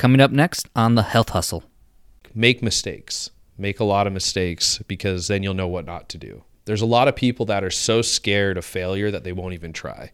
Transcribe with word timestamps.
Coming 0.00 0.22
up 0.22 0.30
next 0.30 0.66
on 0.74 0.94
the 0.94 1.02
Health 1.02 1.28
Hustle. 1.28 1.62
Make 2.34 2.62
mistakes. 2.62 3.28
Make 3.58 3.80
a 3.80 3.84
lot 3.84 4.06
of 4.06 4.14
mistakes 4.14 4.78
because 4.88 5.28
then 5.28 5.42
you'll 5.42 5.52
know 5.52 5.68
what 5.68 5.84
not 5.84 6.08
to 6.08 6.16
do. 6.16 6.42
There's 6.64 6.80
a 6.80 6.86
lot 6.86 7.06
of 7.06 7.14
people 7.14 7.44
that 7.44 7.62
are 7.62 7.70
so 7.70 8.00
scared 8.00 8.56
of 8.56 8.64
failure 8.64 9.10
that 9.10 9.24
they 9.24 9.32
won't 9.32 9.52
even 9.52 9.74
try. 9.74 10.12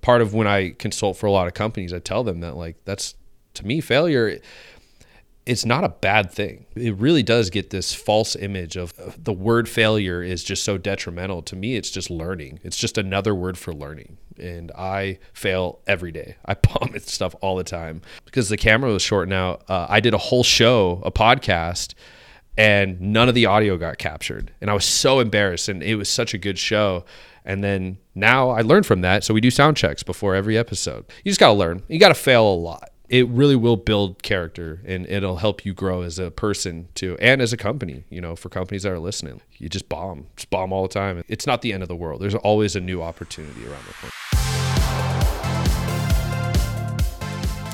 Part 0.00 0.22
of 0.22 0.32
when 0.32 0.46
I 0.46 0.76
consult 0.78 1.16
for 1.16 1.26
a 1.26 1.32
lot 1.32 1.48
of 1.48 1.54
companies, 1.54 1.92
I 1.92 1.98
tell 1.98 2.22
them 2.22 2.38
that 2.38 2.56
like 2.56 2.76
that's 2.84 3.16
to 3.54 3.66
me 3.66 3.80
failure 3.80 4.38
it's 5.46 5.64
not 5.64 5.84
a 5.84 5.88
bad 5.88 6.32
thing. 6.32 6.66
It 6.74 6.96
really 6.96 7.22
does 7.22 7.50
get 7.50 7.70
this 7.70 7.94
false 7.94 8.34
image 8.34 8.76
of 8.76 8.92
the 9.22 9.32
word 9.32 9.68
failure 9.68 10.20
is 10.20 10.42
just 10.42 10.64
so 10.64 10.76
detrimental. 10.76 11.40
To 11.42 11.54
me, 11.54 11.76
it's 11.76 11.90
just 11.90 12.10
learning. 12.10 12.58
It's 12.64 12.76
just 12.76 12.98
another 12.98 13.32
word 13.32 13.56
for 13.56 13.72
learning. 13.72 14.18
And 14.38 14.72
I 14.72 15.20
fail 15.32 15.78
every 15.86 16.10
day. 16.10 16.36
I 16.44 16.54
bomb 16.54 16.96
at 16.96 17.02
stuff 17.02 17.36
all 17.40 17.56
the 17.56 17.64
time 17.64 18.02
because 18.24 18.48
the 18.48 18.56
camera 18.56 18.90
was 18.90 19.02
short 19.02 19.28
now. 19.28 19.60
Uh, 19.68 19.86
I 19.88 20.00
did 20.00 20.14
a 20.14 20.18
whole 20.18 20.42
show, 20.42 21.00
a 21.04 21.12
podcast, 21.12 21.94
and 22.58 23.00
none 23.00 23.28
of 23.28 23.36
the 23.36 23.46
audio 23.46 23.76
got 23.76 23.98
captured. 23.98 24.52
And 24.60 24.68
I 24.68 24.74
was 24.74 24.84
so 24.84 25.20
embarrassed. 25.20 25.68
And 25.68 25.80
it 25.80 25.94
was 25.94 26.08
such 26.08 26.34
a 26.34 26.38
good 26.38 26.58
show. 26.58 27.04
And 27.44 27.62
then 27.62 27.98
now 28.16 28.50
I 28.50 28.62
learned 28.62 28.86
from 28.86 29.02
that. 29.02 29.22
So 29.22 29.32
we 29.32 29.40
do 29.40 29.52
sound 29.52 29.76
checks 29.76 30.02
before 30.02 30.34
every 30.34 30.58
episode. 30.58 31.04
You 31.22 31.30
just 31.30 31.38
got 31.38 31.48
to 31.48 31.52
learn. 31.52 31.84
You 31.86 32.00
got 32.00 32.08
to 32.08 32.14
fail 32.14 32.52
a 32.52 32.56
lot 32.56 32.90
it 33.08 33.28
really 33.28 33.56
will 33.56 33.76
build 33.76 34.22
character 34.22 34.80
and 34.84 35.06
it'll 35.06 35.36
help 35.36 35.64
you 35.64 35.72
grow 35.72 36.02
as 36.02 36.18
a 36.18 36.30
person 36.30 36.88
too 36.94 37.16
and 37.20 37.40
as 37.40 37.52
a 37.52 37.56
company 37.56 38.04
you 38.10 38.20
know 38.20 38.34
for 38.36 38.48
companies 38.48 38.82
that 38.82 38.92
are 38.92 38.98
listening. 38.98 39.40
You 39.58 39.68
just 39.68 39.88
bomb 39.88 40.26
just 40.36 40.50
bomb 40.50 40.72
all 40.72 40.82
the 40.82 40.88
time. 40.88 41.22
It's 41.28 41.46
not 41.46 41.62
the 41.62 41.72
end 41.72 41.82
of 41.82 41.88
the 41.88 41.96
world. 41.96 42.20
There's 42.20 42.34
always 42.34 42.76
a 42.76 42.80
new 42.80 43.02
opportunity 43.02 43.64
around 43.66 43.84
the 43.86 43.94
corner 43.94 44.15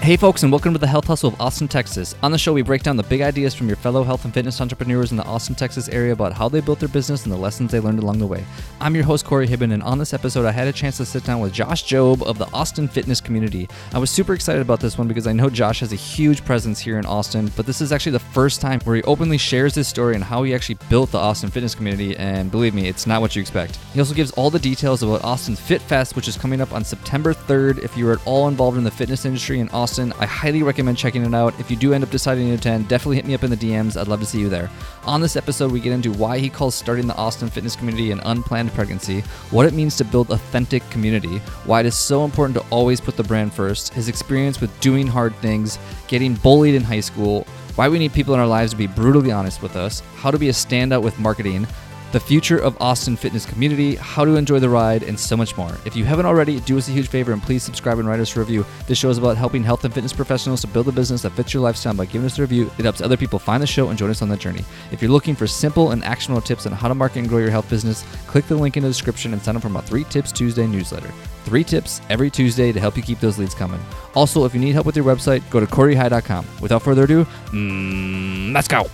Hey, 0.03 0.17
folks, 0.17 0.43
and 0.43 0.51
welcome 0.51 0.73
to 0.73 0.81
the 0.81 0.87
Health 0.89 1.07
Hustle 1.07 1.29
of 1.29 1.41
Austin, 1.41 1.69
Texas. 1.69 2.17
On 2.25 2.33
the 2.33 2.37
show, 2.37 2.53
we 2.53 2.63
break 2.63 2.83
down 2.83 2.97
the 2.97 3.05
big 3.05 3.21
ideas 3.21 3.55
from 3.55 3.69
your 3.69 3.77
fellow 3.77 4.03
health 4.03 4.25
and 4.25 4.35
fitness 4.35 4.61
entrepreneurs 4.61 5.13
in 5.13 5.17
the 5.17 5.23
Austin, 5.23 5.55
Texas 5.55 5.89
area 5.89 6.13
about 6.13 6.33
how 6.33 6.49
they 6.49 6.61
built 6.61 6.81
their 6.81 6.89
business 6.89 7.23
and 7.23 7.33
the 7.33 7.37
lessons 7.37 7.71
they 7.71 7.79
learned 7.79 8.01
along 8.01 8.19
the 8.19 8.27
way. 8.27 8.45
I'm 8.81 8.97
your 8.97 9.05
host, 9.05 9.25
Corey 9.25 9.47
Hibben, 9.47 9.73
and 9.73 9.83
on 9.85 9.99
this 9.99 10.13
episode, 10.13 10.45
I 10.45 10.51
had 10.51 10.67
a 10.67 10.73
chance 10.73 10.97
to 10.97 11.05
sit 11.07 11.23
down 11.23 11.39
with 11.39 11.53
Josh 11.53 11.85
Job 11.85 12.25
of 12.25 12.37
the 12.37 12.51
Austin 12.53 12.89
Fitness 12.89 13.21
community. 13.21 13.69
I 13.95 14.01
was 14.01 14.11
super 14.11 14.35
excited 14.35 14.61
about 14.61 14.81
this 14.81 14.99
one 14.99 15.07
because 15.07 15.29
I 15.29 15.33
know 15.33 15.49
Josh 15.49 15.79
has 15.79 15.93
a 15.93 15.97
huge 15.97 16.45
presence 16.45 16.81
here 16.81 16.99
in 16.99 17.07
Austin, 17.07 17.53
but 17.55 17.65
this 17.65 17.81
is 17.81 17.93
actually 17.93 18.11
the 18.11 18.19
first 18.19 18.61
time 18.61 18.81
where 18.81 18.97
he 18.97 19.05
openly 19.05 19.39
shares 19.39 19.77
his 19.77 19.87
story 19.87 20.17
and 20.17 20.25
how 20.25 20.43
he 20.43 20.53
actually 20.53 20.79
built 20.91 21.13
the 21.13 21.19
Austin 21.19 21.49
Fitness 21.49 21.77
community, 21.77 22.17
and 22.17 22.51
believe 22.51 22.75
me, 22.75 22.89
it's 22.89 23.07
not 23.07 23.21
what 23.21 23.37
you 23.37 23.41
expect. 23.41 23.77
He 23.93 24.01
also 24.01 24.15
gives 24.15 24.33
all 24.33 24.51
the 24.51 24.59
details 24.59 25.05
about 25.05 25.23
Austin's 25.23 25.61
Fit 25.61 25.81
Fest, 25.81 26.17
which 26.17 26.27
is 26.27 26.37
coming 26.37 26.61
up 26.61 26.73
on 26.73 26.83
September 26.83 27.33
3rd. 27.33 27.79
If 27.85 27.97
you 27.97 28.09
are 28.09 28.15
at 28.15 28.27
all 28.27 28.49
involved 28.49 28.79
in 28.79 28.83
the 28.83 28.91
fitness 28.91 29.25
industry 29.25 29.61
in 29.61 29.69
Austin, 29.69 29.92
I 29.99 30.27
highly 30.27 30.63
recommend 30.63 30.83
recommend 30.83 30.99
checking 30.99 31.25
it 31.25 31.35
out. 31.35 31.59
If 31.61 31.71
you 31.71 31.77
do 31.77 31.93
end 31.93 32.03
up 32.03 32.11
deciding 32.11 32.49
to 32.49 32.55
attend, 32.55 32.89
definitely 32.89 33.17
hit 33.17 33.27
me 33.27 33.35
up 33.35 33.45
in 33.45 33.51
the 33.51 33.57
DMs. 33.57 34.01
I'd 34.01 34.09
love 34.09 34.21
to 34.21 34.27
see 34.27 34.41
you 34.41 34.49
there. 34.49 34.71
On 35.05 35.21
this 35.21 35.37
episode, 35.37 35.71
we 35.71 35.81
get 35.81 35.93
into 35.93 36.13
why 36.13 36.39
he 36.39 36.51
calls 36.51 36.75
starting 36.75 37.07
the 37.07 37.15
Austin 37.15 37.49
fitness 37.49 37.77
community 37.77 38.11
an 38.11 38.21
unplanned 38.25 38.73
pregnancy, 38.73 39.21
what 39.51 39.67
it 39.67 39.75
means 39.75 39.97
to 39.97 40.05
build 40.05 40.31
authentic 40.31 40.89
community, 40.91 41.39
why 41.67 41.81
it 41.81 41.87
is 41.87 41.97
so 41.97 42.25
important 42.25 42.57
to 42.59 42.65
always 42.71 43.01
put 43.01 43.17
the 43.17 43.23
brand 43.23 43.53
first, 43.53 43.95
his 43.95 44.09
experience 44.09 44.61
with 44.61 44.81
doing 44.81 45.07
hard 45.07 45.35
things, 45.37 45.79
getting 46.09 46.35
bullied 46.35 46.75
in 46.75 46.83
high 46.83 47.01
school, 47.01 47.47
why 47.77 47.89
we 47.89 47.99
need 47.99 48.13
people 48.13 48.35
in 48.35 48.41
our 48.41 48.47
lives 48.47 48.73
to 48.73 48.79
be 48.79 48.87
brutally 48.87 49.31
honest 49.31 49.63
with 49.63 49.77
us, 49.77 50.01
how 50.17 50.31
to 50.31 50.39
be 50.39 50.49
a 50.49 50.53
standout 50.53 51.03
with 51.03 51.19
marketing, 51.19 51.67
the 52.13 52.21
future 52.21 52.59
of 52.59 52.77
Austin 52.81 53.17
fitness 53.17 53.47
community, 53.47 53.97
how 53.97 54.23
to 54.23 54.37
enjoy 54.37 54.59
the 54.59 54.69
ride, 54.69 55.03
and 55.03 55.19
so 55.19 55.35
much 55.35 55.57
more. 55.57 55.73
If 55.87 55.97
you 55.97 56.05
haven't 56.05 56.27
already, 56.27 56.61
do 56.61 56.77
us 56.77 56.89
a 56.89 56.93
huge 56.93 57.09
favor 57.09 57.33
and 57.33 57.43
please 57.43 57.63
subscribe 57.63 57.99
and 57.99 58.07
write 58.07 58.21
us 58.21 58.37
a 58.37 58.41
review. 58.41 58.67
This 58.87 58.99
show 58.99 59.09
is 59.09 59.17
about 59.17 59.39
helping 59.39 59.65
health 59.65 59.85
and 59.85 59.95
fitness 59.95 60.13
professionals 60.13 60.61
to 60.61 60.67
build 60.67 60.89
a 60.89 60.93
business 60.93 61.23
that 61.23 61.31
fits 61.31 61.55
your 61.55 61.63
lifestyle 61.63 61.95
by 61.95 62.05
giving 62.05 62.27
us 62.27 62.39
a 62.39 62.43
review. 62.43 62.71
It 62.79 62.85
helps 62.85 63.01
other 63.01 63.17
people 63.17 63.39
find 63.39 63.63
the 63.63 63.67
show 63.67 63.89
and 63.89 63.99
join 63.99 64.11
us 64.11 64.21
on 64.21 64.29
the 64.29 64.37
journey. 64.37 64.63
If 64.91 65.01
you're 65.01 65.11
looking 65.11 65.35
for 65.35 65.47
simple 65.47 65.93
and 65.93 66.05
actionable 66.05 66.43
tips 66.43 66.67
on 66.67 66.73
how 66.73 66.89
to 66.89 66.95
market 66.95 67.21
and 67.21 67.29
grow 67.29 67.39
your 67.39 67.51
health 67.51 67.71
business, 67.71 68.05
click 68.27 68.47
the 68.47 68.57
link 68.57 68.77
in 68.77 68.83
the 68.83 68.91
description 68.91 69.33
and 69.33 69.41
sign 69.41 69.57
up 69.57 69.63
for 69.63 69.71
my 69.71 69.81
3 69.81 70.05
Tips 70.05 70.33
Tuesday 70.33 70.67
newsletter. 70.67 71.11
Three 71.45 71.65
tips 71.65 72.03
every 72.11 72.31
Tuesday 72.31 72.73
to 72.73 72.79
help 72.79 72.97
you 72.97 73.03
keep 73.03 73.21
those 73.21 73.39
leads 73.39 73.55
coming. 73.55 73.81
Also, 74.15 74.45
if 74.45 74.55
you 74.55 74.61
need 74.61 74.73
help 74.73 74.87
with 74.87 74.97
your 74.97 75.05
website, 75.05 75.43
go 75.51 75.61
to 75.61 75.67
CoreyHi.com. 75.67 76.47
Without 76.61 76.83
further 76.83 77.05
ado, 77.05 77.25
mm, 77.25 78.53
let's 78.53 78.69
go. 78.69 78.87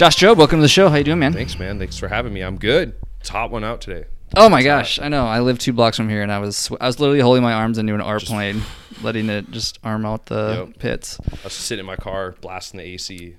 Josh 0.00 0.16
Job, 0.16 0.38
welcome 0.38 0.60
to 0.60 0.62
the 0.62 0.68
show. 0.68 0.88
How 0.88 0.96
you 0.96 1.04
doing, 1.04 1.18
man? 1.18 1.34
thanks 1.34 1.58
man 1.58 1.78
thanks 1.78 1.98
for 1.98 2.08
having 2.08 2.32
me 2.32 2.40
i'm 2.40 2.56
good 2.56 2.94
it's 3.20 3.28
hot 3.28 3.50
one 3.50 3.62
out 3.64 3.82
today 3.82 4.06
Oh 4.34 4.48
my 4.48 4.62
gosh, 4.62 4.98
I 4.98 5.08
know. 5.08 5.26
I 5.26 5.40
live 5.40 5.58
two 5.58 5.74
blocks 5.74 5.98
from 5.98 6.08
here, 6.08 6.22
and 6.22 6.32
I 6.32 6.38
was 6.38 6.70
I 6.80 6.86
was 6.86 6.98
literally 6.98 7.20
holding 7.20 7.42
my 7.42 7.52
arms 7.52 7.76
into 7.76 7.92
an 7.94 8.00
R 8.00 8.18
plane, 8.18 8.62
letting 9.02 9.28
it 9.28 9.50
just 9.50 9.78
arm 9.84 10.06
out 10.06 10.24
the 10.24 10.66
Yep. 10.68 10.78
pits. 10.78 11.20
i 11.30 11.44
was 11.44 11.52
sitting 11.52 11.80
in 11.80 11.86
my 11.86 11.96
car 11.96 12.34
blasting 12.40 12.78
the 12.78 12.84
ac 12.84 13.36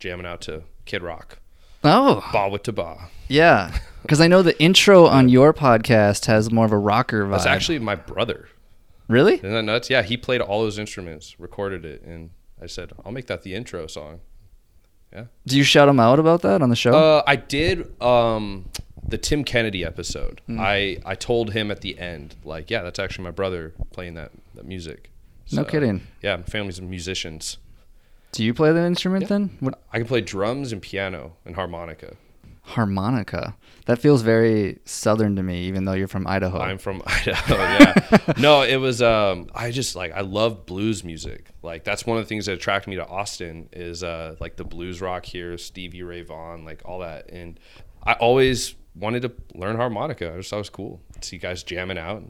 jamming 0.00 0.26
out 0.26 0.42
to 0.42 0.64
kid 0.84 1.02
rock 1.02 1.38
Oh, 1.82 2.28
ba 2.30 2.46
with 2.50 2.64
to 2.64 2.72
ba 2.72 3.08
yeah, 3.26 3.74
because 4.02 4.20
I 4.20 4.26
know 4.28 4.42
the 4.42 4.60
intro 4.62 5.06
on 5.06 5.30
your 5.30 5.54
podcast 5.54 6.26
has 6.26 6.50
more 6.50 6.66
of 6.66 6.72
a 6.72 6.76
rocker 6.78 7.24
vibe. 7.24 7.30
that's 7.30 7.46
actually 7.46 7.78
my 7.78 7.94
brother 7.94 8.50
really. 9.08 9.36
Isn't 9.36 9.50
that 9.54 9.62
nuts? 9.62 9.88
Yeah, 9.88 10.02
he 10.02 10.18
played 10.18 10.42
all 10.42 10.60
those 10.60 10.78
instruments, 10.78 11.40
recorded 11.40 11.86
it, 11.86 12.02
and 12.02 12.28
I 12.60 12.66
said, 12.66 12.92
I'll 13.02 13.12
make 13.12 13.28
that 13.28 13.44
the 13.44 13.54
intro 13.54 13.86
song. 13.86 14.20
Do 15.46 15.56
you 15.56 15.64
shout 15.64 15.88
him 15.88 16.00
out 16.00 16.18
about 16.18 16.42
that 16.42 16.62
on 16.62 16.70
the 16.70 16.76
show? 16.76 16.92
Uh, 16.92 17.22
I 17.26 17.36
did 17.36 18.00
um, 18.02 18.66
the 19.06 19.18
Tim 19.18 19.44
Kennedy 19.44 19.84
episode. 19.84 20.40
Hmm. 20.46 20.60
I, 20.60 20.98
I 21.04 21.14
told 21.14 21.52
him 21.52 21.70
at 21.70 21.80
the 21.80 21.98
end, 21.98 22.36
like, 22.44 22.70
yeah, 22.70 22.82
that's 22.82 22.98
actually 22.98 23.24
my 23.24 23.30
brother 23.30 23.72
playing 23.92 24.14
that, 24.14 24.32
that 24.54 24.64
music. 24.66 25.10
no 25.52 25.64
kidding. 25.64 26.02
Yeah, 26.22 26.36
my 26.36 26.42
family's 26.42 26.80
musicians. 26.80 27.58
Do 28.32 28.42
you 28.42 28.54
play 28.54 28.72
the 28.72 28.84
instrument 28.84 29.28
then? 29.28 29.56
What 29.60 29.78
I 29.92 29.98
can 29.98 30.06
play 30.06 30.22
drums 30.22 30.72
and 30.72 30.80
piano 30.80 31.34
and 31.44 31.54
harmonica. 31.54 32.16
Harmonica? 32.62 33.56
That 33.86 33.98
feels 33.98 34.22
very 34.22 34.78
southern 34.84 35.34
to 35.36 35.42
me, 35.42 35.64
even 35.64 35.84
though 35.84 35.92
you're 35.94 36.06
from 36.08 36.26
Idaho. 36.26 36.60
I'm 36.60 36.78
from 36.78 37.02
Idaho. 37.06 37.54
Yeah. 37.56 38.18
no, 38.38 38.62
it 38.62 38.76
was. 38.76 39.02
Um, 39.02 39.48
I 39.54 39.70
just 39.72 39.96
like 39.96 40.12
I 40.12 40.20
love 40.20 40.66
blues 40.66 41.02
music. 41.02 41.50
Like 41.62 41.82
that's 41.84 42.06
one 42.06 42.16
of 42.18 42.24
the 42.24 42.28
things 42.28 42.46
that 42.46 42.52
attracted 42.52 42.90
me 42.90 42.96
to 42.96 43.06
Austin 43.06 43.68
is 43.72 44.04
uh, 44.04 44.36
like 44.40 44.56
the 44.56 44.64
blues 44.64 45.00
rock 45.00 45.24
here, 45.24 45.58
Stevie 45.58 46.02
Ray 46.04 46.22
Vaughan, 46.22 46.64
like 46.64 46.82
all 46.84 47.00
that. 47.00 47.30
And 47.30 47.58
I 48.04 48.12
always 48.14 48.74
wanted 48.94 49.22
to 49.22 49.32
learn 49.54 49.76
harmonica. 49.76 50.32
I 50.32 50.36
just 50.36 50.50
thought 50.50 50.56
it 50.56 50.60
was 50.60 50.70
cool. 50.70 51.00
See 51.20 51.38
guys 51.38 51.62
jamming 51.64 51.98
out. 51.98 52.22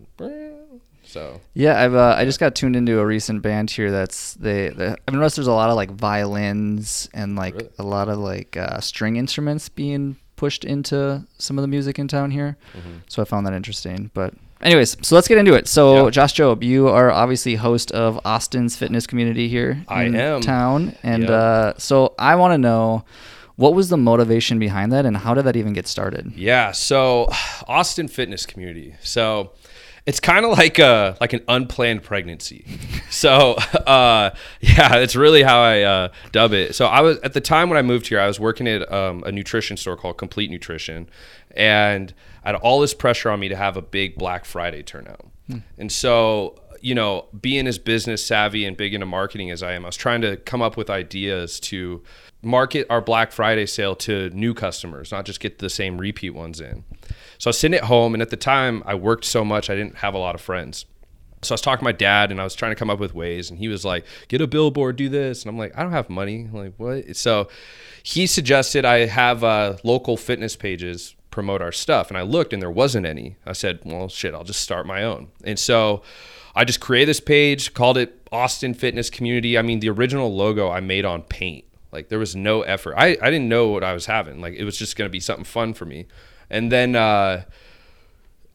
So 1.04 1.40
Yeah, 1.52 1.82
I've 1.82 1.94
uh, 1.94 2.14
I 2.16 2.24
just 2.24 2.40
got 2.40 2.54
tuned 2.54 2.76
into 2.76 2.98
a 2.98 3.04
recent 3.04 3.42
band 3.42 3.70
here 3.70 3.90
that's 3.90 4.34
they, 4.34 4.68
they 4.70 4.94
I've 5.06 5.14
noticed 5.14 5.36
there's 5.36 5.48
a 5.48 5.52
lot 5.52 5.68
of 5.68 5.76
like 5.76 5.90
violins 5.90 7.08
and 7.12 7.36
like 7.36 7.54
Really? 7.54 7.68
a 7.78 7.82
lot 7.82 8.08
of 8.08 8.18
like 8.18 8.56
uh, 8.56 8.80
string 8.80 9.16
instruments 9.16 9.68
being 9.68 10.16
pushed 10.42 10.64
into 10.64 11.24
some 11.38 11.56
of 11.56 11.62
the 11.62 11.68
music 11.68 12.00
in 12.00 12.08
town 12.08 12.32
here. 12.32 12.56
Mm-hmm. 12.76 12.96
So 13.06 13.22
I 13.22 13.24
found 13.24 13.46
that 13.46 13.54
interesting. 13.54 14.10
But 14.12 14.34
anyways, 14.60 14.96
so 15.06 15.14
let's 15.14 15.28
get 15.28 15.38
into 15.38 15.54
it. 15.54 15.68
So 15.68 15.82
Yeah. 16.06 16.10
Josh 16.10 16.32
Job, 16.32 16.64
you 16.64 16.88
are 16.88 17.12
obviously 17.12 17.54
host 17.54 17.92
of 17.92 18.18
Austin's 18.24 18.74
fitness 18.74 19.06
community 19.06 19.46
here 19.48 19.84
I 19.86 20.02
in 20.02 20.16
am. 20.16 20.40
town, 20.40 20.96
and 21.04 21.30
uh, 21.30 21.74
so 21.78 22.14
I 22.18 22.34
want 22.34 22.54
to 22.54 22.58
know 22.58 23.04
what 23.54 23.74
was 23.74 23.88
the 23.88 23.96
motivation 23.96 24.58
behind 24.58 24.90
that, 24.90 25.06
and 25.06 25.16
how 25.16 25.32
did 25.34 25.44
that 25.44 25.54
even 25.54 25.74
get 25.74 25.86
started? 25.86 26.32
Yeah, 26.34 26.72
so 26.72 27.28
Austin 27.68 28.08
fitness 28.08 28.44
community. 28.44 28.96
So 29.00 29.52
it's 30.04 30.20
kind 30.20 30.44
of 30.44 30.52
like 30.52 30.78
a 30.78 31.16
like 31.20 31.32
an 31.32 31.42
unplanned 31.48 32.02
pregnancy. 32.02 32.64
So 33.10 33.52
uh, 33.86 34.30
yeah, 34.60 34.88
that's 34.88 35.16
really 35.16 35.42
how 35.42 35.60
I 35.60 35.82
uh, 35.82 36.08
dub 36.32 36.52
it. 36.52 36.74
So 36.74 36.86
I 36.86 37.00
was 37.00 37.18
at 37.18 37.32
the 37.34 37.40
time 37.40 37.68
when 37.68 37.78
I 37.78 37.82
moved 37.82 38.08
here, 38.08 38.20
I 38.20 38.26
was 38.26 38.40
working 38.40 38.66
at 38.66 38.90
um, 38.92 39.22
a 39.24 39.32
nutrition 39.32 39.76
store 39.76 39.96
called 39.96 40.18
Complete 40.18 40.50
Nutrition, 40.50 41.08
and 41.52 42.12
I 42.44 42.50
had 42.50 42.56
all 42.56 42.80
this 42.80 42.94
pressure 42.94 43.30
on 43.30 43.40
me 43.40 43.48
to 43.48 43.56
have 43.56 43.76
a 43.76 43.82
big 43.82 44.16
Black 44.16 44.44
Friday 44.44 44.82
turnout. 44.82 45.26
And 45.76 45.92
so 45.92 46.58
you 46.82 46.96
know, 46.96 47.26
being 47.40 47.68
as 47.68 47.78
business 47.78 48.26
savvy 48.26 48.64
and 48.64 48.76
big 48.76 48.92
into 48.92 49.06
marketing 49.06 49.50
as 49.50 49.62
I 49.62 49.72
am, 49.72 49.84
I 49.84 49.88
was 49.88 49.96
trying 49.96 50.20
to 50.22 50.36
come 50.36 50.60
up 50.60 50.76
with 50.76 50.90
ideas 50.90 51.60
to 51.60 52.02
market 52.42 52.86
our 52.90 53.00
Black 53.00 53.30
Friday 53.30 53.66
sale 53.66 53.94
to 53.94 54.30
new 54.30 54.52
customers, 54.52 55.12
not 55.12 55.24
just 55.24 55.38
get 55.38 55.60
the 55.60 55.70
same 55.70 55.96
repeat 55.96 56.30
ones 56.30 56.60
in. 56.60 56.82
So 57.42 57.48
I 57.48 57.50
was 57.50 57.58
sitting 57.58 57.76
at 57.76 57.86
home, 57.86 58.14
and 58.14 58.22
at 58.22 58.30
the 58.30 58.36
time, 58.36 58.84
I 58.86 58.94
worked 58.94 59.24
so 59.24 59.44
much, 59.44 59.68
I 59.68 59.74
didn't 59.74 59.96
have 59.96 60.14
a 60.14 60.18
lot 60.18 60.36
of 60.36 60.40
friends. 60.40 60.86
So 61.42 61.52
I 61.52 61.54
was 61.54 61.60
talking 61.60 61.80
to 61.80 61.84
my 61.84 61.90
dad, 61.90 62.30
and 62.30 62.40
I 62.40 62.44
was 62.44 62.54
trying 62.54 62.70
to 62.70 62.76
come 62.76 62.88
up 62.88 63.00
with 63.00 63.16
ways, 63.16 63.50
and 63.50 63.58
he 63.58 63.66
was 63.66 63.84
like, 63.84 64.04
"Get 64.28 64.40
a 64.40 64.46
billboard, 64.46 64.94
do 64.94 65.08
this," 65.08 65.42
and 65.42 65.50
I'm 65.50 65.58
like, 65.58 65.76
"I 65.76 65.82
don't 65.82 65.90
have 65.90 66.08
money." 66.08 66.42
I'm 66.42 66.52
like, 66.52 66.74
what? 66.76 67.16
So 67.16 67.48
he 68.04 68.28
suggested 68.28 68.84
I 68.84 69.06
have 69.06 69.42
uh, 69.42 69.76
local 69.82 70.16
fitness 70.16 70.54
pages 70.54 71.16
promote 71.32 71.60
our 71.60 71.72
stuff, 71.72 72.10
and 72.10 72.16
I 72.16 72.22
looked, 72.22 72.52
and 72.52 72.62
there 72.62 72.70
wasn't 72.70 73.06
any. 73.06 73.34
I 73.44 73.54
said, 73.54 73.80
"Well, 73.84 74.08
shit, 74.08 74.34
I'll 74.34 74.44
just 74.44 74.62
start 74.62 74.86
my 74.86 75.02
own." 75.02 75.26
And 75.42 75.58
so 75.58 76.02
I 76.54 76.64
just 76.64 76.78
created 76.78 77.08
this 77.08 77.18
page, 77.18 77.74
called 77.74 77.98
it 77.98 78.20
Austin 78.30 78.72
Fitness 78.72 79.10
Community. 79.10 79.58
I 79.58 79.62
mean, 79.62 79.80
the 79.80 79.90
original 79.90 80.32
logo 80.32 80.70
I 80.70 80.78
made 80.78 81.04
on 81.04 81.22
paint. 81.22 81.64
Like 81.90 82.08
there 82.08 82.20
was 82.20 82.36
no 82.36 82.62
effort. 82.62 82.94
I, 82.96 83.18
I 83.20 83.30
didn't 83.30 83.48
know 83.48 83.66
what 83.66 83.82
I 83.82 83.94
was 83.94 84.06
having. 84.06 84.40
Like 84.40 84.54
it 84.54 84.62
was 84.62 84.76
just 84.76 84.94
gonna 84.94 85.10
be 85.10 85.18
something 85.18 85.44
fun 85.44 85.74
for 85.74 85.86
me. 85.86 86.06
And 86.52 86.70
then 86.70 86.94
uh, 86.94 87.44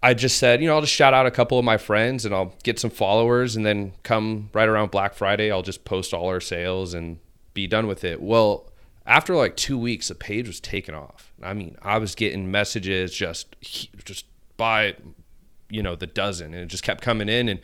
I 0.03 0.13
just 0.13 0.37
said, 0.37 0.61
you 0.61 0.67
know, 0.67 0.75
I'll 0.75 0.81
just 0.81 0.93
shout 0.93 1.15
out 1.15 1.25
a 1.25 1.31
couple 1.31 1.57
of 1.57 1.65
my 1.65 1.77
friends 1.77 2.25
and 2.25 2.33
I'll 2.33 2.53
get 2.63 2.79
some 2.79 2.91
followers 2.91 3.55
and 3.55 3.65
then 3.65 3.93
come 4.03 4.49
right 4.53 4.69
around 4.69 4.91
Black 4.91 5.15
Friday, 5.15 5.51
I'll 5.51 5.63
just 5.63 5.83
post 5.83 6.13
all 6.13 6.27
our 6.27 6.39
sales 6.39 6.93
and 6.93 7.17
be 7.55 7.65
done 7.65 7.87
with 7.87 8.03
it. 8.03 8.21
Well, 8.21 8.71
after 9.07 9.35
like 9.35 9.57
2 9.57 9.77
weeks 9.77 10.09
the 10.09 10.15
page 10.15 10.47
was 10.47 10.59
taken 10.59 10.93
off. 10.93 11.33
I 11.41 11.53
mean, 11.53 11.75
I 11.81 11.97
was 11.97 12.13
getting 12.13 12.51
messages 12.51 13.13
just 13.13 13.55
just 13.61 14.25
by 14.55 14.95
you 15.69 15.83
know, 15.83 15.95
the 15.95 16.07
dozen 16.07 16.53
and 16.53 16.63
it 16.63 16.67
just 16.67 16.83
kept 16.83 17.01
coming 17.01 17.27
in 17.27 17.49
and 17.49 17.59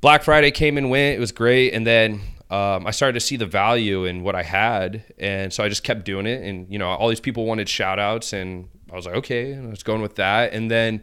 Black 0.00 0.22
Friday 0.22 0.50
came 0.50 0.78
and 0.78 0.88
went. 0.88 1.16
It 1.16 1.20
was 1.20 1.32
great 1.32 1.74
and 1.74 1.86
then 1.86 2.22
um, 2.50 2.84
I 2.84 2.90
started 2.90 3.12
to 3.12 3.20
see 3.20 3.36
the 3.36 3.46
value 3.46 4.06
in 4.06 4.24
what 4.24 4.34
I 4.34 4.42
had, 4.42 5.04
and 5.20 5.52
so 5.52 5.62
I 5.62 5.68
just 5.68 5.84
kept 5.84 6.04
doing 6.04 6.26
it. 6.26 6.42
And 6.42 6.66
you 6.68 6.80
know, 6.80 6.88
all 6.88 7.08
these 7.08 7.20
people 7.20 7.46
wanted 7.46 7.68
shout 7.68 8.00
outs, 8.00 8.32
and 8.32 8.68
I 8.92 8.96
was 8.96 9.06
like, 9.06 9.16
okay, 9.16 9.52
and 9.52 9.68
I 9.68 9.70
was 9.70 9.82
going 9.82 10.02
with 10.02 10.16
that. 10.16 10.52
And 10.52 10.70
then 10.70 11.02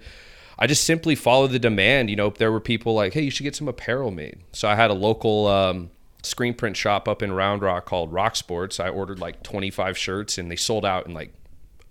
I 0.60 0.68
just 0.68 0.84
simply 0.84 1.16
followed 1.16 1.51
the 1.51 1.60
demand. 1.60 2.10
You 2.10 2.16
know, 2.16 2.30
there 2.30 2.51
were 2.51 2.60
people 2.60 2.94
like, 2.94 3.13
hey, 3.13 3.22
you 3.22 3.31
should 3.31 3.44
get 3.44 3.56
some 3.56 3.68
apparel 3.68 4.12
made. 4.12 4.39
So 4.51 4.68
I 4.68 4.75
had 4.75 4.89
a 4.89 4.95
local 4.95 5.48
um, 5.48 5.92
screen 6.24 6.54
print 6.54 6.75
shop 6.75 7.07
up 7.07 7.22
in 7.22 7.31
Round 7.31 7.62
Rock 7.62 7.86
called 7.86 8.12
Rock 8.12 8.36
Sports. 8.36 8.80
I 8.80 8.89
ordered 8.89 9.19
like 9.19 9.44
25 9.44 9.98
shirts 9.98 10.38
and 10.38 10.50
they 10.50 10.56
sold 10.56 10.86
out 10.86 11.06
in 11.06 11.13
like 11.13 11.34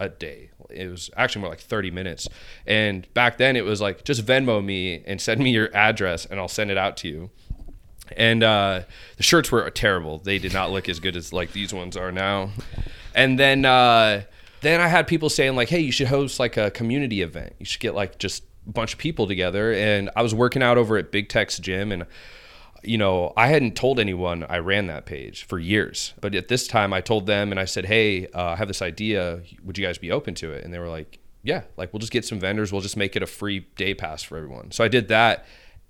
a 0.00 0.08
day. 0.08 0.50
It 0.68 0.88
was 0.88 1.10
actually 1.16 1.42
more 1.42 1.50
like 1.50 1.60
30 1.60 1.90
minutes. 1.92 2.28
And 2.66 3.12
back 3.14 3.38
then 3.38 3.56
it 3.56 3.64
was 3.64 3.80
like, 3.80 4.04
just 4.04 4.26
Venmo 4.26 4.64
me 4.64 5.02
and 5.06 5.20
send 5.20 5.40
me 5.40 5.50
your 5.50 5.74
address 5.74 6.26
and 6.26 6.40
I'll 6.40 6.48
send 6.48 6.70
it 6.70 6.76
out 6.76 6.96
to 6.98 7.08
you. 7.08 7.30
And 8.16 8.42
uh, 8.42 8.82
the 9.16 9.22
shirts 9.22 9.50
were 9.50 9.68
terrible. 9.70 10.18
They 10.18 10.38
did 10.38 10.52
not 10.52 10.70
look 10.70 10.88
as 10.88 11.00
good 11.00 11.16
as 11.16 11.32
like 11.32 11.52
these 11.52 11.72
ones 11.72 11.96
are 11.96 12.12
now. 12.12 12.50
And 13.14 13.38
then, 13.38 13.64
uh, 13.64 14.22
then 14.66 14.80
I 14.80 14.88
had 14.88 15.06
people 15.06 15.30
saying 15.30 15.56
like, 15.56 15.68
"Hey, 15.68 15.80
you 15.80 15.92
should 15.92 16.08
host 16.08 16.40
like 16.40 16.56
a 16.56 16.70
community 16.70 17.22
event. 17.22 17.54
You 17.58 17.66
should 17.66 17.80
get 17.80 17.94
like 17.94 18.18
just 18.18 18.44
a 18.66 18.72
bunch 18.72 18.92
of 18.92 18.98
people 18.98 19.26
together." 19.26 19.72
And 19.72 20.10
I 20.16 20.22
was 20.22 20.34
working 20.34 20.62
out 20.62 20.78
over 20.78 20.96
at 20.96 21.12
Big 21.12 21.28
Tex 21.28 21.58
gym, 21.58 21.92
and 21.92 22.06
you 22.82 22.98
know, 22.98 23.32
I 23.36 23.48
hadn't 23.48 23.74
told 23.74 23.98
anyone 23.98 24.44
I 24.48 24.58
ran 24.58 24.86
that 24.86 25.06
page 25.06 25.44
for 25.44 25.58
years. 25.58 26.14
But 26.20 26.34
at 26.34 26.48
this 26.48 26.68
time, 26.68 26.92
I 26.92 27.00
told 27.00 27.26
them, 27.26 27.50
and 27.50 27.60
I 27.60 27.64
said, 27.64 27.86
"Hey, 27.86 28.26
uh, 28.28 28.50
I 28.50 28.56
have 28.56 28.68
this 28.68 28.82
idea. 28.82 29.40
Would 29.64 29.78
you 29.78 29.84
guys 29.84 29.98
be 29.98 30.10
open 30.10 30.34
to 30.36 30.52
it?" 30.52 30.64
And 30.64 30.72
they 30.72 30.78
were 30.78 30.88
like, 30.88 31.18
"Yeah, 31.42 31.62
like 31.76 31.92
we'll 31.92 32.00
just 32.00 32.12
get 32.12 32.24
some 32.24 32.40
vendors. 32.40 32.72
We'll 32.72 32.82
just 32.82 32.96
make 32.96 33.16
it 33.16 33.22
a 33.22 33.26
free 33.26 33.66
day 33.76 33.94
pass 33.94 34.22
for 34.22 34.36
everyone." 34.36 34.72
So 34.72 34.84
I 34.84 34.88
did 34.88 35.08
that 35.08 35.46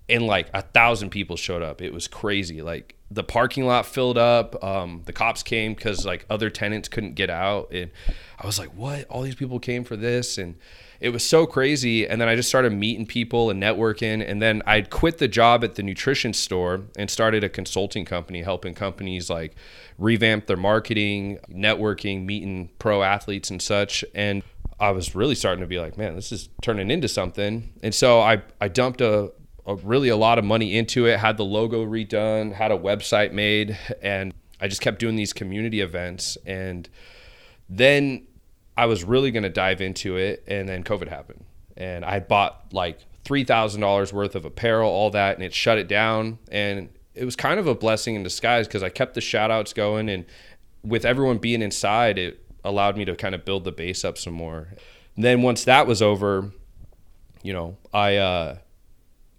and 0.08 0.26
like 0.26 0.48
a 0.54 0.62
thousand 0.62 1.10
people 1.10 1.36
showed 1.36 1.62
up. 1.62 1.82
It 1.82 1.92
was 1.92 2.08
crazy. 2.08 2.62
Like 2.62 2.95
the 3.10 3.24
parking 3.24 3.66
lot 3.66 3.86
filled 3.86 4.18
up. 4.18 4.62
Um, 4.64 5.02
the 5.06 5.12
cops 5.12 5.42
came 5.42 5.74
because 5.74 6.04
like 6.04 6.26
other 6.28 6.50
tenants 6.50 6.88
couldn't 6.88 7.14
get 7.14 7.30
out, 7.30 7.72
and 7.72 7.90
I 8.38 8.46
was 8.46 8.58
like, 8.58 8.70
"What? 8.74 9.04
All 9.08 9.22
these 9.22 9.34
people 9.34 9.60
came 9.60 9.84
for 9.84 9.96
this?" 9.96 10.38
And 10.38 10.56
it 11.00 11.10
was 11.10 11.24
so 11.24 11.46
crazy. 11.46 12.06
And 12.06 12.20
then 12.20 12.28
I 12.28 12.36
just 12.36 12.48
started 12.48 12.72
meeting 12.72 13.06
people 13.06 13.50
and 13.50 13.62
networking. 13.62 14.26
And 14.26 14.40
then 14.40 14.62
I'd 14.66 14.90
quit 14.90 15.18
the 15.18 15.28
job 15.28 15.62
at 15.64 15.74
the 15.74 15.82
nutrition 15.82 16.32
store 16.32 16.82
and 16.96 17.10
started 17.10 17.44
a 17.44 17.48
consulting 17.48 18.04
company, 18.04 18.42
helping 18.42 18.74
companies 18.74 19.28
like 19.28 19.54
revamp 19.98 20.46
their 20.46 20.56
marketing, 20.56 21.38
networking, 21.50 22.24
meeting 22.24 22.70
pro 22.78 23.02
athletes 23.02 23.50
and 23.50 23.60
such. 23.60 24.04
And 24.14 24.42
I 24.78 24.90
was 24.90 25.14
really 25.14 25.34
starting 25.34 25.62
to 25.62 25.66
be 25.66 25.78
like, 25.78 25.96
man, 25.96 26.16
this 26.16 26.32
is 26.32 26.48
turning 26.62 26.90
into 26.90 27.08
something. 27.08 27.72
And 27.82 27.94
so 27.94 28.20
I, 28.20 28.42
I 28.60 28.68
dumped 28.68 29.00
a, 29.00 29.32
a, 29.66 29.74
really 29.76 30.08
a 30.08 30.16
lot 30.16 30.38
of 30.38 30.44
money 30.44 30.76
into 30.76 31.06
it, 31.06 31.18
had 31.18 31.36
the 31.36 31.44
logo 31.44 31.84
redone, 31.84 32.52
had 32.52 32.70
a 32.70 32.78
website 32.78 33.32
made, 33.32 33.76
and 34.00 34.32
I 34.60 34.68
just 34.68 34.80
kept 34.80 34.98
doing 34.98 35.16
these 35.16 35.32
community 35.32 35.80
events. 35.80 36.38
And 36.46 36.88
then 37.68 38.26
I 38.76 38.86
was 38.86 39.04
really 39.04 39.30
going 39.30 39.42
to 39.42 39.50
dive 39.50 39.80
into 39.80 40.16
it, 40.16 40.44
and 40.46 40.68
then 40.68 40.84
COVID 40.84 41.08
happened. 41.08 41.44
And 41.76 42.04
I 42.04 42.20
bought 42.20 42.72
like 42.72 43.00
$3,000 43.24 44.12
worth 44.12 44.34
of 44.34 44.44
apparel, 44.44 44.90
all 44.90 45.10
that, 45.10 45.34
and 45.34 45.44
it 45.44 45.52
shut 45.52 45.78
it 45.78 45.88
down. 45.88 46.38
And 46.50 46.88
it 47.14 47.24
was 47.24 47.34
kind 47.34 47.58
of 47.58 47.66
a 47.66 47.74
blessing 47.74 48.14
in 48.14 48.22
disguise 48.22 48.66
because 48.66 48.82
I 48.82 48.88
kept 48.88 49.14
the 49.14 49.20
shout 49.20 49.50
outs 49.50 49.72
going. 49.72 50.08
And 50.08 50.24
with 50.84 51.04
everyone 51.04 51.38
being 51.38 51.60
inside, 51.60 52.18
it 52.18 52.42
allowed 52.64 52.96
me 52.96 53.04
to 53.04 53.16
kind 53.16 53.34
of 53.34 53.44
build 53.44 53.64
the 53.64 53.72
base 53.72 54.04
up 54.04 54.16
some 54.16 54.34
more. 54.34 54.68
And 55.16 55.24
then 55.24 55.42
once 55.42 55.64
that 55.64 55.86
was 55.86 56.00
over, 56.00 56.52
you 57.42 57.52
know, 57.52 57.76
I, 57.92 58.16
uh, 58.16 58.58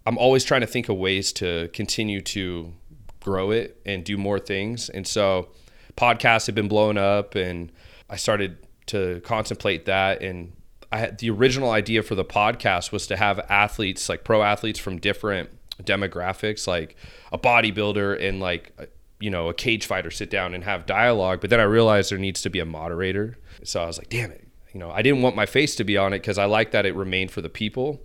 I'm 0.08 0.18
always 0.18 0.46
trying 0.46 0.62
to 0.62 0.68
think 0.68 0.88
of 0.88 0.96
ways 0.96 1.34
to 1.34 1.68
continue 1.74 2.22
to 2.22 2.72
grow 3.20 3.52
it 3.52 3.82
and 3.86 4.06
do 4.06 4.16
more 4.16 4.40
things. 4.40 4.88
And 4.88 5.06
so 5.06 5.50
podcasts 5.98 6.46
have 6.46 6.56
been 6.56 6.70
blowing 6.70 6.98
up 6.98 7.36
and 7.36 7.74
I 8.10 8.16
started 8.16 8.58
to 8.86 9.20
contemplate 9.26 9.84
that. 9.84 10.22
And 10.22 10.54
I 10.94 11.00
had 11.00 11.18
the 11.18 11.30
original 11.30 11.72
idea 11.72 12.04
for 12.04 12.16
the 12.16 12.24
podcast 12.24 12.94
was 12.94 13.06
to 13.08 13.18
have 13.18 13.40
athletes 13.50 14.08
like 14.08 14.24
pro 14.24 14.44
athletes 14.44 14.80
from 14.80 14.98
different 14.98 15.50
demographics 15.84 16.68
like 16.68 16.96
a 17.34 17.38
bodybuilder 17.38 18.26
and 18.26 18.40
like 18.40 18.72
you 19.20 19.30
know 19.30 19.50
a 19.50 19.54
cage 19.54 19.86
fighter 19.86 20.10
sit 20.10 20.30
down 20.30 20.54
and 20.54 20.64
have 20.64 20.86
dialogue. 20.86 21.42
But 21.42 21.50
then 21.50 21.60
I 21.60 21.64
realized 21.64 22.12
there 22.12 22.18
needs 22.18 22.42
to 22.44 22.50
be 22.50 22.60
a 22.60 22.66
moderator. 22.66 23.38
So 23.66 23.84
I 23.84 23.88
was 23.88 23.98
like 23.98 24.08
damn 24.08 24.32
it. 24.32 24.48
You 24.72 24.80
know 24.80 24.90
I 24.90 25.02
didn't 25.02 25.22
want 25.22 25.36
my 25.36 25.46
face 25.46 25.76
to 25.76 25.84
be 25.84 25.98
on 25.98 26.14
it 26.14 26.24
cuz 26.24 26.38
I 26.38 26.46
like 26.46 26.72
that 26.72 26.86
it 26.86 26.96
remained 26.96 27.32
for 27.32 27.42
the 27.42 27.50
people 27.50 28.00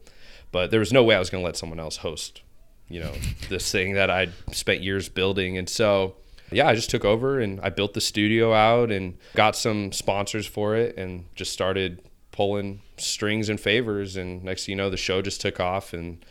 but 0.52 0.70
there 0.70 0.80
was 0.80 0.92
no 0.92 1.02
way 1.02 1.16
I 1.16 1.18
was 1.18 1.30
going 1.30 1.42
to 1.42 1.46
let 1.46 1.56
someone 1.56 1.80
else 1.80 1.96
host, 1.98 2.42
you 2.88 3.00
know, 3.00 3.12
this 3.48 3.70
thing 3.72 3.94
that 3.94 4.10
I'd 4.10 4.32
spent 4.52 4.82
years 4.82 5.08
building. 5.08 5.58
And 5.58 5.68
so, 5.68 6.14
yeah, 6.52 6.68
I 6.68 6.74
just 6.74 6.90
took 6.90 7.04
over 7.04 7.40
and 7.40 7.60
I 7.62 7.70
built 7.70 7.94
the 7.94 8.00
studio 8.00 8.52
out 8.52 8.92
and 8.92 9.18
got 9.34 9.56
some 9.56 9.90
sponsors 9.90 10.46
for 10.46 10.76
it 10.76 10.96
and 10.96 11.24
just 11.34 11.52
started 11.52 12.02
pulling 12.30 12.82
strings 12.98 13.48
and 13.48 13.58
favors. 13.58 14.16
And 14.16 14.44
next 14.44 14.66
thing 14.66 14.74
you 14.74 14.76
know, 14.76 14.90
the 14.90 14.96
show 14.96 15.22
just 15.22 15.40
took 15.40 15.58
off 15.58 15.92
and 15.92 16.24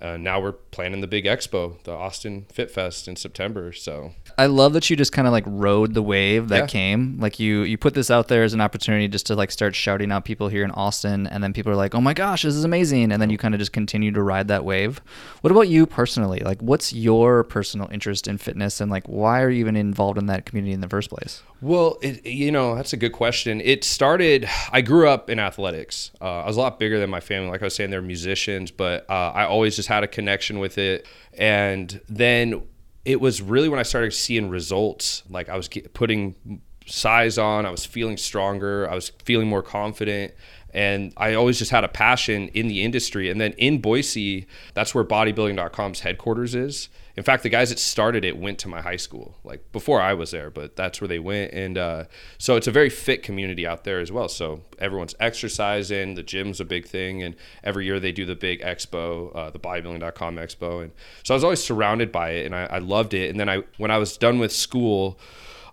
uh, 0.00 0.16
now 0.16 0.40
we're 0.40 0.52
planning 0.52 1.00
the 1.00 1.06
big 1.06 1.24
expo, 1.24 1.82
the 1.84 1.92
Austin 1.92 2.46
Fit 2.52 2.70
Fest 2.70 3.08
in 3.08 3.16
September. 3.16 3.72
So 3.72 4.12
I 4.38 4.46
love 4.46 4.72
that 4.74 4.88
you 4.90 4.96
just 4.96 5.12
kind 5.12 5.26
of 5.26 5.32
like 5.32 5.44
rode 5.46 5.94
the 5.94 6.02
wave 6.02 6.48
that 6.48 6.56
Yeah. 6.58 6.66
came. 6.66 7.18
Like 7.20 7.38
you 7.40 7.62
you 7.62 7.78
put 7.78 7.94
this 7.94 8.10
out 8.10 8.28
there 8.28 8.42
as 8.44 8.52
an 8.54 8.60
opportunity 8.60 9.08
just 9.08 9.26
to 9.26 9.34
like 9.34 9.50
start 9.50 9.74
shouting 9.74 10.12
out 10.12 10.24
people 10.24 10.48
here 10.48 10.64
in 10.64 10.70
Austin, 10.72 11.26
and 11.26 11.42
then 11.42 11.52
people 11.52 11.72
are 11.72 11.76
like, 11.76 11.94
"Oh 11.94 12.00
my 12.00 12.14
gosh, 12.14 12.42
this 12.42 12.54
is 12.54 12.64
amazing!" 12.64 13.12
And 13.12 13.20
then 13.22 13.30
you 13.30 13.38
kind 13.38 13.54
of 13.54 13.58
just 13.60 13.72
continue 13.72 14.10
to 14.12 14.22
ride 14.22 14.48
that 14.48 14.64
wave. 14.64 15.00
What 15.40 15.50
about 15.50 15.68
you 15.68 15.86
personally? 15.86 16.40
Like, 16.40 16.60
what's 16.60 16.92
your 16.92 17.44
personal 17.44 17.88
interest 17.90 18.26
in 18.28 18.38
fitness, 18.38 18.80
and 18.80 18.90
like, 18.90 19.06
why 19.06 19.40
are 19.42 19.50
you 19.50 19.60
even 19.60 19.76
involved 19.76 20.18
in 20.18 20.26
that 20.26 20.44
community 20.46 20.72
in 20.72 20.80
the 20.80 20.88
first 20.88 21.10
place? 21.10 21.42
Well, 21.62 21.98
it, 22.02 22.26
you 22.26 22.52
know, 22.52 22.74
that's 22.74 22.92
a 22.92 22.98
good 22.98 23.12
question. 23.12 23.62
It 23.62 23.82
started, 23.82 24.46
I 24.72 24.82
grew 24.82 25.08
up 25.08 25.30
in 25.30 25.38
athletics. 25.38 26.10
Uh, 26.20 26.40
I 26.42 26.46
was 26.46 26.58
a 26.58 26.60
lot 26.60 26.78
bigger 26.78 26.98
than 27.00 27.08
my 27.08 27.20
family. 27.20 27.48
Like 27.48 27.62
I 27.62 27.64
was 27.64 27.74
saying, 27.74 27.88
they're 27.90 28.02
musicians, 28.02 28.70
but 28.70 29.08
uh, 29.08 29.32
I 29.34 29.46
always 29.46 29.74
just 29.74 29.85
had 29.86 30.04
a 30.04 30.08
connection 30.08 30.58
with 30.58 30.78
it. 30.78 31.06
And 31.36 32.00
then 32.08 32.62
it 33.04 33.20
was 33.20 33.40
really 33.40 33.68
when 33.68 33.78
I 33.78 33.84
started 33.84 34.12
seeing 34.12 34.48
results, 34.48 35.22
like 35.28 35.48
I 35.48 35.56
was 35.56 35.68
putting 35.94 36.60
size 36.86 37.38
on, 37.38 37.66
I 37.66 37.70
was 37.70 37.84
feeling 37.84 38.16
stronger, 38.16 38.88
I 38.90 38.94
was 38.94 39.10
feeling 39.24 39.48
more 39.48 39.62
confident. 39.62 40.34
And 40.74 41.12
I 41.16 41.34
always 41.34 41.58
just 41.58 41.70
had 41.70 41.84
a 41.84 41.88
passion 41.88 42.48
in 42.48 42.68
the 42.68 42.82
industry. 42.82 43.30
And 43.30 43.40
then 43.40 43.52
in 43.52 43.80
Boise, 43.80 44.46
that's 44.74 44.94
where 44.94 45.04
bodybuilding.com's 45.04 46.00
headquarters 46.00 46.54
is. 46.54 46.88
In 47.16 47.22
fact, 47.22 47.42
the 47.42 47.48
guys 47.48 47.70
that 47.70 47.78
started 47.78 48.24
it 48.24 48.36
went 48.36 48.58
to 48.60 48.68
my 48.68 48.82
high 48.82 48.96
school, 48.96 49.38
like 49.42 49.72
before 49.72 50.02
I 50.02 50.12
was 50.12 50.32
there, 50.32 50.50
but 50.50 50.76
that's 50.76 51.00
where 51.00 51.08
they 51.08 51.18
went. 51.18 51.52
And 51.52 51.78
uh, 51.78 52.04
so 52.36 52.56
it's 52.56 52.66
a 52.66 52.70
very 52.70 52.90
fit 52.90 53.22
community 53.22 53.66
out 53.66 53.84
there 53.84 54.00
as 54.00 54.12
well. 54.12 54.28
So 54.28 54.62
everyone's 54.78 55.14
exercising, 55.18 56.14
the 56.14 56.22
gym's 56.22 56.60
a 56.60 56.64
big 56.64 56.86
thing. 56.86 57.22
And 57.22 57.34
every 57.64 57.86
year 57.86 57.98
they 57.98 58.12
do 58.12 58.26
the 58.26 58.36
big 58.36 58.60
expo, 58.60 59.34
uh, 59.34 59.50
the 59.50 59.58
bodybuilding.com 59.58 60.36
expo. 60.36 60.82
And 60.82 60.92
so 61.22 61.32
I 61.32 61.36
was 61.36 61.44
always 61.44 61.64
surrounded 61.64 62.12
by 62.12 62.30
it 62.30 62.44
and 62.44 62.54
I, 62.54 62.64
I 62.64 62.78
loved 62.78 63.14
it. 63.14 63.30
And 63.30 63.40
then 63.40 63.48
I, 63.48 63.62
when 63.78 63.90
I 63.90 63.96
was 63.96 64.18
done 64.18 64.38
with 64.38 64.52
school, 64.52 65.18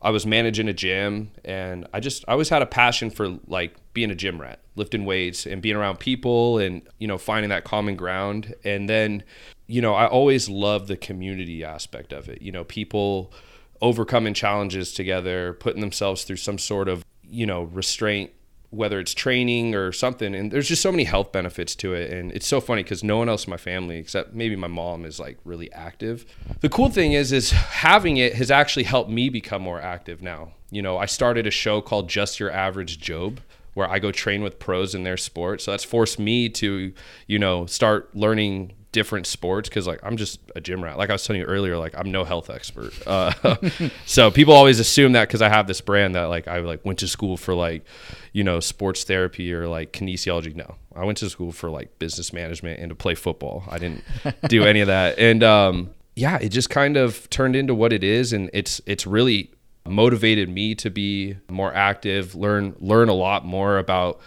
I 0.03 0.09
was 0.09 0.25
managing 0.25 0.67
a 0.67 0.73
gym 0.73 1.31
and 1.45 1.88
I 1.93 2.01
just 2.01 2.25
I 2.27 2.33
always 2.33 2.50
had 2.50 2.62
a 2.62 2.65
passion 2.65 3.09
for 3.09 3.39
like 3.47 3.75
being 3.93 4.12
a 4.12 4.15
gym 4.15 4.39
rat, 4.39 4.59
lifting 4.75 5.05
weights 5.05 5.45
and 5.45 5.62
being 5.62 5.77
around 5.77 6.00
people 6.00 6.57
and 6.57 6.81
you 7.00 7.07
know 7.07 7.17
finding 7.17 7.50
that 7.51 7.63
common 7.63 7.95
ground 7.95 8.53
and 8.65 8.89
then 8.89 9.23
you 9.67 9.82
know 9.82 9.93
I 9.93 10.08
always 10.08 10.50
love 10.50 10.88
the 10.88 10.98
community 10.98 11.63
aspect 11.63 12.13
of 12.13 12.29
it. 12.29 12.41
You 12.41 12.51
know, 12.51 12.63
people 12.63 13.34
overcoming 13.82 14.34
challenges 14.34 14.93
together, 14.93 15.53
putting 15.53 15.82
themselves 15.82 16.24
through 16.24 16.38
some 16.38 16.58
sort 16.58 16.88
of, 16.88 17.03
you 17.22 17.46
know, 17.46 17.63
restraint 17.63 18.32
whether 18.74 19.00
it's 19.00 19.13
training 19.13 19.75
or 19.75 19.91
something. 19.91 20.34
And 20.34 20.51
there's 20.51 20.67
just 20.67 20.82
so 20.82 20.89
many 20.89 21.03
health 21.03 21.32
benefits 21.32 21.75
to 21.75 21.93
it. 21.93 22.12
And 22.12 22.32
it's 22.32 22.48
so 22.48 22.60
funny 22.60 22.82
because 22.82 23.03
no 23.03 23.17
one 23.17 23.29
else 23.29 23.46
in 23.46 23.51
my 23.51 23.58
family 23.58 23.98
except 23.98 24.34
maybe 24.34 24.55
my 24.55 24.67
mom 24.67 25.05
is 25.05 25.20
like 25.20 25.38
really 25.46 25.72
active. 25.74 26.25
The 26.62 26.70
cool 26.70 26.89
thing 26.89 27.12
is 27.12 27.32
is 27.32 27.51
having 27.51 28.17
it 28.17 28.34
has 28.34 28.50
actually 28.50 28.84
helped 28.84 29.12
me 29.12 29.29
become 29.29 29.62
more 29.62 29.79
active 29.79 30.22
now. 30.24 30.53
You 30.72 30.82
know 30.82 30.98
i 30.98 31.05
started 31.05 31.46
a 31.46 31.51
show 31.51 31.82
called 31.82 32.10
just 32.10 32.39
your 32.39 32.50
average 32.50 32.98
job 32.98 33.41
where 33.75 33.88
i 33.88 34.00
go 34.00 34.12
train 34.12 34.41
with 34.41 34.58
pros 34.58 34.96
in 34.96 35.03
their 35.03 35.17
sport. 35.17 35.62
So 35.62 35.70
that's 35.70 35.84
forced 35.84 36.17
me 36.17 36.50
to 36.50 36.93
you 37.27 37.38
know 37.38 37.67
start 37.67 38.15
learning 38.15 38.74
different 38.93 39.27
sports 39.27 39.67
because 39.67 39.85
like 39.85 40.00
I'm 40.03 40.15
just 40.15 40.39
a 40.55 40.62
gym 40.62 40.81
rat. 40.81 40.97
Like 40.97 41.09
I 41.09 41.13
was 41.13 41.25
telling 41.25 41.41
you 41.41 41.47
earlier, 41.47 41.77
like 41.77 41.93
I'm 41.97 42.09
no 42.12 42.23
health 42.23 42.50
expert. 42.50 42.93
Uh, 43.13 43.57
so 44.05 44.31
people 44.31 44.53
always 44.53 44.79
assume 44.79 45.12
that 45.12 45.27
because 45.27 45.41
I 45.41 45.50
have 45.50 45.67
this 45.67 45.81
brand 45.81 46.15
that 46.15 46.25
like 46.25 46.47
I 46.47 46.59
like 46.59 46.85
went 46.85 47.00
to 47.00 47.07
school 47.07 47.35
for 47.35 47.53
like 47.53 47.83
you 48.31 48.43
know 48.43 48.59
sports 48.59 49.03
therapy 49.03 49.53
or 49.53 49.67
like 49.67 49.91
kinesiology. 49.91 50.55
No, 50.55 50.75
I 50.95 51.03
went 51.03 51.17
to 51.19 51.29
school 51.29 51.51
for 51.51 51.69
like 51.69 52.00
business 52.00 52.31
management 52.31 52.79
and 52.79 52.89
to 52.89 52.95
play 52.95 53.15
football. 53.15 53.63
I 53.69 53.77
didn't 53.77 54.03
do 54.47 54.63
any 54.63 54.79
of 54.79 54.88
that. 54.88 55.19
And 55.19 55.43
um, 55.43 55.89
yeah, 56.15 56.38
it 56.41 56.50
just 56.50 56.69
kind 56.69 56.95
of 56.95 57.29
turned 57.29 57.55
into 57.55 57.75
what 57.75 57.91
it 57.91 58.03
is, 58.03 58.31
and 58.31 58.50
it's 58.53 58.79
it's 58.85 59.05
really 59.05 59.51
motivated 59.85 60.50
me 60.50 60.75
to 60.75 60.89
be 60.89 61.35
more 61.50 61.73
active, 61.73 62.35
learn 62.35 62.75
learn 62.79 63.09
a 63.09 63.13
lot 63.13 63.45
more 63.45 63.77
about 63.77 64.21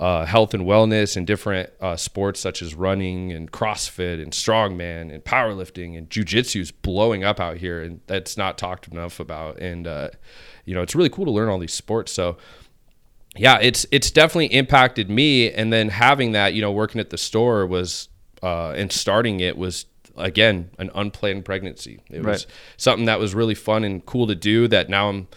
uh, 0.00 0.24
health 0.24 0.54
and 0.54 0.64
wellness 0.64 1.16
and 1.16 1.26
different 1.26 1.70
uh, 1.80 1.94
sports 1.94 2.40
such 2.40 2.62
as 2.62 2.74
running 2.74 3.30
and 3.32 3.52
CrossFit 3.52 4.20
and 4.20 4.32
strongman 4.32 5.12
and 5.14 5.22
powerlifting 5.22 5.96
and 5.96 6.08
jujitsu 6.08 6.60
is 6.62 6.70
blowing 6.72 7.22
up 7.22 7.38
out 7.38 7.58
here, 7.58 7.82
and 7.82 8.00
that's 8.06 8.36
not 8.38 8.56
talked 8.58 8.88
enough 8.88 9.20
about. 9.20 9.58
And 9.58 9.86
uh, 9.86 10.08
you 10.64 10.74
know, 10.74 10.80
it's 10.82 10.94
really 10.94 11.10
cool 11.10 11.26
to 11.26 11.30
learn 11.30 11.48
all 11.50 11.58
these 11.58 11.74
sports. 11.74 12.12
So 12.12 12.38
yeah, 13.36 13.58
it's 13.60 13.86
it's 13.92 14.10
definitely 14.10 14.46
impacted 14.46 15.10
me. 15.10 15.52
And 15.52 15.72
then 15.72 15.90
having 15.90 16.32
that, 16.32 16.54
you 16.54 16.62
know, 16.62 16.72
working 16.72 17.00
at 17.00 17.10
the 17.10 17.18
store 17.18 17.66
was 17.66 18.08
uh, 18.42 18.70
and 18.70 18.90
starting 18.90 19.40
it 19.40 19.58
was 19.58 19.84
again 20.16 20.70
an 20.78 20.90
unplanned 20.94 21.44
pregnancy. 21.44 22.00
It 22.10 22.22
Right. 22.24 22.32
was 22.32 22.46
something 22.78 23.04
that 23.04 23.18
was 23.20 23.34
really 23.34 23.54
fun 23.54 23.84
and 23.84 24.04
cool 24.04 24.26
to 24.28 24.34
do. 24.34 24.66
That 24.66 24.88
now 24.88 25.10
I'm 25.10 25.28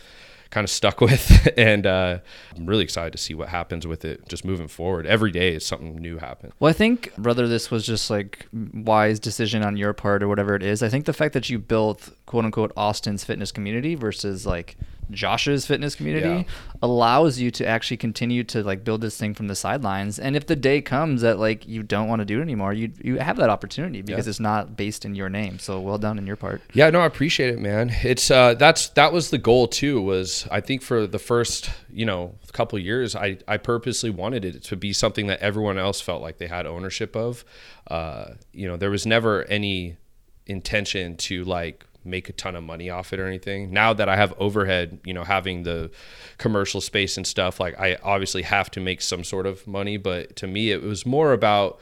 kind 0.53 0.63
of 0.63 0.69
stuck 0.69 1.01
with, 1.09 1.49
and 1.57 1.85
uh, 1.85 2.19
I'm 2.55 2.65
really 2.65 2.83
excited 2.83 3.11
to 3.11 3.17
see 3.17 3.33
what 3.33 3.49
happens 3.49 3.87
with 3.87 4.05
it. 4.05 4.27
Just 4.29 4.45
moving 4.45 4.67
forward, 4.67 5.07
every 5.07 5.31
day 5.31 5.55
is 5.55 5.65
something 5.65 5.95
new 5.95 6.19
happens. 6.19 6.53
Well, 6.59 6.69
I 6.69 6.73
think 6.73 7.11
whether 7.17 7.47
this 7.47 7.71
was 7.71 7.85
just 7.85 8.09
like 8.09 8.47
wise 8.53 9.19
decision 9.19 9.63
on 9.63 9.75
your 9.75 9.93
part 9.93 10.21
or 10.21 10.27
whatever 10.27 10.55
it 10.55 10.63
is, 10.63 10.83
I 10.83 10.89
think 10.89 11.05
the 11.05 11.13
fact 11.13 11.33
that 11.33 11.49
you 11.49 11.57
built 11.59 12.11
quote 12.25 12.45
unquote 12.45 12.71
Austin's 12.77 13.23
fitness 13.23 13.51
community 13.51 13.95
versus 13.95 14.45
like 14.45 14.77
Josh's 15.11 15.65
fitness 15.65 15.95
community 15.95 16.27
Yeah. 16.27 16.43
allows 16.81 17.39
you 17.39 17.51
to 17.51 17.65
actually 17.67 17.97
continue 17.97 18.43
to 18.45 18.63
like 18.63 18.83
build 18.83 19.01
this 19.01 19.17
thing 19.17 19.33
from 19.33 19.47
the 19.47 19.55
sidelines. 19.55 20.19
And 20.19 20.35
if 20.35 20.47
the 20.47 20.55
day 20.55 20.81
comes 20.81 21.21
that 21.21 21.39
like 21.39 21.67
you 21.67 21.83
don't 21.83 22.07
want 22.07 22.19
to 22.19 22.25
do 22.25 22.39
it 22.39 22.41
anymore, 22.41 22.73
you 22.73 22.91
you 23.01 23.17
have 23.19 23.37
that 23.37 23.49
opportunity 23.49 24.01
because 24.01 24.25
Yeah. 24.25 24.29
it's 24.31 24.39
not 24.39 24.75
based 24.77 25.05
in 25.05 25.15
your 25.15 25.29
name. 25.29 25.59
So 25.59 25.79
well 25.79 25.97
done 25.97 26.17
in 26.17 26.25
your 26.27 26.35
part. 26.35 26.61
Yeah, 26.73 26.89
no, 26.89 27.01
I 27.01 27.05
appreciate 27.05 27.49
it, 27.49 27.59
man. 27.59 27.91
It's 28.03 28.29
uh 28.31 28.53
that's 28.55 28.89
that 28.89 29.13
was 29.13 29.29
the 29.29 29.37
goal 29.37 29.67
too, 29.67 30.01
was 30.01 30.47
I 30.51 30.61
think 30.61 30.81
for 30.81 31.05
the 31.07 31.19
first, 31.19 31.69
you 31.91 32.05
know, 32.05 32.35
couple 32.53 32.77
of 32.77 32.85
years 32.85 33.15
I, 33.15 33.39
I 33.47 33.57
purposely 33.57 34.11
wanted 34.11 34.45
it 34.45 34.61
to 34.65 34.75
be 34.75 34.93
something 34.93 35.25
that 35.25 35.39
everyone 35.39 35.79
else 35.79 35.99
felt 36.01 36.21
like 36.21 36.37
they 36.37 36.45
had 36.47 36.67
ownership 36.67 37.15
of. 37.15 37.43
Uh, 37.87 38.35
you 38.51 38.67
know, 38.67 38.77
there 38.77 38.91
was 38.91 39.07
never 39.07 39.43
any 39.45 39.97
intention 40.45 41.15
to 41.17 41.43
like 41.45 41.85
make 42.05 42.29
a 42.29 42.33
ton 42.33 42.55
of 42.55 42.63
money 42.63 42.89
off 42.89 43.13
it 43.13 43.19
or 43.19 43.27
anything. 43.27 43.71
Now 43.71 43.93
that 43.93 44.09
I 44.09 44.15
have 44.15 44.33
overhead, 44.37 44.99
you 45.05 45.13
know, 45.13 45.23
having 45.23 45.63
the 45.63 45.91
commercial 46.37 46.81
space 46.81 47.17
and 47.17 47.25
stuff, 47.25 47.59
like 47.59 47.79
I 47.79 47.97
obviously 48.03 48.43
have 48.43 48.69
to 48.71 48.79
make 48.79 49.01
some 49.01 49.23
sort 49.23 49.45
of 49.45 49.65
money, 49.67 49.97
but 49.97 50.35
to 50.37 50.47
me 50.47 50.71
it 50.71 50.81
was 50.81 51.05
more 51.05 51.33
about 51.33 51.79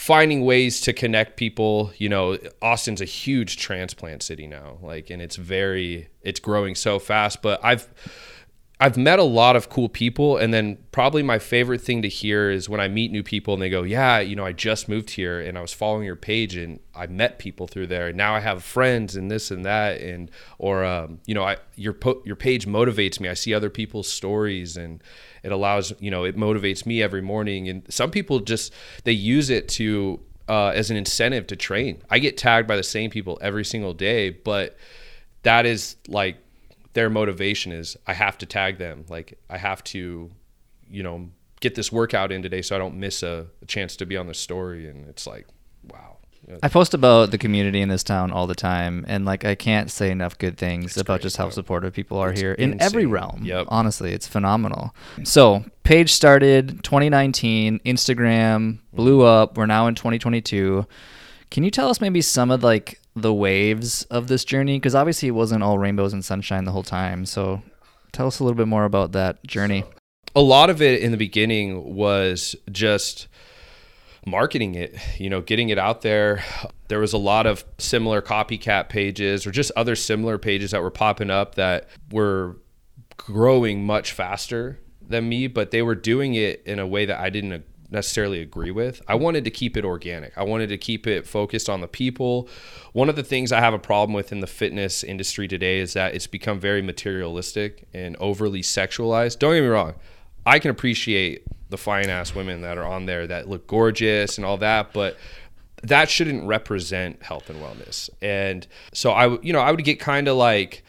finding 0.00 0.46
ways 0.46 0.80
to 0.80 0.94
connect 0.94 1.36
people 1.36 1.92
you 1.98 2.08
know 2.08 2.38
austin's 2.62 3.02
a 3.02 3.04
huge 3.04 3.58
transplant 3.58 4.22
city 4.22 4.46
now 4.46 4.78
like 4.80 5.10
and 5.10 5.20
it's 5.20 5.36
very 5.36 6.08
it's 6.22 6.40
growing 6.40 6.74
so 6.74 6.98
fast 6.98 7.42
but 7.42 7.62
i've 7.62 7.86
I've 8.82 8.96
met 8.96 9.18
a 9.18 9.24
lot 9.24 9.56
of 9.56 9.68
cool 9.68 9.90
people, 9.90 10.38
and 10.38 10.54
then 10.54 10.78
probably 10.90 11.22
my 11.22 11.38
favorite 11.38 11.82
thing 11.82 12.00
to 12.00 12.08
hear 12.08 12.50
is 12.50 12.66
when 12.66 12.80
I 12.80 12.88
meet 12.88 13.12
new 13.12 13.22
people 13.22 13.52
and 13.52 13.62
they 13.62 13.68
go, 13.68 13.82
"Yeah, 13.82 14.20
you 14.20 14.34
know, 14.34 14.46
I 14.46 14.52
just 14.52 14.88
moved 14.88 15.10
here 15.10 15.38
and 15.38 15.58
I 15.58 15.60
was 15.60 15.74
following 15.74 16.06
your 16.06 16.16
page 16.16 16.56
and 16.56 16.80
I 16.94 17.06
met 17.06 17.38
people 17.38 17.66
through 17.66 17.88
there, 17.88 18.08
and 18.08 18.16
now 18.16 18.34
I 18.34 18.40
have 18.40 18.64
friends 18.64 19.16
and 19.16 19.30
this 19.30 19.50
and 19.50 19.66
that, 19.66 20.00
and 20.00 20.30
or 20.58 20.82
um, 20.82 21.20
you 21.26 21.34
know, 21.34 21.44
I 21.44 21.58
your 21.76 21.92
po- 21.92 22.22
your 22.24 22.36
page 22.36 22.66
motivates 22.66 23.20
me. 23.20 23.28
I 23.28 23.34
see 23.34 23.52
other 23.52 23.68
people's 23.68 24.08
stories 24.08 24.78
and 24.78 25.02
it 25.42 25.52
allows 25.52 25.92
you 26.00 26.10
know 26.10 26.24
it 26.24 26.36
motivates 26.36 26.86
me 26.86 27.02
every 27.02 27.22
morning. 27.22 27.68
And 27.68 27.82
some 27.92 28.10
people 28.10 28.40
just 28.40 28.72
they 29.04 29.12
use 29.12 29.50
it 29.50 29.68
to 29.70 30.20
uh, 30.48 30.68
as 30.68 30.90
an 30.90 30.96
incentive 30.96 31.46
to 31.48 31.56
train. 31.56 32.02
I 32.08 32.18
get 32.18 32.38
tagged 32.38 32.66
by 32.66 32.76
the 32.76 32.82
same 32.82 33.10
people 33.10 33.38
every 33.42 33.64
single 33.64 33.92
day, 33.92 34.30
but 34.30 34.78
that 35.42 35.66
is 35.66 35.96
like 36.08 36.38
their 36.92 37.10
motivation 37.10 37.72
is 37.72 37.96
I 38.06 38.14
have 38.14 38.38
to 38.38 38.46
tag 38.46 38.78
them. 38.78 39.04
Like 39.08 39.38
I 39.48 39.58
have 39.58 39.82
to, 39.84 40.30
you 40.88 41.02
know, 41.02 41.30
get 41.60 41.74
this 41.74 41.92
workout 41.92 42.32
in 42.32 42.42
today 42.42 42.62
so 42.62 42.74
I 42.74 42.78
don't 42.78 42.98
miss 42.98 43.22
a, 43.22 43.46
a 43.62 43.66
chance 43.66 43.96
to 43.96 44.06
be 44.06 44.16
on 44.16 44.26
the 44.26 44.34
story. 44.34 44.88
And 44.88 45.08
it's 45.08 45.26
like, 45.26 45.46
wow. 45.90 46.16
I 46.62 46.68
post 46.68 46.94
about 46.94 47.30
the 47.30 47.38
community 47.38 47.80
in 47.80 47.88
this 47.88 48.02
town 48.02 48.32
all 48.32 48.46
the 48.46 48.54
time, 48.54 49.04
and 49.06 49.24
like 49.24 49.44
I 49.44 49.54
can't 49.54 49.90
say 49.90 50.10
enough 50.10 50.36
good 50.38 50.56
things 50.56 50.96
about 50.96 51.20
great, 51.20 51.22
just 51.22 51.36
how 51.36 51.44
bro. 51.44 51.50
supportive 51.50 51.92
people 51.92 52.18
are 52.18 52.30
It's 52.30 52.40
here 52.40 52.54
in 52.54 52.80
every 52.80 53.06
realm. 53.06 53.42
Yep. 53.44 53.66
Honestly, 53.68 54.12
it's 54.12 54.26
phenomenal. 54.26 54.94
So, 55.22 55.64
page 55.84 56.12
started 56.12 56.82
2019, 56.82 57.80
Instagram 57.80 58.78
blew 58.92 59.18
mm-hmm. 59.18 59.26
up. 59.26 59.56
We're 59.56 59.66
now 59.66 59.86
in 59.86 59.94
2022. 59.94 60.86
Can 61.50 61.62
you 61.62 61.70
tell 61.70 61.88
us 61.88 62.00
maybe 62.00 62.22
some 62.22 62.50
of 62.50 62.64
like 62.64 62.99
the 63.14 63.34
waves 63.34 64.04
of 64.04 64.28
this 64.28 64.44
journey? 64.44 64.78
Because 64.78 64.94
obviously 64.94 65.28
it 65.28 65.32
wasn't 65.32 65.62
all 65.62 65.78
rainbows 65.78 66.12
and 66.12 66.24
sunshine 66.24 66.64
the 66.64 66.72
whole 66.72 66.82
time. 66.82 67.26
So, 67.26 67.62
tell 68.12 68.26
us 68.26 68.40
a 68.40 68.44
little 68.44 68.56
bit 68.56 68.68
more 68.68 68.84
about 68.84 69.12
that 69.12 69.44
journey. 69.46 69.84
a 70.36 70.40
lot 70.40 70.70
of 70.70 70.80
it 70.80 71.02
in 71.02 71.10
the 71.10 71.16
beginning 71.16 71.94
was 71.94 72.54
just 72.70 73.26
marketing 74.26 74.74
it, 74.74 74.96
you 75.18 75.30
know, 75.30 75.40
getting 75.40 75.70
it 75.70 75.78
out 75.78 76.02
there. 76.02 76.44
There 76.88 77.00
was 77.00 77.12
a 77.12 77.18
lot 77.18 77.46
of 77.46 77.64
similar 77.78 78.20
copycat 78.22 78.88
pages 78.88 79.46
or 79.46 79.50
just 79.50 79.72
other 79.76 79.96
similar 79.96 80.38
pages 80.38 80.70
that 80.72 80.82
were 80.82 80.90
popping 80.90 81.30
up 81.30 81.54
that 81.56 81.88
were 82.12 82.58
growing 83.16 83.84
much 83.84 84.12
faster 84.12 84.78
than 85.00 85.28
me, 85.28 85.46
but 85.46 85.70
they 85.70 85.82
were 85.82 85.94
doing 85.94 86.34
it 86.34 86.62
in 86.64 86.78
a 86.78 86.86
way 86.86 87.06
that 87.06 87.18
I 87.18 87.30
didn't 87.30 87.64
necessarily 87.90 88.40
agree 88.40 88.70
with. 88.70 89.02
I 89.08 89.14
wanted 89.14 89.44
to 89.44 89.50
keep 89.50 89.76
it 89.76 89.84
organic. 89.84 90.36
I 90.36 90.42
wanted 90.42 90.68
to 90.68 90.78
keep 90.78 91.06
it 91.06 91.26
focused 91.26 91.68
on 91.68 91.80
the 91.80 91.88
people. 91.88 92.48
One 92.92 93.08
of 93.08 93.16
the 93.16 93.22
things 93.22 93.52
I 93.52 93.60
have 93.60 93.74
a 93.74 93.78
problem 93.78 94.14
with 94.14 94.32
in 94.32 94.40
the 94.40 94.46
fitness 94.46 95.02
industry 95.02 95.48
today 95.48 95.78
is 95.78 95.92
that 95.94 96.14
it's 96.14 96.26
become 96.26 96.60
very 96.60 96.82
materialistic 96.82 97.88
and 97.92 98.16
overly 98.18 98.62
sexualized. 98.62 99.38
Don't 99.38 99.54
get 99.54 99.62
me 99.62 99.68
wrong. 99.68 99.94
I 100.46 100.58
can 100.58 100.70
appreciate 100.70 101.44
the 101.68 101.78
fine 101.78 102.08
ass 102.08 102.34
women 102.34 102.62
that 102.62 102.78
are 102.78 102.86
on 102.86 103.06
there 103.06 103.26
that 103.26 103.48
look 103.48 103.66
gorgeous 103.66 104.38
and 104.38 104.44
all 104.44 104.56
that, 104.58 104.92
but 104.92 105.16
that 105.82 106.10
shouldn't 106.10 106.46
represent 106.46 107.22
health 107.22 107.48
and 107.48 107.60
wellness. 107.60 108.10
And 108.20 108.66
so 108.92 109.12
I, 109.12 109.38
you 109.40 109.52
know, 109.52 109.60
I 109.60 109.70
would 109.70 109.84
get 109.84 110.00
kind 110.00 110.28
of 110.28 110.36
like 110.36 110.82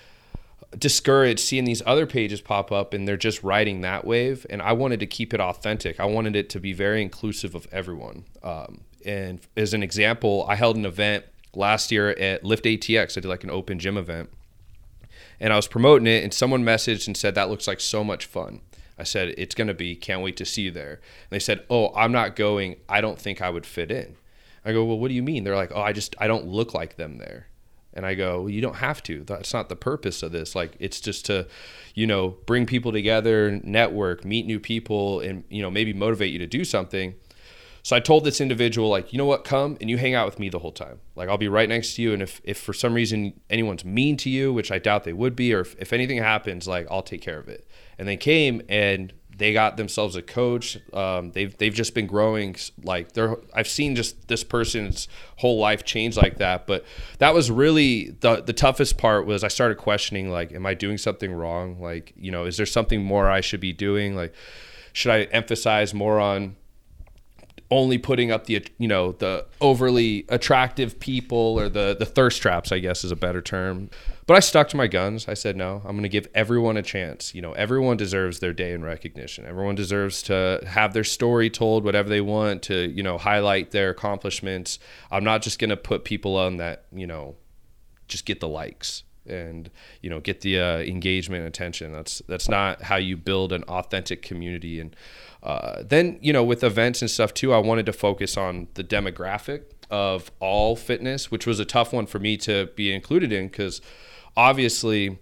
discouraged 0.77 1.39
seeing 1.39 1.65
these 1.65 1.81
other 1.85 2.05
pages 2.05 2.41
pop 2.41 2.71
up 2.71 2.93
and 2.93 3.07
they're 3.07 3.17
just 3.17 3.43
riding 3.43 3.81
that 3.81 4.05
wave. 4.05 4.45
And 4.49 4.61
I 4.61 4.73
wanted 4.73 4.99
to 5.01 5.05
keep 5.05 5.33
it 5.33 5.41
authentic. 5.41 5.99
I 5.99 6.05
wanted 6.05 6.35
it 6.35 6.49
to 6.51 6.59
be 6.59 6.73
very 6.73 7.01
inclusive 7.01 7.55
of 7.55 7.67
everyone. 7.71 8.25
Um, 8.41 8.81
and 9.05 9.41
as 9.57 9.73
an 9.73 9.83
example, 9.83 10.45
I 10.47 10.55
held 10.55 10.77
an 10.77 10.85
event 10.85 11.25
last 11.53 11.91
year 11.91 12.11
at 12.11 12.43
Lift 12.43 12.65
ATX. 12.65 13.17
I 13.17 13.21
did 13.21 13.25
like 13.25 13.43
an 13.43 13.51
open 13.51 13.79
gym 13.79 13.97
event 13.97 14.29
and 15.41 15.51
I 15.51 15.55
was 15.55 15.67
promoting 15.67 16.07
it, 16.07 16.23
and 16.23 16.31
someone 16.31 16.63
messaged 16.63 17.07
and 17.07 17.17
said 17.17 17.33
that 17.33 17.49
looks 17.49 17.67
like 17.67 17.79
so 17.79 18.03
much 18.03 18.25
fun. 18.25 18.61
I 18.97 19.03
said 19.03 19.33
it's 19.37 19.55
gonna 19.55 19.73
be. 19.73 19.95
Can't 19.95 20.21
wait 20.21 20.37
to 20.37 20.45
see 20.45 20.61
you 20.61 20.71
there. 20.71 20.93
And 20.93 21.31
they 21.31 21.39
said, 21.39 21.65
"Oh, 21.69 21.91
I'm 21.95 22.11
not 22.11 22.35
going. 22.35 22.75
I 22.87 23.01
don't 23.01 23.19
think 23.19 23.41
I 23.41 23.49
would 23.49 23.65
fit 23.65 23.89
in." 23.89 24.15
I 24.63 24.71
go, 24.71 24.85
"Well, 24.85 24.99
what 24.99 25.07
do 25.07 25.15
you 25.15 25.23
mean?" 25.23 25.43
They're 25.43 25.55
like, 25.55 25.71
"Oh, 25.73 25.81
I 25.81 25.93
just 25.93 26.15
I 26.19 26.27
don't 26.27 26.45
look 26.45 26.75
like 26.75 26.95
them 26.95 27.17
there." 27.17 27.47
And 27.93 28.05
I 28.05 28.13
go, 28.15 28.41
well, 28.41 28.49
"You 28.49 28.61
don't 28.61 28.77
have 28.77 29.03
to. 29.03 29.23
That's 29.23 29.53
not 29.53 29.69
the 29.69 29.75
purpose 29.75 30.23
of 30.23 30.31
this. 30.31 30.55
Like, 30.55 30.75
it's 30.79 31.01
just 31.01 31.25
to, 31.25 31.47
you 31.93 32.07
know, 32.07 32.37
bring 32.45 32.65
people 32.65 32.91
together, 32.91 33.59
network, 33.63 34.23
meet 34.23 34.45
new 34.45 34.59
people, 34.59 35.19
and 35.19 35.43
you 35.49 35.61
know, 35.61 35.69
maybe 35.69 35.93
motivate 35.93 36.31
you 36.31 36.39
to 36.39 36.47
do 36.47 36.63
something." 36.63 37.15
So 37.83 37.95
I 37.95 37.99
told 37.99 38.25
this 38.25 38.39
individual, 38.39 38.89
like, 38.89 39.11
you 39.11 39.17
know 39.17 39.25
what, 39.25 39.43
come 39.43 39.77
and 39.81 39.89
you 39.89 39.97
hang 39.97 40.13
out 40.13 40.27
with 40.27 40.37
me 40.37 40.49
the 40.49 40.59
whole 40.59 40.71
time. 40.71 40.99
Like, 41.15 41.29
I'll 41.29 41.37
be 41.37 41.47
right 41.47 41.67
next 41.67 41.95
to 41.95 42.01
you. 42.01 42.13
And 42.13 42.21
if, 42.21 42.39
if 42.43 42.59
for 42.59 42.73
some 42.73 42.93
reason 42.93 43.39
anyone's 43.49 43.83
mean 43.83 44.17
to 44.17 44.29
you, 44.29 44.53
which 44.53 44.71
I 44.71 44.77
doubt 44.77 45.03
they 45.03 45.13
would 45.13 45.35
be, 45.35 45.53
or 45.53 45.61
if, 45.61 45.75
if 45.79 45.91
anything 45.91 46.19
happens, 46.19 46.67
like, 46.67 46.85
I'll 46.91 47.01
take 47.01 47.21
care 47.21 47.39
of 47.39 47.47
it. 47.47 47.67
And 47.97 48.07
they 48.07 48.17
came 48.17 48.61
and 48.69 49.11
they 49.41 49.53
got 49.53 49.75
themselves 49.77 50.15
a 50.15 50.21
coach. 50.21 50.77
Um, 50.93 51.31
they've, 51.31 51.57
they've 51.57 51.73
just 51.73 51.95
been 51.95 52.07
growing. 52.07 52.55
Like, 52.83 53.13
they're, 53.13 53.37
I've 53.53 53.67
seen 53.67 53.95
just 53.95 54.27
this 54.27 54.43
person's 54.43 55.07
whole 55.37 55.59
life 55.59 55.83
change 55.83 56.15
like 56.15 56.37
that. 56.37 56.67
But 56.67 56.85
that 57.17 57.33
was 57.33 57.49
really 57.49 58.11
the, 58.19 58.41
the 58.41 58.53
toughest 58.53 58.97
part 58.97 59.25
was 59.25 59.43
I 59.43 59.47
started 59.47 59.77
questioning, 59.77 60.29
like, 60.29 60.53
am 60.53 60.65
I 60.65 60.75
doing 60.75 60.97
something 60.97 61.33
wrong? 61.33 61.81
Like, 61.81 62.13
you 62.15 62.31
know, 62.31 62.45
is 62.45 62.57
there 62.57 62.65
something 62.65 63.03
more 63.03 63.29
I 63.29 63.41
should 63.41 63.61
be 63.61 63.73
doing? 63.73 64.15
Like, 64.15 64.33
should 64.93 65.11
I 65.11 65.23
emphasize 65.23 65.93
more 65.93 66.19
on 66.19 66.55
only 67.71 67.97
putting 67.97 68.31
up 68.31 68.45
the 68.45 68.63
you 68.77 68.87
know 68.87 69.13
the 69.13 69.45
overly 69.61 70.25
attractive 70.27 70.99
people 70.99 71.57
or 71.57 71.69
the 71.69 71.95
the 71.97 72.05
thirst 72.05 72.41
traps, 72.41 72.71
I 72.71 72.79
guess 72.79 73.03
is 73.03 73.11
a 73.11 73.15
better 73.15 73.41
term. 73.41 73.89
But 74.31 74.37
I 74.37 74.39
stuck 74.39 74.69
to 74.69 74.77
my 74.77 74.87
guns. 74.87 75.27
I 75.27 75.33
said 75.33 75.57
no. 75.57 75.81
I'm 75.83 75.91
going 75.91 76.03
to 76.03 76.07
give 76.07 76.29
everyone 76.33 76.77
a 76.77 76.81
chance. 76.81 77.35
You 77.35 77.41
know, 77.41 77.51
everyone 77.51 77.97
deserves 77.97 78.39
their 78.39 78.53
day 78.53 78.71
in 78.71 78.81
recognition. 78.81 79.45
Everyone 79.45 79.75
deserves 79.75 80.21
to 80.21 80.63
have 80.65 80.93
their 80.93 81.03
story 81.03 81.49
told, 81.49 81.83
whatever 81.83 82.07
they 82.07 82.21
want 82.21 82.61
to, 82.61 82.89
you 82.91 83.03
know, 83.03 83.17
highlight 83.17 83.71
their 83.71 83.89
accomplishments. 83.89 84.79
I'm 85.11 85.25
not 85.25 85.41
just 85.41 85.59
going 85.59 85.69
to 85.71 85.75
put 85.75 86.05
people 86.05 86.37
on 86.37 86.55
that, 86.55 86.85
you 86.93 87.05
know, 87.05 87.35
just 88.07 88.23
get 88.23 88.39
the 88.39 88.47
likes 88.47 89.03
and 89.25 89.69
you 90.01 90.09
know 90.09 90.21
get 90.21 90.39
the 90.41 90.59
uh, 90.59 90.77
engagement 90.77 91.41
and 91.41 91.47
attention 91.49 91.91
that's 91.91 92.21
that's 92.29 92.47
not 92.47 92.81
how 92.81 92.95
you 92.95 93.15
build 93.17 93.51
an 93.51 93.63
authentic 93.65 94.21
community 94.21 94.79
and 94.79 94.95
uh, 95.43 95.83
then 95.83 96.17
you 96.21 96.33
know 96.33 96.43
with 96.43 96.63
events 96.63 97.01
and 97.01 97.11
stuff 97.11 97.31
too 97.31 97.53
i 97.53 97.57
wanted 97.59 97.85
to 97.85 97.93
focus 97.93 98.35
on 98.35 98.67
the 98.73 98.83
demographic 98.83 99.61
of 99.91 100.31
all 100.39 100.75
fitness 100.75 101.29
which 101.29 101.45
was 101.45 101.59
a 101.59 101.65
tough 101.65 101.93
one 101.93 102.07
for 102.07 102.17
me 102.17 102.35
to 102.35 102.67
be 102.75 102.91
included 102.91 103.31
in 103.31 103.47
because 103.47 103.79
obviously 104.35 105.17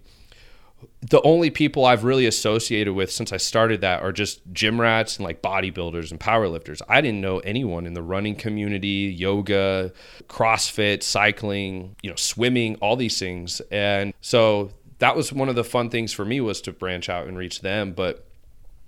the 1.02 1.20
only 1.22 1.50
people 1.50 1.84
I've 1.84 2.04
really 2.04 2.26
associated 2.26 2.94
with 2.94 3.10
since 3.10 3.32
I 3.32 3.36
started 3.36 3.80
that 3.80 4.02
are 4.02 4.12
just 4.12 4.40
gym 4.52 4.80
rats 4.80 5.16
and 5.16 5.24
like 5.24 5.42
bodybuilders 5.42 6.10
and 6.10 6.20
powerlifters. 6.20 6.80
I 6.88 7.00
didn't 7.00 7.20
know 7.20 7.38
anyone 7.40 7.86
in 7.86 7.94
the 7.94 8.02
running 8.02 8.34
community, 8.34 9.14
yoga, 9.16 9.92
CrossFit, 10.28 11.02
cycling, 11.02 11.96
you 12.02 12.10
know, 12.10 12.16
swimming, 12.16 12.76
all 12.76 12.96
these 12.96 13.18
things. 13.18 13.60
And 13.70 14.14
so 14.20 14.70
that 14.98 15.16
was 15.16 15.32
one 15.32 15.48
of 15.48 15.54
the 15.54 15.64
fun 15.64 15.90
things 15.90 16.12
for 16.12 16.24
me 16.24 16.40
was 16.40 16.60
to 16.62 16.72
branch 16.72 17.08
out 17.08 17.26
and 17.26 17.36
reach 17.36 17.60
them. 17.60 17.92
But 17.92 18.26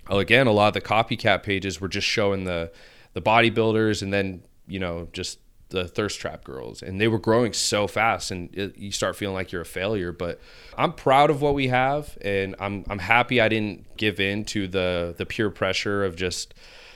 oh, 0.09 0.19
again, 0.19 0.47
a 0.47 0.51
lot 0.51 0.67
of 0.67 0.73
the 0.73 0.81
copycat 0.81 1.43
pages 1.43 1.81
were 1.81 1.89
just 1.89 2.07
showing 2.07 2.43
the 2.43 2.71
the 3.13 3.21
bodybuilders 3.21 4.01
and 4.01 4.11
then, 4.11 4.43
you 4.67 4.79
know, 4.79 5.07
just 5.13 5.37
the 5.73 5.87
thirst 5.87 6.19
trap 6.19 6.43
girls 6.43 6.83
and 6.83 7.01
they 7.01 7.07
were 7.07 7.17
growing 7.17 7.51
so 7.51 7.87
fast 7.87 8.29
and 8.29 8.53
it, 8.53 8.77
you 8.77 8.91
start 8.91 9.15
feeling 9.15 9.33
like 9.33 9.51
you're 9.51 9.63
a 9.63 9.65
failure 9.65 10.11
but 10.11 10.39
i'm 10.77 10.93
proud 10.93 11.29
of 11.31 11.41
what 11.41 11.55
we 11.55 11.67
have 11.67 12.15
and 12.21 12.55
i'm 12.59 12.85
i'm 12.89 12.99
happy 12.99 13.41
i 13.41 13.49
didn't 13.49 13.97
give 13.97 14.19
in 14.19 14.45
to 14.45 14.67
the 14.67 15.15
the 15.17 15.25
pure 15.25 15.49
pressure 15.49 16.05
of 16.05 16.15
just 16.15 16.53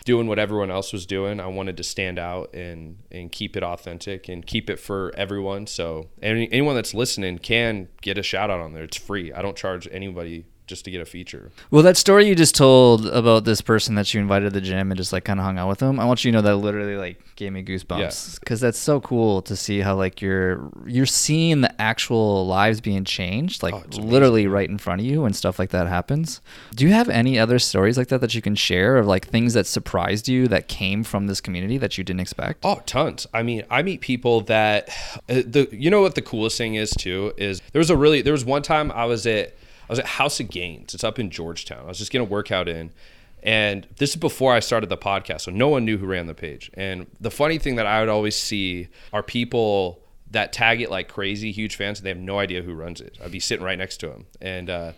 doing 0.08 0.26
what 0.26 0.40
everyone 0.40 0.72
else 0.72 0.94
was 0.94 1.06
doing. 1.06 1.42
I 1.42 1.48
wanted 1.48 1.76
to 1.76 1.84
stand 1.84 2.18
out 2.18 2.54
and 2.54 2.96
and 3.12 3.30
keep 3.30 3.58
it 3.58 3.64
authentic 3.64 4.30
and 4.30 4.46
keep 4.46 4.70
it 4.70 4.80
for 4.80 5.12
everyone 5.18 5.68
so 5.68 6.08
any, 6.22 6.50
anyone 6.50 6.76
that's 6.76 6.94
listening 6.94 7.40
can 7.40 7.90
get 8.02 8.18
a 8.18 8.24
shout 8.24 8.50
out 8.50 8.62
on 8.62 8.72
there. 8.72 8.84
It's 8.84 8.96
free. 8.96 9.34
I 9.34 9.42
don't 9.42 9.58
charge 9.58 9.86
anybody 9.92 10.46
just 10.68 10.86
to 10.86 10.92
get 10.92 11.02
a 11.02 11.06
feature. 11.06 11.52
Well, 11.72 11.82
that 11.84 11.98
story 11.98 12.28
you 12.28 12.36
just 12.36 12.56
told 12.56 13.08
about 13.08 13.46
this 13.46 13.62
person 13.62 13.96
that 13.96 14.14
you 14.14 14.20
invited 14.20 14.46
to 14.46 14.52
the 14.52 14.62
gym 14.62 14.92
and 14.92 14.98
just 14.98 15.14
like 15.14 15.24
kind 15.24 15.40
of 15.40 15.46
hung 15.46 15.58
out 15.58 15.70
with 15.70 15.80
them, 15.80 16.00
I 16.00 16.06
want 16.06 16.24
you 16.24 16.32
to 16.32 16.38
know 16.38 16.42
that 16.42 16.58
literally 16.58 16.98
like 16.98 17.20
gave 17.36 17.54
me 17.54 17.64
goosebumps 17.64 18.40
because 18.40 18.62
yeah. 18.62 18.68
that's 18.68 18.78
so 18.78 19.00
cool 19.00 19.42
to 19.44 19.56
see 19.56 19.80
how 19.80 19.96
like 19.96 20.22
you're 20.22 20.70
you're 20.86 21.06
seeing 21.06 21.62
the 21.62 21.82
actual 21.82 22.46
lives 22.46 22.82
being 22.82 23.06
changed, 23.06 23.64
like 23.64 23.74
oh, 23.74 23.84
literally 23.98 24.48
right 24.48 24.70
in 24.70 24.78
front 24.78 25.02
of 25.02 25.08
you, 25.08 25.26
and 25.26 25.36
stuff 25.36 25.58
like 25.58 25.70
that 25.70 25.88
happens. 25.88 26.42
Do 26.76 26.86
you 26.86 26.94
have 26.94 27.10
any 27.10 27.40
other 27.40 27.60
stories 27.60 27.98
like 27.98 28.10
that 28.10 28.22
that 28.22 28.36
you 28.36 28.42
can 28.42 28.56
share 28.56 28.98
of 28.98 29.08
like 29.08 29.28
things 29.28 29.54
that 29.54 29.66
surprised 29.66 30.28
you 30.28 30.48
that 30.50 30.68
came 30.68 31.04
from 31.04 31.28
this 31.28 31.42
community 31.42 31.78
that 31.78 31.98
you 31.98 32.04
didn't 32.04 32.20
expect? 32.20 32.66
Oh, 32.66 32.82
tons. 32.86 33.26
I 33.34 33.44
mean, 33.44 33.64
I 33.70 33.82
meet 33.82 34.02
people 34.02 34.42
that 34.42 34.90
uh, 35.30 35.44
the 35.46 35.70
you 35.72 35.90
know 35.90 36.02
what 36.02 36.16
the 36.16 36.22
coolest 36.22 36.58
thing 36.58 36.76
is 36.76 36.92
too 36.92 37.34
is 37.38 37.62
there 37.72 37.80
was 37.80 37.90
a 37.90 37.98
really 37.98 38.22
there 38.22 38.34
was 38.34 38.46
one 38.46 38.62
time 38.62 38.92
I 38.92 39.06
was 39.06 39.26
at 39.26 39.56
I 39.90 39.92
was 39.92 40.00
at 40.00 40.06
House 40.06 40.40
of 40.40 40.50
Gains. 40.50 40.94
It's 40.94 41.04
up 41.04 41.20
in 41.20 41.30
Georgetown. 41.30 41.86
I 41.86 41.88
was 41.88 41.98
just 41.98 42.12
getting 42.12 42.28
a 42.28 42.30
workout 42.30 42.68
in. 42.68 42.92
And 43.44 43.88
this 43.98 44.10
is 44.12 44.16
before 44.16 44.54
I 44.54 44.60
started 44.60 44.90
the 44.90 44.98
podcast, 44.98 45.42
so 45.42 45.52
no 45.52 45.70
one 45.70 45.86
knew 45.86 45.98
who 45.98 46.06
ran 46.06 46.28
the 46.28 46.34
page. 46.34 46.72
And 46.74 47.06
the 47.20 47.32
funny 47.32 47.60
thing 47.60 47.76
that 47.76 47.86
I 47.86 48.00
would 48.00 48.10
always 48.10 48.36
see 48.36 48.88
are 49.14 49.24
people 49.24 50.02
that 50.32 50.52
tag 50.52 50.82
it 50.82 50.90
like 50.90 51.08
crazy, 51.08 51.52
huge 51.52 51.76
fans, 51.76 52.00
and 52.00 52.06
they 52.06 52.10
have 52.10 52.18
no 52.18 52.40
idea 52.40 52.64
who 52.64 52.74
runs 52.74 53.00
it. 53.00 53.18
I'd 53.24 53.32
be 53.32 53.40
sitting 53.40 53.64
right 53.64 53.78
next 53.78 53.98
to 53.98 54.12
him. 54.12 54.26
And 54.42 54.70
uh, 54.70 54.92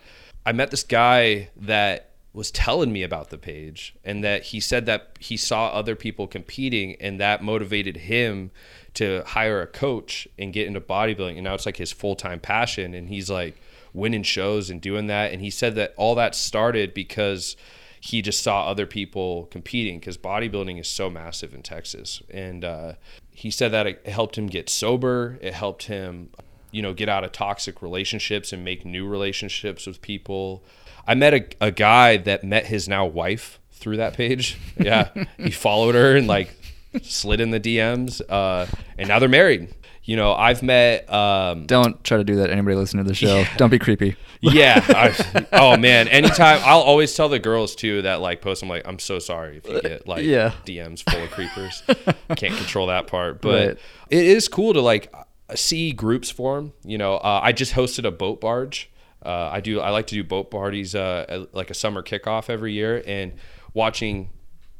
I 0.44 0.52
met 0.52 0.70
this 0.70 0.82
guy 0.82 1.50
that 1.56 2.10
was 2.32 2.50
telling 2.50 2.92
me 2.92 3.02
about 3.02 3.30
the 3.30 3.38
page 3.38 3.94
and 4.04 4.22
that 4.22 4.44
he 4.44 4.60
said 4.60 4.86
that 4.86 5.16
he 5.18 5.36
saw 5.36 5.68
other 5.68 5.96
people 5.96 6.26
competing 6.26 6.94
and 7.00 7.18
that 7.18 7.42
motivated 7.42 7.96
him 7.96 8.50
to 8.94 9.22
hire 9.26 9.60
a 9.60 9.66
coach 9.66 10.28
and 10.38 10.52
get 10.52 10.66
into 10.66 10.80
bodybuilding. 10.80 11.34
And 11.34 11.44
now 11.44 11.54
it's 11.54 11.66
like 11.66 11.76
his 11.76 11.92
full 11.92 12.14
time 12.14 12.40
passion. 12.40 12.94
And 12.94 13.08
he's 13.08 13.28
like, 13.28 13.60
winning 13.92 14.22
shows 14.22 14.70
and 14.70 14.80
doing 14.80 15.06
that. 15.08 15.32
And 15.32 15.40
he 15.40 15.50
said 15.50 15.74
that 15.76 15.94
all 15.96 16.14
that 16.14 16.34
started 16.34 16.94
because 16.94 17.56
he 18.00 18.22
just 18.22 18.42
saw 18.42 18.66
other 18.66 18.86
people 18.86 19.46
competing 19.50 19.98
because 19.98 20.16
bodybuilding 20.16 20.80
is 20.80 20.88
so 20.88 21.10
massive 21.10 21.54
in 21.54 21.62
Texas. 21.62 22.22
And 22.30 22.64
uh, 22.64 22.94
he 23.30 23.50
said 23.50 23.72
that 23.72 23.86
it 23.86 24.06
helped 24.06 24.38
him 24.38 24.46
get 24.46 24.70
sober. 24.70 25.38
It 25.42 25.52
helped 25.52 25.84
him, 25.84 26.30
you 26.70 26.80
know, 26.80 26.94
get 26.94 27.10
out 27.10 27.24
of 27.24 27.32
toxic 27.32 27.82
relationships 27.82 28.52
and 28.52 28.64
make 28.64 28.86
new 28.86 29.06
relationships 29.06 29.86
with 29.86 30.00
people. 30.00 30.64
I 31.06 31.14
met 31.14 31.34
a, 31.34 31.46
a 31.60 31.70
guy 31.70 32.16
that 32.16 32.42
met 32.42 32.66
his 32.66 32.88
now 32.88 33.04
wife 33.04 33.58
through 33.70 33.98
that 33.98 34.14
page. 34.14 34.58
Yeah, 34.78 35.10
he 35.36 35.50
followed 35.50 35.94
her 35.94 36.16
and 36.16 36.26
like 36.26 36.56
slid 37.02 37.40
in 37.40 37.50
the 37.50 37.60
DMs, 37.60 38.22
uh, 38.30 38.66
and 38.96 39.08
now 39.08 39.18
they're 39.18 39.28
married 39.28 39.74
you 40.10 40.16
know, 40.16 40.34
I've 40.34 40.60
met. 40.60 41.08
Um, 41.08 41.66
Don't 41.66 42.02
try 42.02 42.16
to 42.16 42.24
do 42.24 42.34
that. 42.36 42.50
Anybody 42.50 42.74
listening 42.74 43.04
to 43.04 43.08
the 43.08 43.14
show, 43.14 43.38
yeah. 43.38 43.56
don't 43.56 43.70
be 43.70 43.78
creepy. 43.78 44.16
yeah. 44.40 44.84
I, 44.88 45.46
oh 45.52 45.76
man. 45.76 46.08
Anytime, 46.08 46.60
I'll 46.64 46.80
always 46.80 47.14
tell 47.14 47.28
the 47.28 47.38
girls 47.38 47.76
too 47.76 48.02
that 48.02 48.20
like 48.20 48.42
post. 48.42 48.64
I'm 48.64 48.68
like, 48.68 48.82
I'm 48.88 48.98
so 48.98 49.20
sorry 49.20 49.58
if 49.58 49.68
you 49.68 49.80
get 49.80 50.08
like 50.08 50.24
yeah. 50.24 50.50
DMs 50.66 51.08
full 51.08 51.22
of 51.22 51.30
creepers. 51.30 51.84
Can't 52.36 52.56
control 52.56 52.88
that 52.88 53.06
part, 53.06 53.40
but 53.40 53.68
right. 53.68 53.78
it 54.08 54.24
is 54.24 54.48
cool 54.48 54.74
to 54.74 54.80
like 54.80 55.14
see 55.54 55.92
groups 55.92 56.28
form. 56.28 56.72
You 56.82 56.98
know, 56.98 57.14
uh, 57.14 57.38
I 57.40 57.52
just 57.52 57.74
hosted 57.74 58.04
a 58.04 58.10
boat 58.10 58.40
barge. 58.40 58.90
Uh, 59.24 59.48
I 59.52 59.60
do. 59.60 59.78
I 59.78 59.90
like 59.90 60.08
to 60.08 60.16
do 60.16 60.24
boat 60.24 60.50
parties, 60.50 60.96
uh, 60.96 61.46
like 61.52 61.70
a 61.70 61.74
summer 61.74 62.02
kickoff 62.02 62.50
every 62.50 62.72
year, 62.72 63.00
and 63.06 63.34
watching 63.74 64.30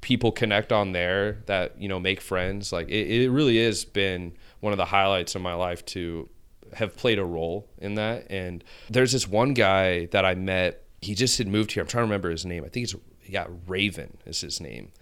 people 0.00 0.32
connect 0.32 0.72
on 0.72 0.90
there 0.90 1.42
that 1.46 1.80
you 1.80 1.88
know 1.88 2.00
make 2.00 2.20
friends. 2.20 2.72
Like 2.72 2.88
it, 2.88 3.22
it 3.22 3.30
really 3.30 3.64
has 3.64 3.84
been 3.84 4.32
one 4.60 4.72
of 4.72 4.76
the 4.76 4.84
highlights 4.86 5.34
of 5.34 5.42
my 5.42 5.54
life 5.54 5.84
to 5.86 6.28
have 6.74 6.96
played 6.96 7.18
a 7.18 7.24
role 7.24 7.68
in 7.78 7.94
that. 7.96 8.30
And 8.30 8.62
there's 8.88 9.12
this 9.12 9.26
one 9.26 9.54
guy 9.54 10.06
that 10.06 10.24
I 10.24 10.34
met. 10.34 10.84
He 11.00 11.14
just 11.14 11.38
had 11.38 11.48
moved 11.48 11.72
here. 11.72 11.82
I'm 11.82 11.88
trying 11.88 12.02
to 12.02 12.06
remember 12.06 12.30
his 12.30 12.44
name. 12.44 12.64
I 12.64 12.68
think 12.68 12.84
it's 12.84 12.94
yeah 13.26 13.46
Raven 13.66 14.18
is 14.26 14.40
his 14.40 14.60
name. 14.60 14.92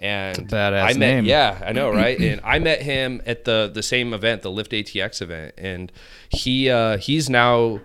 And 0.00 0.36
I 0.84 0.92
met 0.92 0.98
name. 0.98 1.24
yeah 1.24 1.60
I 1.64 1.72
know 1.72 1.90
right 1.90 2.18
and 2.20 2.40
I 2.44 2.60
met 2.60 2.82
him 2.82 3.20
at 3.26 3.44
the 3.44 3.70
the 3.72 3.82
same 3.82 4.14
event 4.14 4.42
the 4.42 4.50
Lift 4.50 4.70
ATX 4.70 5.20
event 5.20 5.54
and 5.58 5.90
he 6.28 6.70
uh, 6.70 6.98
he's 6.98 7.28
now 7.28 7.80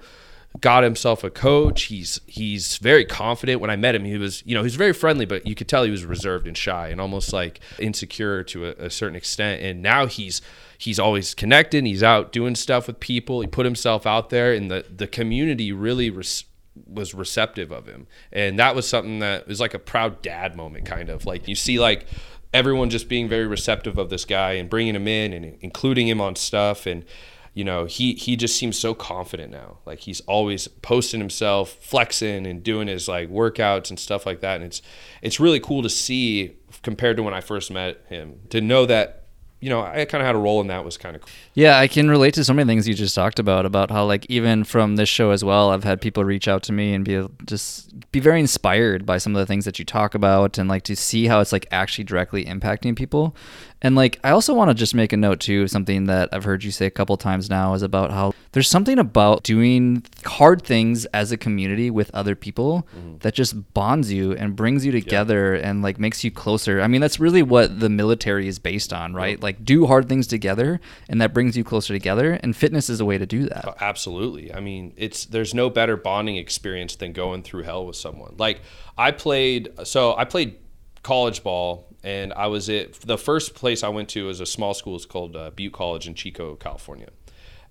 got 0.62 0.84
himself 0.84 1.24
a 1.24 1.30
coach. 1.30 1.84
He's 1.84 2.22
he's 2.28 2.78
very 2.78 3.06
confident. 3.06 3.60
When 3.62 3.70
I 3.70 3.76
met 3.76 3.96
him, 3.96 4.06
he 4.06 4.18
was 4.18 4.44
you 4.46 4.56
know 4.56 4.64
he's 4.64 4.76
very 4.76 4.94
friendly, 4.94 5.26
but 5.26 5.48
you 5.48 5.56
could 5.56 5.68
tell 5.68 5.84
he 5.84 5.92
was 5.92 6.06
reserved 6.06 6.48
and 6.48 6.56
shy 6.58 6.90
and 6.90 7.02
almost 7.02 7.34
like 7.34 7.60
insecure 7.80 8.44
to 8.44 8.68
a, 8.68 8.70
a 8.86 8.90
certain 8.90 9.16
extent. 9.16 9.62
And 9.62 9.82
now 9.82 10.06
he's 10.06 10.42
he's 10.84 11.00
always 11.00 11.34
connected. 11.34 11.86
He's 11.86 12.04
out 12.04 12.32
doing 12.32 12.56
stuff 12.56 12.88
with 12.88 13.00
people. 13.00 13.42
He 13.42 13.48
put 13.48 13.66
himself 13.66 14.06
out 14.06 14.30
there, 14.30 14.54
and 14.54 14.70
the 14.70 14.86
the 14.96 15.08
community 15.08 15.72
really. 15.72 16.10
Res- 16.10 16.46
was 16.88 17.14
receptive 17.14 17.72
of 17.72 17.86
him 17.86 18.08
and 18.32 18.58
that 18.58 18.74
was 18.74 18.88
something 18.88 19.20
that 19.20 19.48
was 19.48 19.60
like 19.60 19.76
a 19.76 19.80
proud 19.80 20.24
dad 20.24 20.56
moment 20.56 20.84
kind 20.88 21.08
of 21.08 21.24
like 21.24 21.48
you 21.48 21.54
see 21.54 21.80
like 21.80 22.08
everyone 22.52 22.90
just 22.90 23.08
being 23.08 23.30
very 23.30 23.46
receptive 23.46 24.00
of 24.00 24.10
this 24.10 24.26
guy 24.26 24.54
and 24.54 24.72
bringing 24.72 24.96
him 24.96 25.08
in 25.08 25.34
and 25.34 25.56
including 25.62 26.08
him 26.08 26.20
on 26.20 26.36
stuff 26.36 26.88
and 26.88 27.06
you 27.54 27.64
know, 27.64 27.86
he 27.86 28.16
he 28.16 28.36
just 28.36 28.56
seems 28.56 28.80
so 28.80 28.94
confident 28.94 29.52
now. 29.52 29.78
Like 29.86 30.00
he's 30.00 30.22
always 30.22 30.68
posting 30.68 31.20
himself, 31.20 31.70
flexing 31.70 32.48
and 32.48 32.64
doing 32.64 32.88
his 32.88 33.08
like 33.08 33.30
workouts 33.30 33.90
and 33.90 34.00
stuff 34.00 34.26
like 34.26 34.42
that. 34.42 34.56
And 34.56 34.66
it's 34.66 34.82
it's 35.22 35.40
really 35.40 35.60
cool 35.60 35.84
to 35.84 35.90
see 35.90 36.56
compared 36.82 37.18
to 37.18 37.24
when 37.24 37.34
I 37.34 37.42
first 37.42 37.70
met 37.70 38.04
him 38.10 38.40
to 38.50 38.60
know 38.60 38.86
that 38.88 39.23
you 39.64 39.70
know, 39.70 39.82
I 39.82 40.04
kind 40.04 40.22
of 40.22 40.26
had 40.26 40.36
a 40.36 40.40
role 40.40 40.60
in 40.60 40.68
that 40.68 40.84
was 40.84 40.98
kind 40.98 41.16
of 41.16 41.22
cool. 41.22 41.32
Yeah, 41.54 41.80
I 41.80 41.88
can 41.88 42.10
relate 42.10 42.34
to 42.34 42.44
so 42.44 42.54
many 42.54 42.68
things 42.68 42.86
you 42.86 42.94
just 42.94 43.16
talked 43.16 43.40
about 43.40 43.66
about 43.66 43.92
how 43.92 44.04
like 44.04 44.26
even 44.28 44.66
from 44.66 44.98
this 44.98 45.08
show 45.08 45.32
as 45.32 45.42
well, 45.42 45.70
I've 45.70 45.86
had 45.86 46.02
people 46.02 46.26
reach 46.26 46.50
out 46.50 46.64
to 46.64 46.74
me 46.74 46.94
and 46.94 47.06
be 47.06 47.26
just 47.46 48.12
be 48.12 48.20
very 48.20 48.42
inspired 48.42 49.06
by 49.06 49.18
some 49.20 49.34
of 49.34 49.40
the 49.40 49.46
things 49.46 49.64
that 49.64 49.80
you 49.80 49.86
talk 49.86 50.16
about 50.16 50.58
and 50.58 50.68
like 50.68 50.84
to 50.84 50.98
see 50.98 51.28
how 51.28 51.40
it's 51.40 51.54
like 51.54 51.66
actually 51.72 52.04
directly 52.04 52.44
impacting 52.44 52.94
people. 52.94 53.38
And 53.84 53.96
like, 53.96 54.20
I 54.24 54.32
also 54.32 54.54
want 54.54 54.70
to 54.70 54.74
just 54.74 54.96
make 54.96 55.12
a 55.12 55.18
note 55.18 55.42
too, 55.42 55.68
something 55.68 56.06
that 56.06 56.30
I've 56.32 56.46
heard 56.46 56.64
you 56.64 56.72
say 56.72 56.86
a 56.86 56.92
couple 56.92 57.18
times 57.18 57.50
now 57.50 57.74
is 57.74 57.82
about 57.82 58.12
how 58.12 58.34
there's 58.54 58.70
something 58.70 58.98
about 58.98 59.44
doing 59.44 60.06
hard 60.26 60.64
things 60.64 61.06
as 61.08 61.34
a 61.34 61.38
community 61.38 61.92
with 61.92 62.10
other 62.14 62.34
people 62.34 62.88
mm-hmm. 62.96 63.18
that 63.20 63.34
just 63.34 63.74
bonds 63.74 64.12
you 64.12 64.32
and 64.32 64.56
brings 64.56 64.86
you 64.86 64.94
together 64.94 65.56
yeah. 65.56 65.70
and 65.70 65.82
like 65.82 66.00
makes 66.00 66.24
you 66.24 66.32
closer. 66.32 66.82
I 66.82 66.88
mean, 66.88 67.02
that's 67.02 67.20
really 67.20 67.44
what 67.44 67.82
the 67.82 67.90
military 67.90 68.48
is 68.48 68.58
based 68.58 68.94
on, 68.94 69.14
right? 69.14 69.42
Like, 69.42 69.66
do 69.66 69.86
hard 69.86 70.08
things 70.08 70.28
together 70.28 70.80
and 71.10 71.20
that 71.20 71.34
brings 71.34 71.58
you 71.58 71.66
closer 71.66 71.94
together. 71.94 72.40
And 72.42 72.56
fitness 72.56 72.90
is 72.90 73.02
a 73.02 73.06
way 73.06 73.18
to 73.18 73.26
do 73.26 73.50
that. 73.50 73.66
Oh, 73.68 73.76
absolutely. 73.82 74.54
I 74.54 74.62
mean, 74.62 74.94
it's 74.96 75.26
there's 75.26 75.54
no 75.54 75.70
better 75.70 75.98
bonding 75.98 76.38
experience 76.38 76.96
than 76.96 77.12
going 77.12 77.44
through 77.44 77.64
hell 77.64 77.86
with 77.86 77.98
someone. 77.98 78.36
Like, 78.38 78.62
I 78.98 79.12
played, 79.12 79.70
so 79.84 80.16
I 80.16 80.24
played 80.24 80.56
college 81.02 81.44
ball, 81.44 81.93
and 82.04 82.34
I 82.34 82.48
was 82.48 82.70
at 82.70 82.94
the 82.94 83.18
first 83.18 83.56
place 83.56 83.84
I 83.84 83.90
went 83.90 84.10
to 84.10 84.26
was 84.28 84.40
a 84.40 84.46
small 84.46 84.74
school. 84.74 84.96
It's 84.96 85.06
called 85.06 85.36
uh, 85.36 85.52
Butte 85.52 85.74
College 85.74 86.08
in 86.08 86.16
Chico, 86.16 86.56
California, 86.56 87.10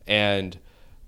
and 0.06 0.58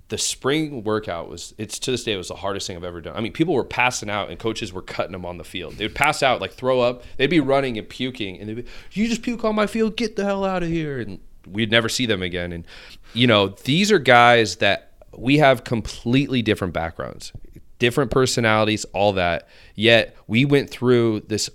the 0.09 0.19
spring 0.19 0.85
workout 0.85 1.29
was 1.29 1.55
it's 1.57 1.79
to 1.79 1.91
this 1.91 2.05
day 2.05 2.13
it 2.13 2.17
was 2.19 2.29
the 2.29 2.37
hardest 2.37 2.67
thing 2.67 2.77
I've 2.77 2.85
ever 2.85 3.01
done. 3.01 3.17
I 3.17 3.21
mean, 3.21 3.33
people 3.33 3.55
were 3.55 3.65
passing 3.65 4.11
out 4.11 4.31
and 4.31 4.39
coaches 4.39 4.73
were 4.73 4.83
cutting 4.83 5.13
them 5.13 5.25
on 5.25 5.39
the 5.39 5.45
field. 5.45 5.75
They 5.75 5.87
would 5.87 5.95
pass 5.95 6.23
out, 6.23 6.41
like 6.41 6.53
throw 6.53 6.81
up. 6.81 7.03
They'd 7.17 7.29
be 7.29 7.41
running 7.41 7.79
and 7.79 7.89
puking, 7.89 8.39
and 8.39 8.49
they'd 8.49 8.57
be, 8.57 8.65
"You 8.93 9.09
just 9.09 9.23
puke 9.23 9.45
on 9.45 9.55
my 9.55 9.67
field. 9.67 9.97
Get 9.97 10.17
the 10.17 10.25
hell 10.25 10.45
out 10.45 10.63
of 10.63 10.69
here!" 10.69 11.01
And 11.01 11.21
we'd 11.47 11.71
never 11.71 11.89
see 11.89 12.07
them 12.07 12.23
again. 12.23 12.53
And 12.53 12.67
you 13.15 13.27
know, 13.27 13.49
these 13.49 13.91
are 13.91 13.99
guys 13.99 14.57
that 14.57 14.93
we 15.17 15.39
have 15.39 15.65
completely 15.65 16.43
different 16.43 16.75
backgrounds, 16.75 17.33
different 17.79 18.11
personalities, 18.11 18.85
all 18.87 19.15
that. 19.15 19.49
Yet 19.75 20.17
we 20.27 20.45
went 20.45 20.69
through 20.71 21.21
this 21.29 21.49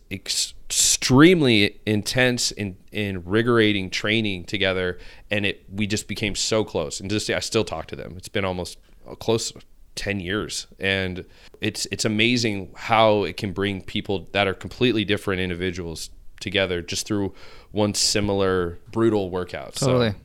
extremely 0.69 1.79
intense 1.87 2.51
and, 2.51 2.75
invigorating 2.91 3.89
training 3.89 4.43
together, 4.45 4.99
and 5.31 5.45
it 5.45 5.65
we 5.71 5.87
just 5.87 6.07
became 6.07 6.35
so 6.35 6.63
close. 6.63 6.99
And 6.99 7.09
just 7.09 7.29
I 7.29 7.39
still 7.39 7.63
talk 7.63 7.87
to 7.87 7.95
them. 7.95 8.13
It's 8.17 8.29
been 8.29 8.45
almost 8.45 8.77
close 9.19 9.51
10 9.95 10.19
years 10.19 10.67
and 10.79 11.25
it's 11.59 11.85
it's 11.91 12.05
amazing 12.05 12.71
how 12.75 13.23
it 13.23 13.35
can 13.35 13.51
bring 13.51 13.81
people 13.81 14.29
that 14.31 14.47
are 14.47 14.53
completely 14.53 15.03
different 15.03 15.41
individuals 15.41 16.09
together 16.39 16.81
just 16.81 17.05
through 17.05 17.33
one 17.71 17.93
similar 17.93 18.79
brutal 18.91 19.29
workout 19.29 19.75
totally 19.75 20.11
so, 20.11 20.15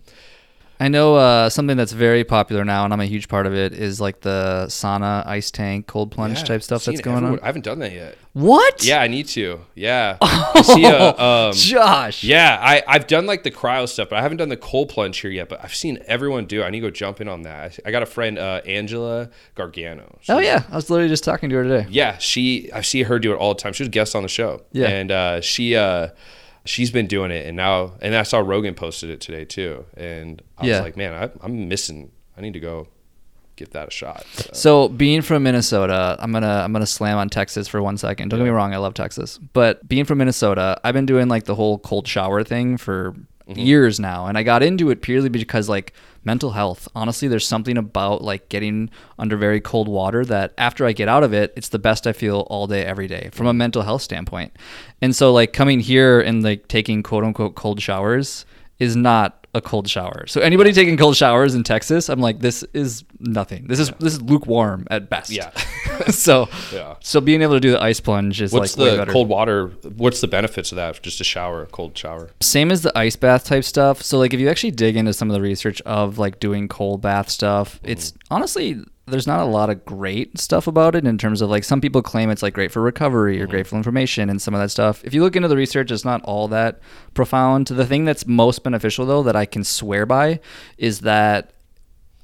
I 0.80 0.88
know 0.88 1.14
uh, 1.14 1.50
something 1.50 1.76
that's 1.76 1.92
very 1.92 2.24
popular 2.24 2.64
now, 2.64 2.84
and 2.84 2.92
I'm 2.92 3.00
a 3.00 3.06
huge 3.06 3.28
part 3.28 3.46
of 3.46 3.54
it. 3.54 3.72
Is 3.72 4.00
like 4.00 4.20
the 4.20 4.66
sauna, 4.68 5.24
ice 5.26 5.50
tank, 5.50 5.86
cold 5.86 6.10
plunge 6.10 6.38
yeah, 6.38 6.44
type 6.44 6.62
stuff 6.62 6.84
that's 6.84 7.00
going 7.00 7.18
everyone. 7.18 7.38
on. 7.38 7.44
I 7.44 7.46
haven't 7.46 7.64
done 7.64 7.78
that 7.78 7.92
yet. 7.92 8.18
What? 8.32 8.84
Yeah, 8.84 9.00
I 9.00 9.06
need 9.06 9.28
to. 9.28 9.60
Yeah, 9.76 10.18
oh, 10.20 10.52
I 10.54 10.62
see 10.62 10.84
a, 10.84 11.16
um, 11.16 11.52
Josh. 11.52 12.24
Yeah, 12.24 12.58
I 12.60 12.82
I've 12.88 13.06
done 13.06 13.26
like 13.26 13.44
the 13.44 13.52
cryo 13.52 13.88
stuff, 13.88 14.08
but 14.10 14.18
I 14.18 14.22
haven't 14.22 14.38
done 14.38 14.48
the 14.48 14.56
cold 14.56 14.88
plunge 14.88 15.18
here 15.18 15.30
yet. 15.30 15.48
But 15.48 15.62
I've 15.62 15.74
seen 15.74 16.00
everyone 16.06 16.46
do. 16.46 16.62
it. 16.62 16.64
I 16.64 16.70
need 16.70 16.80
to 16.80 16.88
go 16.88 16.90
jump 16.90 17.20
in 17.20 17.28
on 17.28 17.42
that. 17.42 17.78
I, 17.86 17.92
got 17.92 18.02
a 18.02 18.06
friend, 18.06 18.36
uh, 18.36 18.60
Angela 18.66 19.30
Gargano. 19.54 20.18
oh 20.28 20.38
yeah, 20.38 20.64
I 20.70 20.74
was 20.74 20.90
literally 20.90 21.08
just 21.08 21.22
talking 21.22 21.50
to 21.50 21.56
her 21.56 21.62
today. 21.62 21.86
Yeah, 21.88 22.18
she 22.18 22.72
I 22.72 22.80
see 22.80 23.04
her 23.04 23.20
do 23.20 23.32
it 23.32 23.36
all 23.36 23.54
the 23.54 23.60
time. 23.60 23.72
She 23.74 23.84
was 23.84 23.88
a 23.88 23.92
guest 23.92 24.16
on 24.16 24.24
the 24.24 24.28
show. 24.28 24.62
Yeah, 24.72 24.88
and 24.88 25.12
uh, 25.12 25.40
she. 25.40 25.76
She's 26.66 26.90
been 26.90 27.06
doing 27.06 27.30
it 27.30 27.46
and 27.46 27.56
now 27.56 27.92
and 28.00 28.14
I 28.14 28.22
saw 28.22 28.38
Rogan 28.38 28.74
posted 28.74 29.10
it 29.10 29.20
today 29.20 29.44
too 29.44 29.84
and 29.96 30.42
I 30.58 30.66
yeah. 30.66 30.72
was 30.72 30.80
like 30.82 30.96
man 30.96 31.12
I, 31.12 31.44
am 31.44 31.68
missing 31.68 32.10
I 32.36 32.40
need 32.40 32.54
to 32.54 32.60
go 32.60 32.88
give 33.56 33.70
that 33.70 33.88
a 33.88 33.90
shot 33.90 34.26
so. 34.32 34.50
so. 34.52 34.88
being 34.88 35.22
from 35.22 35.42
Minnesota 35.42 36.16
I'm 36.18 36.32
gonna 36.32 36.62
I'm 36.64 36.72
gonna 36.72 36.86
slam 36.86 37.18
on 37.18 37.28
Texas 37.28 37.68
for 37.68 37.82
one 37.82 37.98
second 37.98 38.30
don't 38.30 38.40
yeah. 38.40 38.46
get 38.46 38.50
me 38.50 38.56
wrong 38.56 38.72
I 38.74 38.78
love 38.78 38.94
Texas 38.94 39.38
but 39.52 39.86
being 39.86 40.04
from 40.04 40.18
Minnesota 40.18 40.80
I've 40.82 40.94
been 40.94 41.06
doing 41.06 41.28
like 41.28 41.44
the 41.44 41.54
whole 41.54 41.78
cold 41.78 42.08
shower 42.08 42.42
thing 42.42 42.78
for 42.78 43.12
mm-hmm. 43.48 43.58
years 43.58 44.00
now 44.00 44.26
and 44.26 44.38
I 44.38 44.42
got 44.42 44.62
into 44.62 44.90
it 44.90 45.02
purely 45.02 45.28
because 45.28 45.68
like 45.68 45.92
mental 46.24 46.52
health. 46.52 46.88
Honestly, 46.94 47.28
there's 47.28 47.46
something 47.46 47.76
about 47.76 48.22
like 48.22 48.48
getting 48.48 48.90
under 49.18 49.36
very 49.36 49.60
cold 49.60 49.88
water 49.88 50.24
that 50.24 50.54
after 50.58 50.86
I 50.86 50.92
get 50.92 51.08
out 51.08 51.24
of 51.24 51.32
it, 51.32 51.52
it's 51.56 51.68
the 51.68 51.78
best 51.78 52.06
I 52.06 52.12
feel 52.12 52.40
all 52.50 52.66
day, 52.66 52.84
every 52.84 53.06
day 53.06 53.30
from 53.32 53.46
a 53.46 53.52
mental 53.52 53.82
health 53.82 54.02
standpoint. 54.02 54.56
And 55.00 55.14
so, 55.14 55.32
like, 55.32 55.52
coming 55.52 55.80
here 55.80 56.20
and 56.20 56.42
like 56.42 56.68
taking 56.68 57.02
quote 57.02 57.24
unquote 57.24 57.54
cold 57.54 57.80
showers 57.80 58.46
is 58.78 58.96
not 58.96 59.43
a 59.54 59.60
cold 59.60 59.88
shower. 59.88 60.26
So 60.26 60.40
anybody 60.40 60.72
taking 60.72 60.96
cold 60.96 61.16
showers 61.16 61.54
in 61.54 61.62
Texas, 61.62 62.08
I'm 62.08 62.20
like, 62.20 62.40
this 62.40 62.62
is 62.74 63.04
nothing. 63.20 63.66
This 63.66 63.78
is 63.78 63.90
yeah. 63.90 63.94
this 64.00 64.12
is 64.14 64.22
lukewarm 64.22 64.86
at 64.90 65.08
best. 65.08 65.30
Yeah. 65.30 65.50
so 66.08 66.48
yeah. 66.72 66.96
So 67.00 67.20
being 67.20 67.42
able 67.42 67.54
to 67.54 67.60
do 67.60 67.70
the 67.70 67.80
ice 67.80 68.00
plunge 68.00 68.42
is 68.42 68.52
what's 68.52 68.76
like 68.76 69.06
the 69.06 69.12
cold 69.12 69.28
water? 69.28 69.68
What's 69.96 70.20
the 70.20 70.28
benefits 70.28 70.72
of 70.72 70.76
that? 70.76 71.00
Just 71.02 71.20
a 71.20 71.24
shower, 71.24 71.62
a 71.62 71.66
cold 71.66 71.96
shower. 71.96 72.30
Same 72.40 72.70
as 72.70 72.82
the 72.82 72.96
ice 72.98 73.16
bath 73.16 73.44
type 73.44 73.64
stuff. 73.64 74.02
So 74.02 74.18
like 74.18 74.34
if 74.34 74.40
you 74.40 74.48
actually 74.50 74.72
dig 74.72 74.96
into 74.96 75.12
some 75.12 75.30
of 75.30 75.34
the 75.34 75.40
research 75.40 75.80
of 75.82 76.18
like 76.18 76.40
doing 76.40 76.68
cold 76.68 77.00
bath 77.00 77.28
stuff, 77.28 77.80
mm. 77.82 77.90
it's 77.90 78.12
honestly 78.30 78.84
there's 79.06 79.26
not 79.26 79.40
a 79.40 79.44
lot 79.44 79.68
of 79.68 79.84
great 79.84 80.38
stuff 80.38 80.66
about 80.66 80.94
it 80.94 81.06
in 81.06 81.18
terms 81.18 81.42
of 81.42 81.50
like 81.50 81.64
some 81.64 81.80
people 81.80 82.02
claim 82.02 82.30
it's 82.30 82.42
like 82.42 82.54
great 82.54 82.72
for 82.72 82.80
recovery 82.80 83.38
or 83.38 83.44
mm-hmm. 83.44 83.50
great 83.50 83.66
for 83.66 83.76
information 83.76 84.30
and 84.30 84.40
some 84.40 84.54
of 84.54 84.60
that 84.60 84.70
stuff. 84.70 85.04
If 85.04 85.12
you 85.12 85.22
look 85.22 85.36
into 85.36 85.48
the 85.48 85.56
research, 85.56 85.90
it's 85.90 86.04
not 86.04 86.22
all 86.22 86.48
that 86.48 86.80
profound. 87.12 87.66
The 87.66 87.86
thing 87.86 88.04
that's 88.04 88.26
most 88.26 88.62
beneficial 88.62 89.04
though 89.04 89.22
that 89.22 89.36
I 89.36 89.44
can 89.44 89.62
swear 89.62 90.06
by 90.06 90.40
is 90.78 91.00
that 91.00 91.50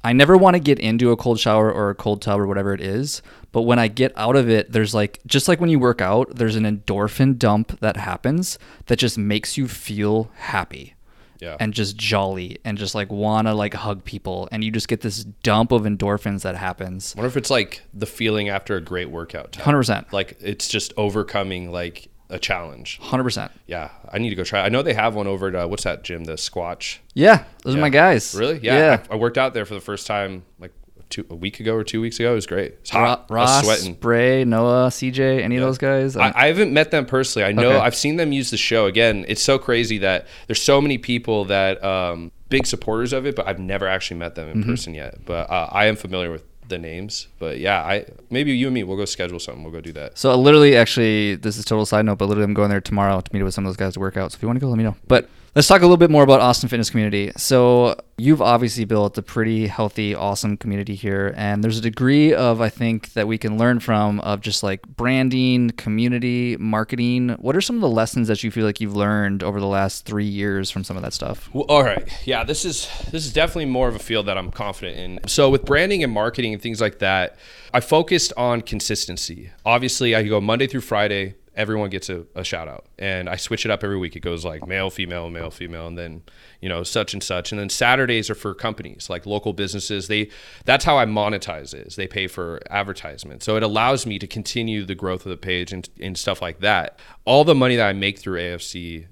I 0.03 0.13
never 0.13 0.35
want 0.35 0.55
to 0.55 0.59
get 0.59 0.79
into 0.79 1.11
a 1.11 1.17
cold 1.17 1.39
shower 1.39 1.71
or 1.71 1.91
a 1.91 1.95
cold 1.95 2.23
tub 2.23 2.39
or 2.39 2.47
whatever 2.47 2.73
it 2.73 2.81
is, 2.81 3.21
but 3.51 3.61
when 3.61 3.77
I 3.77 3.87
get 3.87 4.11
out 4.15 4.35
of 4.35 4.49
it, 4.49 4.71
there's 4.71 4.95
like 4.95 5.19
just 5.27 5.47
like 5.47 5.59
when 5.59 5.69
you 5.69 5.77
work 5.77 6.01
out, 6.01 6.35
there's 6.35 6.55
an 6.55 6.63
endorphin 6.63 7.37
dump 7.37 7.79
that 7.81 7.97
happens 7.97 8.57
that 8.87 8.97
just 8.97 9.19
makes 9.19 9.57
you 9.57 9.67
feel 9.67 10.31
happy 10.35 10.95
yeah. 11.41 11.57
and 11.59 11.73
just 11.73 11.97
jolly 11.97 12.59
and 12.63 12.77
just 12.77 12.95
like 12.95 13.11
wanna 13.11 13.53
like 13.53 13.73
hug 13.73 14.05
people 14.05 14.47
and 14.51 14.63
you 14.63 14.71
just 14.71 14.87
get 14.87 15.01
this 15.01 15.23
dump 15.43 15.71
of 15.71 15.83
endorphins 15.83 16.43
that 16.43 16.55
happens. 16.55 17.13
I 17.15 17.19
wonder 17.19 17.27
if 17.27 17.37
it's 17.37 17.49
like 17.49 17.81
the 17.93 18.05
feeling 18.05 18.47
after 18.47 18.77
a 18.77 18.81
great 18.81 19.09
workout. 19.09 19.55
Hundred 19.57 19.79
percent. 19.79 20.13
Like 20.13 20.37
it's 20.39 20.69
just 20.69 20.93
overcoming 20.95 21.71
like 21.71 22.07
a 22.29 22.39
challenge. 22.39 22.99
Hundred 23.01 23.25
percent. 23.25 23.51
Yeah, 23.67 23.89
I 24.09 24.17
need 24.19 24.29
to 24.29 24.35
go 24.35 24.43
try. 24.43 24.61
I 24.61 24.69
know 24.69 24.81
they 24.81 24.93
have 24.93 25.15
one 25.15 25.27
over 25.27 25.49
at 25.49 25.55
uh, 25.55 25.67
what's 25.67 25.83
that 25.83 26.03
gym? 26.03 26.23
The 26.23 26.33
Squatch. 26.33 26.99
Yeah, 27.13 27.43
those 27.63 27.73
yeah. 27.73 27.79
are 27.79 27.81
my 27.81 27.89
guys. 27.89 28.33
Really? 28.33 28.59
Yeah. 28.59 28.77
yeah. 28.77 29.03
I, 29.09 29.13
I, 29.13 29.17
worked 29.17 29.37
out 29.37 29.53
there 29.53 29.65
for 29.65 29.73
the 29.73 29.81
first 29.81 30.07
time 30.07 30.43
like 30.57 30.71
two, 31.11 31.25
a 31.29 31.35
week 31.35 31.59
ago 31.59 31.75
or 31.75 31.83
two 31.83 32.01
weeks 32.01 32.19
ago. 32.19 32.31
It 32.31 32.35
was 32.35 32.47
great. 32.47 32.73
It's 32.81 32.89
hot. 32.89 33.25
Ross, 33.29 33.63
sweating. 33.63 33.93
Bray, 33.93 34.43
Noah, 34.43 34.87
CJ, 34.89 35.41
any 35.41 35.55
yeah. 35.55 35.61
of 35.61 35.67
those 35.67 35.77
guys? 35.77 36.17
I, 36.17 36.31
I, 36.35 36.47
haven't 36.47 36.73
met 36.73 36.91
them 36.91 37.05
personally. 37.05 37.47
I 37.47 37.51
know 37.51 37.71
okay. 37.71 37.79
I've 37.79 37.95
seen 37.95 38.15
them 38.15 38.31
use 38.31 38.49
the 38.49 38.57
show. 38.57 38.87
Again, 38.87 39.25
it's 39.27 39.41
so 39.41 39.59
crazy 39.59 39.99
that 39.99 40.27
there's 40.47 40.61
so 40.61 40.81
many 40.81 40.97
people 40.97 41.45
that 41.45 41.83
um, 41.83 42.31
big 42.49 42.65
supporters 42.65 43.13
of 43.13 43.25
it, 43.25 43.35
but 43.35 43.47
I've 43.47 43.59
never 43.59 43.87
actually 43.87 44.17
met 44.17 44.35
them 44.35 44.49
in 44.49 44.61
mm-hmm. 44.61 44.71
person 44.71 44.93
yet. 44.93 45.25
But 45.25 45.49
uh, 45.49 45.69
I 45.71 45.85
am 45.85 45.95
familiar 45.95 46.31
with 46.31 46.43
the 46.71 46.79
names. 46.79 47.27
But 47.37 47.59
yeah, 47.59 47.81
I 47.81 48.05
maybe 48.31 48.51
you 48.51 48.67
and 48.67 48.73
me 48.73 48.83
we'll 48.83 48.97
go 48.97 49.05
schedule 49.05 49.39
something. 49.39 49.63
We'll 49.63 49.73
go 49.73 49.81
do 49.81 49.93
that. 49.93 50.17
So 50.17 50.35
literally, 50.35 50.75
actually, 50.75 51.35
this 51.35 51.57
is 51.57 51.65
total 51.65 51.85
side 51.85 52.05
note, 52.05 52.17
but 52.17 52.25
literally, 52.25 52.45
I'm 52.45 52.55
going 52.55 52.69
there 52.69 52.81
tomorrow 52.81 53.21
to 53.21 53.33
meet 53.33 53.43
with 53.43 53.53
some 53.53 53.65
of 53.65 53.69
those 53.69 53.77
guys 53.77 53.93
to 53.93 53.99
work 53.99 54.17
out. 54.17 54.31
So 54.31 54.37
if 54.37 54.41
you 54.41 54.47
want 54.47 54.57
to 54.57 54.61
go, 54.61 54.69
let 54.69 54.77
me 54.77 54.83
know. 54.83 54.95
But 55.07 55.29
Let's 55.53 55.67
talk 55.67 55.81
a 55.81 55.83
little 55.83 55.97
bit 55.97 56.09
more 56.09 56.23
about 56.23 56.39
Austin 56.39 56.69
Fitness 56.69 56.89
Community. 56.89 57.33
So, 57.35 57.99
you've 58.17 58.41
obviously 58.41 58.85
built 58.85 59.17
a 59.17 59.21
pretty 59.21 59.67
healthy, 59.67 60.15
awesome 60.15 60.55
community 60.55 60.95
here. 60.95 61.33
And 61.35 61.61
there's 61.61 61.77
a 61.77 61.81
degree 61.81 62.33
of, 62.33 62.61
I 62.61 62.69
think, 62.69 63.11
that 63.13 63.27
we 63.27 63.37
can 63.37 63.57
learn 63.57 63.81
from 63.81 64.21
of 64.21 64.39
just 64.39 64.63
like 64.63 64.87
branding, 64.87 65.71
community, 65.71 66.55
marketing. 66.55 67.35
What 67.39 67.57
are 67.57 67.61
some 67.61 67.75
of 67.75 67.81
the 67.81 67.89
lessons 67.89 68.29
that 68.29 68.45
you 68.45 68.51
feel 68.51 68.65
like 68.65 68.79
you've 68.79 68.95
learned 68.95 69.43
over 69.43 69.59
the 69.59 69.65
last 69.65 70.05
three 70.05 70.23
years 70.23 70.71
from 70.71 70.85
some 70.85 70.95
of 70.95 71.03
that 71.03 71.11
stuff? 71.11 71.49
Well, 71.51 71.65
all 71.67 71.83
right. 71.83 72.07
Yeah, 72.25 72.45
this 72.45 72.63
is 72.63 72.87
this 73.11 73.25
is 73.25 73.33
definitely 73.33 73.65
more 73.65 73.89
of 73.89 73.95
a 73.97 73.99
field 73.99 74.27
that 74.27 74.37
I'm 74.37 74.51
confident 74.51 74.97
in. 74.97 75.19
So, 75.27 75.49
with 75.49 75.65
branding 75.65 76.01
and 76.01 76.13
marketing 76.13 76.53
and 76.53 76.61
things 76.61 76.79
like 76.79 76.99
that, 76.99 77.37
I 77.73 77.81
focused 77.81 78.31
on 78.37 78.61
consistency. 78.61 79.51
Obviously, 79.65 80.15
I 80.15 80.23
go 80.23 80.39
Monday 80.39 80.67
through 80.67 80.81
Friday, 80.81 81.35
everyone 81.55 81.89
gets 81.89 82.09
a, 82.09 82.25
a, 82.35 82.43
shout 82.43 82.67
out 82.67 82.85
and 82.97 83.29
i 83.29 83.35
switch 83.35 83.65
it 83.65 83.71
up 83.71 83.83
every 83.83 83.97
week 83.97 84.15
it 84.15 84.21
goes 84.21 84.45
like 84.45 84.65
male 84.65 84.89
female 84.89 85.29
male 85.29 85.51
female 85.51 85.87
and 85.87 85.97
then 85.97 86.21
you 86.61 86.69
know 86.69 86.83
such 86.83 87.13
and 87.13 87.21
such 87.21 87.51
and 87.51 87.59
then 87.59 87.69
saturdays 87.69 88.29
are 88.29 88.35
for 88.35 88.53
companies 88.53 89.09
like 89.09 89.25
local 89.25 89.51
businesses 89.53 90.07
they 90.07 90.29
that's 90.65 90.85
how 90.85 90.97
i 90.97 91.05
monetize 91.05 91.73
is 91.73 91.95
they 91.95 92.07
pay 92.07 92.27
for 92.27 92.59
advertisement 92.69 93.43
so 93.43 93.57
it 93.57 93.63
allows 93.63 94.05
me 94.05 94.17
to 94.17 94.27
continue 94.27 94.85
the 94.85 94.95
growth 94.95 95.25
of 95.25 95.29
the 95.29 95.37
page 95.37 95.73
and, 95.73 95.89
and 95.99 96.17
stuff 96.17 96.41
like 96.41 96.59
that 96.59 96.99
all 97.25 97.43
the 97.43 97.55
money 97.55 97.75
that 97.75 97.87
i 97.87 97.93
make 97.93 98.17
through 98.17 98.39
afc 98.39 99.05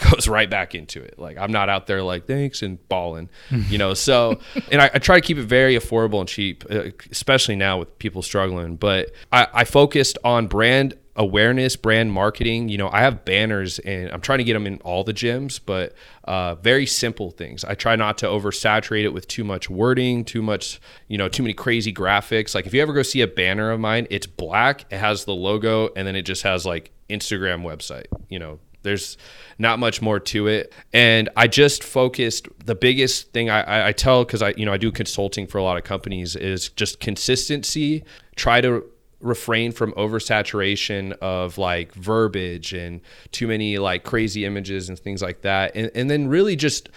goes 0.10 0.28
right 0.28 0.48
back 0.48 0.74
into 0.74 1.02
it. 1.02 1.18
Like 1.18 1.36
I'm 1.38 1.52
not 1.52 1.68
out 1.68 1.86
there 1.86 2.02
like 2.02 2.26
thanks 2.26 2.62
and 2.62 2.78
balling, 2.88 3.28
you 3.50 3.78
know. 3.78 3.94
So, 3.94 4.40
and 4.72 4.80
I, 4.80 4.90
I, 4.94 4.98
try 4.98 5.16
to 5.16 5.20
keep 5.20 5.36
it 5.38 5.44
very 5.44 5.76
affordable 5.76 6.20
and 6.20 6.28
cheap, 6.28 6.64
uh, 6.70 6.84
especially 7.10 7.56
now 7.56 7.78
with 7.78 7.98
people 7.98 8.22
struggling. 8.22 8.76
But 8.76 9.12
I, 9.32 9.46
I 9.52 9.64
focused 9.64 10.18
on 10.24 10.46
brand 10.46 10.94
awareness, 11.16 11.76
brand 11.76 12.12
marketing. 12.12 12.68
You 12.68 12.78
know, 12.78 12.88
I 12.90 13.00
have 13.00 13.24
banners 13.24 13.78
and 13.80 14.10
I'm 14.10 14.20
trying 14.20 14.38
to 14.38 14.44
get 14.44 14.54
them 14.54 14.66
in 14.66 14.78
all 14.78 15.04
the 15.04 15.14
gyms, 15.14 15.60
but 15.64 15.94
uh, 16.24 16.54
very 16.56 16.86
simple 16.86 17.30
things. 17.30 17.64
I 17.64 17.74
try 17.74 17.96
not 17.96 18.18
to 18.18 18.26
oversaturate 18.26 19.04
it 19.04 19.12
with 19.12 19.28
too 19.28 19.44
much 19.44 19.68
wording, 19.68 20.24
too 20.24 20.42
much, 20.42 20.80
you 21.08 21.18
know, 21.18 21.28
too 21.28 21.42
many 21.42 21.54
crazy 21.54 21.92
graphics. 21.92 22.54
Like 22.54 22.66
if 22.66 22.74
you 22.74 22.82
ever 22.82 22.92
go 22.92 23.02
see 23.02 23.20
a 23.20 23.26
banner 23.26 23.70
of 23.70 23.80
mine, 23.80 24.06
it's 24.10 24.26
black, 24.26 24.84
it 24.90 24.98
has 24.98 25.24
the 25.24 25.34
logo, 25.34 25.90
and 25.96 26.06
then 26.06 26.16
it 26.16 26.22
just 26.22 26.42
has 26.42 26.64
like 26.64 26.90
Instagram 27.08 27.62
website, 27.62 28.06
you 28.28 28.38
know, 28.38 28.60
there's 28.82 29.18
not 29.58 29.78
much 29.78 30.00
more 30.00 30.18
to 30.18 30.46
it. 30.46 30.72
And 30.92 31.28
I 31.36 31.46
just 31.46 31.84
focused 31.84 32.48
the 32.64 32.74
biggest 32.74 33.32
thing 33.32 33.50
I, 33.50 33.88
I 33.88 33.92
tell 33.92 34.24
because 34.24 34.42
I 34.42 34.54
you 34.56 34.64
know 34.64 34.72
I 34.72 34.78
do 34.78 34.90
consulting 34.90 35.46
for 35.46 35.58
a 35.58 35.62
lot 35.62 35.76
of 35.76 35.84
companies 35.84 36.36
is 36.36 36.70
just 36.70 37.00
consistency. 37.00 38.04
Try 38.36 38.60
to 38.62 38.84
refrain 39.20 39.72
from 39.72 39.92
oversaturation 39.92 41.12
of 41.18 41.58
like 41.58 41.92
verbiage 41.94 42.72
and 42.72 43.00
too 43.32 43.46
many 43.46 43.78
like 43.78 44.04
crazy 44.04 44.44
images 44.44 44.88
and 44.88 44.98
things 44.98 45.22
like 45.22 45.42
that. 45.42 45.74
And, 45.74 45.90
and 45.94 46.10
then 46.10 46.28
really 46.28 46.56
just 46.56 46.88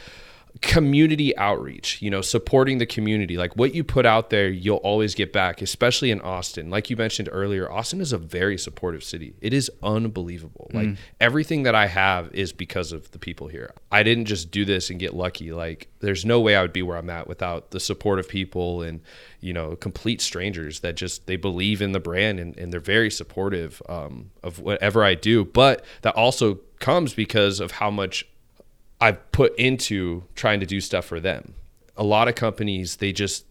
community 0.61 1.35
outreach, 1.35 2.01
you 2.01 2.09
know, 2.09 2.21
supporting 2.21 2.77
the 2.77 2.85
community. 2.85 3.37
Like 3.37 3.55
what 3.55 3.73
you 3.73 3.83
put 3.83 4.05
out 4.05 4.29
there, 4.29 4.49
you'll 4.49 4.77
always 4.77 5.15
get 5.15 5.33
back, 5.33 5.61
especially 5.61 6.11
in 6.11 6.21
Austin. 6.21 6.69
Like 6.69 6.89
you 6.89 6.95
mentioned 6.95 7.27
earlier, 7.31 7.71
Austin 7.71 7.99
is 7.99 8.13
a 8.13 8.17
very 8.17 8.57
supportive 8.57 9.03
city. 9.03 9.33
It 9.41 9.53
is 9.53 9.71
unbelievable. 9.81 10.69
Mm. 10.71 10.75
Like 10.75 10.97
everything 11.19 11.63
that 11.63 11.75
I 11.75 11.87
have 11.87 12.33
is 12.33 12.53
because 12.53 12.91
of 12.91 13.09
the 13.11 13.19
people 13.19 13.47
here. 13.47 13.73
I 13.91 14.03
didn't 14.03 14.25
just 14.25 14.51
do 14.51 14.63
this 14.63 14.89
and 14.89 14.99
get 14.99 15.13
lucky. 15.13 15.51
Like 15.51 15.87
there's 15.99 16.23
no 16.23 16.39
way 16.39 16.55
I 16.55 16.61
would 16.61 16.73
be 16.73 16.83
where 16.83 16.97
I'm 16.97 17.09
at 17.09 17.27
without 17.27 17.71
the 17.71 17.79
support 17.79 18.19
of 18.19 18.29
people 18.29 18.83
and, 18.83 19.01
you 19.41 19.53
know, 19.53 19.75
complete 19.75 20.21
strangers 20.21 20.81
that 20.81 20.95
just 20.95 21.25
they 21.25 21.35
believe 21.35 21.81
in 21.81 21.93
the 21.93 21.99
brand 21.99 22.39
and, 22.39 22.55
and 22.57 22.71
they're 22.71 22.79
very 22.79 23.09
supportive 23.09 23.81
um, 23.89 24.29
of 24.43 24.59
whatever 24.59 25.03
I 25.03 25.15
do. 25.15 25.43
But 25.45 25.83
that 26.03 26.15
also 26.15 26.59
comes 26.79 27.13
because 27.13 27.59
of 27.59 27.71
how 27.71 27.89
much 27.89 28.27
I've 28.99 29.32
put 29.32 29.58
into 29.58 30.23
trying 30.36 30.60
to 30.60 30.65
do 30.65 30.79
stuff 30.82 31.06
for 31.06 31.19
them. 31.19 31.53
A 31.97 32.03
lot 32.03 32.27
of 32.27 32.36
companies 32.36 32.97
they 32.97 33.12
just 33.12 33.45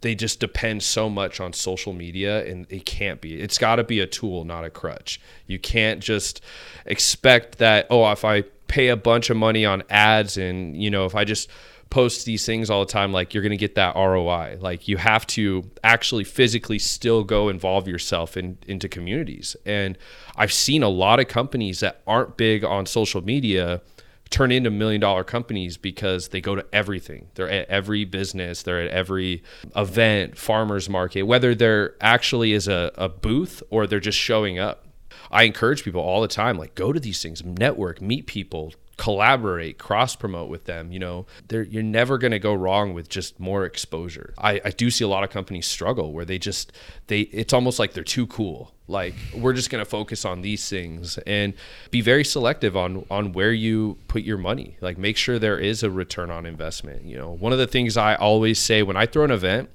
they 0.00 0.14
just 0.14 0.38
depend 0.38 0.82
so 0.82 1.08
much 1.08 1.40
on 1.40 1.52
social 1.52 1.92
media 1.92 2.44
and 2.46 2.66
it 2.70 2.84
can't 2.84 3.20
be. 3.20 3.40
It's 3.40 3.58
got 3.58 3.76
to 3.76 3.84
be 3.84 4.00
a 4.00 4.06
tool, 4.06 4.44
not 4.44 4.64
a 4.64 4.70
crutch. 4.70 5.20
You 5.46 5.58
can't 5.58 6.00
just 6.00 6.40
expect 6.86 7.58
that 7.58 7.86
oh, 7.90 8.10
if 8.12 8.24
I 8.24 8.42
pay 8.68 8.88
a 8.88 8.96
bunch 8.96 9.30
of 9.30 9.36
money 9.36 9.64
on 9.64 9.82
ads 9.90 10.36
and, 10.36 10.80
you 10.80 10.90
know, 10.90 11.04
if 11.04 11.14
I 11.14 11.24
just 11.24 11.48
post 11.90 12.26
these 12.26 12.44
things 12.44 12.68
all 12.68 12.84
the 12.84 12.92
time 12.92 13.12
like 13.12 13.32
you're 13.32 13.42
going 13.42 13.50
to 13.50 13.56
get 13.56 13.74
that 13.74 13.94
ROI. 13.96 14.58
Like 14.60 14.88
you 14.88 14.98
have 14.98 15.26
to 15.28 15.70
actually 15.82 16.24
physically 16.24 16.78
still 16.78 17.24
go 17.24 17.48
involve 17.48 17.88
yourself 17.88 18.36
in 18.36 18.58
into 18.66 18.88
communities. 18.88 19.56
And 19.64 19.96
I've 20.36 20.52
seen 20.52 20.82
a 20.82 20.88
lot 20.88 21.18
of 21.18 21.28
companies 21.28 21.80
that 21.80 22.02
aren't 22.06 22.36
big 22.36 22.64
on 22.64 22.86
social 22.86 23.22
media 23.22 23.80
turn 24.30 24.52
into 24.52 24.70
million 24.70 25.00
dollar 25.00 25.24
companies 25.24 25.76
because 25.76 26.28
they 26.28 26.40
go 26.40 26.54
to 26.54 26.64
everything. 26.72 27.28
They're 27.34 27.48
at 27.50 27.68
every 27.68 28.04
business, 28.04 28.62
they're 28.62 28.82
at 28.82 28.90
every 28.90 29.42
event, 29.74 30.36
farmers 30.36 30.88
market, 30.88 31.22
whether 31.22 31.54
there 31.54 31.94
actually 32.00 32.52
is 32.52 32.68
a, 32.68 32.90
a 32.96 33.08
booth 33.08 33.62
or 33.70 33.86
they're 33.86 34.00
just 34.00 34.18
showing 34.18 34.58
up. 34.58 34.86
I 35.30 35.44
encourage 35.44 35.84
people 35.84 36.00
all 36.00 36.22
the 36.22 36.28
time, 36.28 36.58
like 36.58 36.74
go 36.74 36.92
to 36.92 37.00
these 37.00 37.22
things, 37.22 37.44
network, 37.44 38.00
meet 38.00 38.26
people, 38.26 38.72
collaborate, 38.98 39.78
cross 39.78 40.16
promote 40.16 40.50
with 40.50 40.64
them. 40.64 40.92
You 40.92 40.98
know, 40.98 41.26
you're 41.50 41.82
never 41.82 42.18
going 42.18 42.32
to 42.32 42.38
go 42.38 42.52
wrong 42.52 42.92
with 42.92 43.08
just 43.08 43.40
more 43.40 43.64
exposure. 43.64 44.34
I, 44.36 44.60
I 44.64 44.70
do 44.70 44.90
see 44.90 45.04
a 45.04 45.08
lot 45.08 45.24
of 45.24 45.30
companies 45.30 45.66
struggle 45.66 46.12
where 46.12 46.26
they 46.26 46.38
just 46.38 46.72
they 47.06 47.20
it's 47.20 47.54
almost 47.54 47.78
like 47.78 47.94
they're 47.94 48.04
too 48.04 48.26
cool. 48.26 48.74
Like 48.88 49.14
we're 49.34 49.52
just 49.52 49.70
going 49.70 49.82
to 49.82 49.88
focus 49.88 50.24
on 50.24 50.42
these 50.42 50.68
things 50.68 51.16
and 51.26 51.54
be 51.90 52.00
very 52.00 52.24
selective 52.24 52.76
on 52.76 53.06
on 53.10 53.32
where 53.32 53.52
you 53.52 53.96
put 54.08 54.22
your 54.22 54.36
money. 54.38 54.76
Like 54.80 54.98
make 54.98 55.16
sure 55.16 55.38
there 55.38 55.58
is 55.58 55.82
a 55.82 55.90
return 55.90 56.30
on 56.30 56.44
investment. 56.44 57.04
You 57.04 57.16
know, 57.16 57.30
one 57.30 57.52
of 57.52 57.58
the 57.58 57.66
things 57.68 57.96
I 57.96 58.16
always 58.16 58.58
say 58.58 58.82
when 58.82 58.96
I 58.96 59.06
throw 59.06 59.24
an 59.24 59.30
event, 59.30 59.70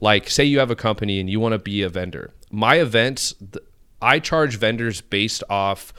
like 0.00 0.30
say 0.30 0.44
you 0.44 0.60
have 0.60 0.70
a 0.70 0.76
company 0.76 1.18
and 1.18 1.28
you 1.28 1.40
want 1.40 1.52
to 1.52 1.58
be 1.58 1.82
a 1.82 1.88
vendor. 1.88 2.30
My 2.50 2.76
events, 2.76 3.34
I 4.00 4.20
charge 4.20 4.56
vendors 4.56 5.00
based 5.00 5.42
off 5.50 5.92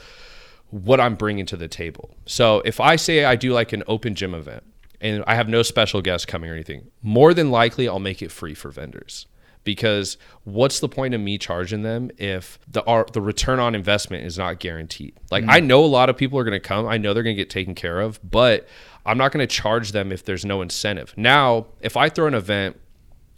what 0.71 0.99
I'm 0.99 1.15
bringing 1.15 1.45
to 1.47 1.57
the 1.57 1.67
table. 1.67 2.15
So 2.25 2.61
if 2.65 2.79
I 2.79 2.95
say 2.95 3.25
I 3.25 3.35
do 3.35 3.53
like 3.53 3.73
an 3.73 3.83
open 3.87 4.15
gym 4.15 4.33
event 4.33 4.63
and 5.01 5.23
I 5.25 5.35
have 5.35 5.49
no 5.49 5.63
special 5.63 6.01
guests 6.01 6.25
coming 6.25 6.49
or 6.49 6.53
anything, 6.53 6.89
more 7.01 7.33
than 7.33 7.51
likely 7.51 7.87
I'll 7.87 7.99
make 7.99 8.21
it 8.21 8.31
free 8.31 8.53
for 8.53 8.69
vendors. 8.69 9.25
Because 9.65 10.17
what's 10.45 10.79
the 10.79 10.87
point 10.87 11.13
of 11.13 11.21
me 11.21 11.37
charging 11.37 11.83
them 11.83 12.11
if 12.17 12.59
the 12.67 12.83
our, 12.85 13.05
the 13.11 13.21
return 13.21 13.59
on 13.59 13.75
investment 13.75 14.25
is 14.25 14.37
not 14.37 14.59
guaranteed? 14.59 15.13
Like 15.31 15.43
mm-hmm. 15.43 15.51
I 15.51 15.59
know 15.59 15.83
a 15.83 15.87
lot 15.87 16.09
of 16.09 16.17
people 16.17 16.39
are 16.39 16.43
going 16.43 16.59
to 16.59 16.65
come, 16.65 16.87
I 16.87 16.97
know 16.97 17.13
they're 17.13 17.23
going 17.23 17.35
to 17.35 17.41
get 17.41 17.49
taken 17.49 17.75
care 17.75 17.99
of, 17.99 18.19
but 18.23 18.67
I'm 19.05 19.17
not 19.17 19.31
going 19.31 19.45
to 19.45 19.53
charge 19.53 19.91
them 19.91 20.11
if 20.11 20.23
there's 20.23 20.45
no 20.45 20.61
incentive. 20.61 21.13
Now, 21.17 21.67
if 21.81 21.97
I 21.97 22.09
throw 22.09 22.27
an 22.27 22.33
event 22.33 22.79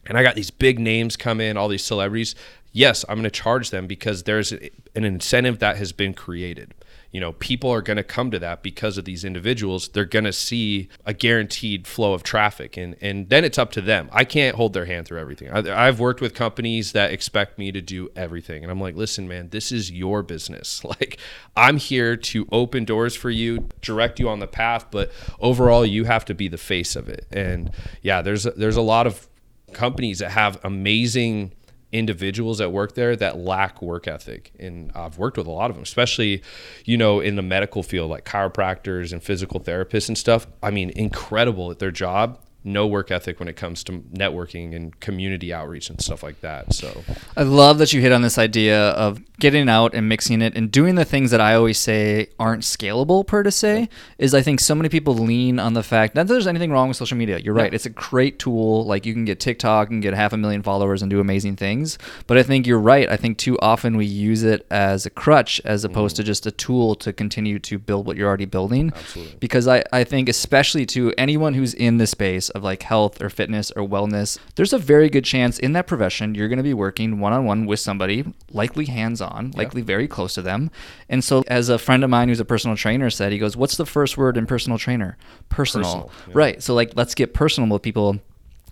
and 0.06 0.18
I 0.18 0.24
got 0.24 0.36
these 0.36 0.52
big 0.52 0.80
names 0.80 1.18
come 1.18 1.42
in, 1.42 1.58
all 1.58 1.68
these 1.68 1.84
celebrities, 1.84 2.36
yes, 2.72 3.04
I'm 3.10 3.16
going 3.16 3.24
to 3.24 3.32
charge 3.32 3.72
them 3.72 3.88
because 3.88 4.24
there's 4.24 4.52
an 4.52 4.70
incentive 4.94 5.60
that 5.60 5.78
has 5.78 5.92
been 5.92 6.14
created 6.14 6.74
you 7.12 7.20
know 7.20 7.34
people 7.34 7.70
are 7.70 7.82
going 7.82 7.98
to 7.98 8.04
come 8.04 8.32
to 8.32 8.40
that 8.40 8.64
because 8.64 8.98
of 8.98 9.06
these 9.06 9.24
individuals. 9.24 9.90
They're 9.90 10.06
going 10.06 10.26
to 10.26 10.34
see 10.34 10.90
a 11.06 11.14
guaranteed 11.14 11.88
flow 11.88 12.14
of 12.14 12.24
traffic 12.24 12.78
and 12.78 12.96
and 13.02 13.30
then 13.30 13.44
it's 13.44 13.58
up 13.58 13.72
to 13.74 13.82
them. 13.82 14.10
I 14.12 14.24
can't 14.24 14.56
hold 14.56 14.74
their 14.74 14.86
hand 14.86 15.08
through 15.08 15.20
everything. 15.20 15.52
I, 15.52 15.88
i've 15.88 16.00
worked 16.00 16.22
with 16.22 16.34
companies 16.34 16.94
that 16.94 17.12
expect 17.12 17.58
me 17.58 17.72
to 17.72 17.82
do 17.82 18.10
everything 18.16 18.64
and 18.64 18.72
i'm 18.72 18.80
like 18.80 18.96
listen 18.96 19.28
man 19.28 19.50
this 19.50 19.72
is 19.72 19.92
your 19.92 20.24
business. 20.24 20.82
Like 20.92 21.20
i'm 21.56 21.78
here 21.78 22.18
to 22.18 22.46
open 22.52 22.84
doors 22.84 23.16
for 23.16 23.30
you 23.30 23.70
direct 23.82 24.20
you 24.20 24.28
on 24.28 24.40
the 24.40 24.48
path 24.48 24.88
but 24.92 25.10
overall 25.40 25.86
you 25.86 26.04
have 26.04 26.26
to 26.26 26.34
be 26.34 26.50
the 26.50 26.58
face 26.58 26.96
of 26.96 27.08
it. 27.08 27.26
And 27.32 27.72
yeah 28.02 28.22
there's 28.22 28.44
there's 28.44 28.76
a 28.76 28.82
lot 28.82 29.08
of 29.08 29.28
companies 29.72 30.20
that 30.20 30.32
have 30.32 30.60
amazing 30.64 31.52
individuals 31.92 32.60
that 32.60 32.72
work 32.72 32.96
there 32.96 33.16
that 33.16 33.38
lack 33.38 33.82
work 33.82 34.08
ethic. 34.08 34.52
And 34.60 34.92
i've 34.96 35.18
worked 35.18 35.38
with 35.38 35.48
a 35.48 35.52
lot 35.52 35.70
of 35.70 35.76
them 35.76 35.84
especially 35.84 36.42
you 36.86 36.98
know 36.98 37.20
in 37.20 37.36
the 37.36 37.42
medical 37.42 37.84
field 37.84 38.10
like 38.10 38.26
chiropractors 38.26 39.12
and 39.12 39.22
physical 39.22 39.60
therapists 39.60 40.08
and 40.08 40.18
stuff. 40.18 40.48
I 40.64 40.72
mean 40.72 40.92
incredible 40.92 41.72
at 41.72 41.80
their 41.80 41.92
job 41.92 42.40
no 42.64 42.86
work 42.86 43.10
ethic 43.10 43.40
when 43.40 43.48
it 43.48 43.56
comes 43.56 43.84
to 43.84 43.94
networking 44.14 44.76
and 44.76 45.00
community 45.00 45.54
outreach 45.54 45.90
and 45.90 46.00
stuff 46.00 46.22
like 46.22 46.42
that. 46.42 46.74
So 46.74 47.04
I 47.36 47.44
love 47.44 47.80
that 47.80 47.92
you 47.92 48.02
hit 48.02 48.12
on 48.12 48.22
this 48.22 48.38
idea 48.38 48.90
of 48.92 49.20
getting 49.40 49.68
out 49.68 49.96
and 49.96 50.08
mixing 50.08 50.42
it 50.42 50.56
and 50.56 50.72
doing 50.72 50.94
the 50.94 51.06
things 51.06 51.32
that 51.32 51.42
I 51.42 51.56
always 51.56 51.80
say 51.80 52.28
aren't 52.40 52.62
scalable 52.62 53.26
per 53.26 53.42
to 53.42 53.50
say 53.50 53.90
is 54.20 54.36
I 54.36 54.44
think 54.44 54.60
so 54.60 54.76
many 54.76 54.90
people 54.90 55.16
lean 55.16 55.58
on 55.58 55.74
the 55.74 55.82
fact 55.82 56.14
that 56.14 56.28
there's 56.28 56.46
anything 56.46 56.72
wrong 56.72 56.88
with 56.88 56.98
social 56.98 57.18
media. 57.18 57.40
You're 57.40 57.56
right. 57.56 57.74
It's 57.74 57.88
a 57.88 57.90
great 57.90 58.38
tool. 58.38 58.86
Like 58.86 59.06
you 59.08 59.14
can 59.14 59.26
get 59.26 59.40
TikTok 59.40 59.90
and 59.90 60.02
get 60.02 60.14
half 60.14 60.34
a 60.34 60.38
million 60.38 60.62
followers 60.62 61.02
and 61.02 61.10
do 61.10 61.20
amazing 61.20 61.56
things. 61.56 61.98
But 62.28 62.38
I 62.38 62.44
think 62.44 62.68
you're 62.68 62.80
right. 62.80 63.10
I 63.10 63.18
think 63.18 63.40
too 63.40 63.58
often 63.60 63.98
we 63.98 64.06
use 64.06 64.44
it 64.44 64.68
as 64.70 65.08
a 65.08 65.10
crutch 65.10 65.60
as 65.66 65.84
opposed 65.84 66.16
mm. 66.16 66.18
to 66.18 66.24
just 66.24 66.46
a 66.46 66.52
tool 66.52 66.94
to 66.96 67.12
continue 67.12 67.58
to 67.60 67.80
build 67.80 68.06
what 68.06 68.18
you're 68.18 68.28
already 68.28 68.46
building. 68.46 68.92
Absolutely. 68.96 69.38
Because 69.40 69.68
I, 69.68 69.84
I 69.92 70.04
think 70.04 70.30
especially 70.30 70.86
to 70.88 71.12
anyone 71.18 71.56
who's 71.56 71.74
in 71.74 71.98
the 71.98 72.06
space 72.06 72.51
of 72.52 72.64
like 72.64 72.84
health 72.84 73.22
or 73.22 73.30
fitness 73.30 73.72
or 73.72 73.88
wellness, 73.88 74.38
there's 74.56 74.74
a 74.74 74.78
very 74.78 75.10
good 75.10 75.26
chance 75.26 75.60
in 75.60 75.74
that 75.74 75.88
profession 75.88 76.36
you're 76.36 76.48
going 76.48 76.58
to 76.58 76.64
be 76.64 76.74
working 76.74 77.20
one 77.20 77.34
on 77.34 77.46
one 77.46 77.66
with 77.66 77.80
somebody, 77.80 78.26
likely 78.52 78.86
hands 78.86 79.22
on, 79.22 79.52
likely 79.52 79.82
very 79.82 80.08
close 80.08 80.34
to 80.36 80.42
them. 80.42 80.72
And 81.10 81.24
so, 81.24 81.44
as 81.48 81.70
a 81.70 81.78
friend 81.78 82.04
of 82.04 82.10
mine 82.10 82.30
who's 82.30 82.40
a 82.40 82.46
personal 82.46 82.78
trainer 82.78 83.10
said, 83.10 83.32
he 83.32 83.38
goes, 83.38 83.58
What's 83.58 83.78
the 83.78 83.86
first 83.86 84.18
word 84.18 84.38
in 84.38 84.46
personal 84.46 84.78
trainer? 84.78 85.18
Personal. 85.50 85.86
personal 85.86 86.12
yeah. 86.28 86.34
Right. 86.36 86.64
So, 86.64 86.74
like, 86.74 86.94
let's 86.96 87.16
get 87.16 87.34
personal 87.34 87.70
with 87.70 87.82
people 87.82 88.20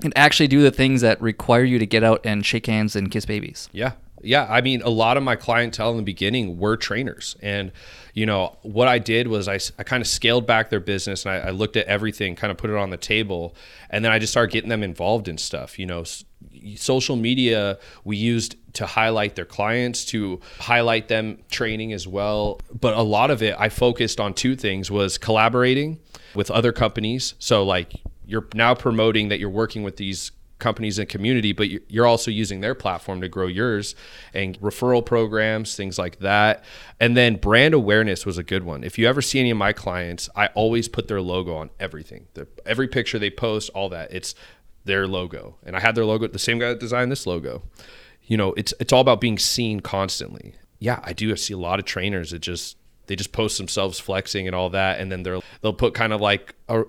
and 0.04 0.14
actually 0.16 0.48
do 0.48 0.62
the 0.62 0.72
things 0.72 1.02
that 1.02 1.22
require 1.22 1.64
you 1.64 1.80
to 1.80 1.86
get 1.86 2.04
out 2.04 2.22
and 2.24 2.46
shake 2.46 2.68
hands 2.68 2.96
and 2.96 3.12
kiss 3.12 3.26
babies. 3.26 3.70
Yeah. 3.72 3.94
Yeah, 4.22 4.46
I 4.50 4.62
mean, 4.62 4.82
a 4.82 4.90
lot 4.90 5.18
of 5.18 5.24
my 5.24 5.36
clientele 5.36 5.92
in 5.92 5.98
the 5.98 6.04
beginning 6.04 6.58
were 6.58 6.78
trainers. 6.78 7.36
And, 7.42 7.72
you 8.14 8.26
know, 8.26 8.58
what 8.62 8.88
I 8.88 9.00
did 9.00 9.28
was 9.28 9.48
I, 9.48 9.60
I 9.78 9.84
kind 9.84 10.02
of 10.02 10.08
scaled 10.08 10.46
back 10.46 10.70
their 10.70 10.80
business 10.80 11.26
and 11.26 11.34
I, 11.34 11.48
I 11.48 11.50
looked 11.52 11.78
at 11.78 11.86
everything, 11.88 12.36
kind 12.36 12.52
of 12.52 12.58
put 12.58 12.70
it 12.70 12.76
on 12.76 12.90
the 12.90 12.98
table. 12.98 13.56
And 13.90 14.04
then 14.04 14.12
I 14.12 14.20
just 14.20 14.34
started 14.34 14.52
getting 14.52 14.70
them 14.70 14.84
involved 14.84 15.28
in 15.28 15.38
stuff. 15.38 15.80
You 15.80 15.86
know, 15.86 16.04
social 16.76 17.16
media 17.16 17.80
we 18.04 18.18
used 18.18 18.56
to 18.74 18.86
highlight 18.86 19.36
their 19.36 19.46
clients, 19.46 20.06
to 20.06 20.40
highlight 20.60 21.08
them 21.08 21.40
training 21.50 21.94
as 21.94 22.08
well. 22.08 22.60
But 22.78 22.96
a 22.96 23.02
lot 23.02 23.32
of 23.32 23.42
it, 23.42 23.56
I 23.58 23.70
focused 23.70 24.20
on 24.20 24.34
two 24.34 24.56
things 24.56 24.92
was 24.92 25.18
collaborating 25.18 26.00
with 26.36 26.52
other 26.52 26.72
companies. 26.72 27.36
So, 27.40 27.64
like, 27.64 27.94
you're 28.26 28.48
now 28.54 28.76
promoting 28.76 29.30
that 29.30 29.40
you're 29.40 29.50
working 29.50 29.82
with 29.84 29.98
these 29.98 30.32
companies 30.60 31.00
and 31.00 31.10
community, 31.10 31.54
but 31.54 31.70
you're 31.90 32.06
also 32.06 32.30
using 32.30 32.62
their 32.62 32.76
platform 32.76 33.22
to 33.22 33.30
grow 33.30 33.48
yours 33.48 33.96
and 34.34 34.60
referral 34.60 35.06
programs, 35.06 35.76
things 35.76 35.98
like 35.98 36.20
that. 36.20 36.64
And 37.00 37.18
then 37.18 37.38
brand 37.38 37.74
awareness 37.74 38.26
was 38.26 38.38
a 38.38 38.44
good 38.44 38.64
one. 38.64 38.84
If 38.84 38.98
you 38.98 39.08
ever 39.08 39.22
see 39.22 39.40
any 39.40 39.52
of 39.52 39.58
my 39.58 39.74
clients, 39.74 40.30
I 40.36 40.48
always 40.48 40.88
put 40.88 41.08
their 41.08 41.22
logo 41.22 41.56
on 41.56 41.70
everything. 41.80 42.28
The, 42.34 42.48
every 42.66 42.88
picture 42.88 43.18
they 43.18 43.32
post, 43.32 43.70
all 43.74 43.90
that, 43.90 44.14
it's 44.14 44.36
their 44.86 45.08
logo. 45.08 45.58
And 45.66 45.76
I 45.76 45.80
had 45.80 45.96
their 45.96 46.06
logo, 46.06 46.28
the 46.28 46.40
same 46.40 46.60
guy 46.60 46.70
that 46.70 46.80
designed 46.80 47.12
this 47.12 47.26
logo. 47.26 47.64
You 48.24 48.38
know, 48.38 48.54
it's 48.54 48.74
it's 48.80 48.94
all 48.94 49.02
about 49.02 49.22
being 49.22 49.40
seen 49.40 49.80
constantly. 49.80 50.54
Yeah, 50.78 51.00
I 51.04 51.14
do 51.14 51.36
see 51.36 51.54
a 51.54 51.58
lot 51.58 51.80
of 51.80 51.86
trainers 51.86 52.32
that 52.32 52.40
just 52.40 52.78
they 53.08 53.16
just 53.16 53.32
post 53.32 53.58
themselves 53.58 54.00
flexing 54.00 54.46
and 54.46 54.56
all 54.56 54.70
that 54.70 55.00
and 55.00 55.12
then 55.12 55.24
they're 55.24 55.40
they'll 55.62 55.74
put 55.74 55.96
kind 55.96 56.14
of 56.14 56.22
like 56.22 56.54
a 56.70 56.84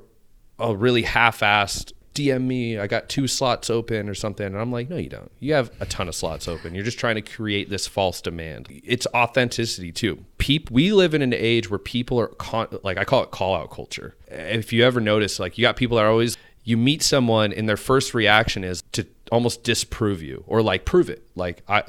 a 0.59 0.77
really 0.77 1.03
half-assed 1.03 1.93
DM 2.15 2.43
me, 2.43 2.79
I 2.79 2.87
got 2.87 3.09
two 3.09 3.27
slots 3.27 3.71
open 3.71 4.09
or 4.09 4.15
something. 4.15 4.47
And 4.47 4.59
I'm 4.59 4.73
like, 4.73 4.91
no, 4.91 4.97
you 4.97 5.09
don't. 5.09 5.31
You 5.39 5.55
have 5.55 5.71
a 5.81 5.87
ton 5.87 6.09
of 6.09 6.15
slots 6.15 6.49
open. 6.49 6.75
You're 6.75 6.85
just 6.85 6.99
trying 6.99 7.15
to 7.17 7.23
create 7.23 7.71
this 7.71 7.87
false 7.87 8.21
demand. 8.21 8.67
It's 8.85 9.07
authenticity 9.15 9.93
too. 9.93 10.25
Peep, 10.39 10.71
we 10.71 10.93
live 10.93 11.15
in 11.15 11.23
an 11.23 11.33
age 11.33 11.71
where 11.71 11.79
people 11.79 12.19
are 12.21 12.29
con- 12.29 12.79
like, 12.83 12.99
I 12.99 13.05
call 13.05 13.23
it 13.23 13.31
call 13.31 13.55
out 13.55 13.71
culture. 13.71 14.17
If 14.29 14.73
you 14.73 14.85
ever 14.85 15.01
notice, 15.01 15.39
like, 15.39 15.57
you 15.57 15.63
got 15.63 15.77
people 15.77 15.97
that 15.99 16.05
are 16.05 16.11
always, 16.11 16.37
you 16.65 16.77
meet 16.77 17.03
someone 17.03 17.53
and 17.53 17.69
their 17.69 17.77
first 17.77 18.13
reaction 18.13 18.65
is 18.65 18.83
to 18.93 19.07
almost 19.31 19.63
disprove 19.63 20.21
you 20.21 20.45
or 20.47 20.63
like 20.63 20.85
prove 20.85 21.09
it. 21.09 21.23
Like, 21.37 21.63
I, 21.69 21.85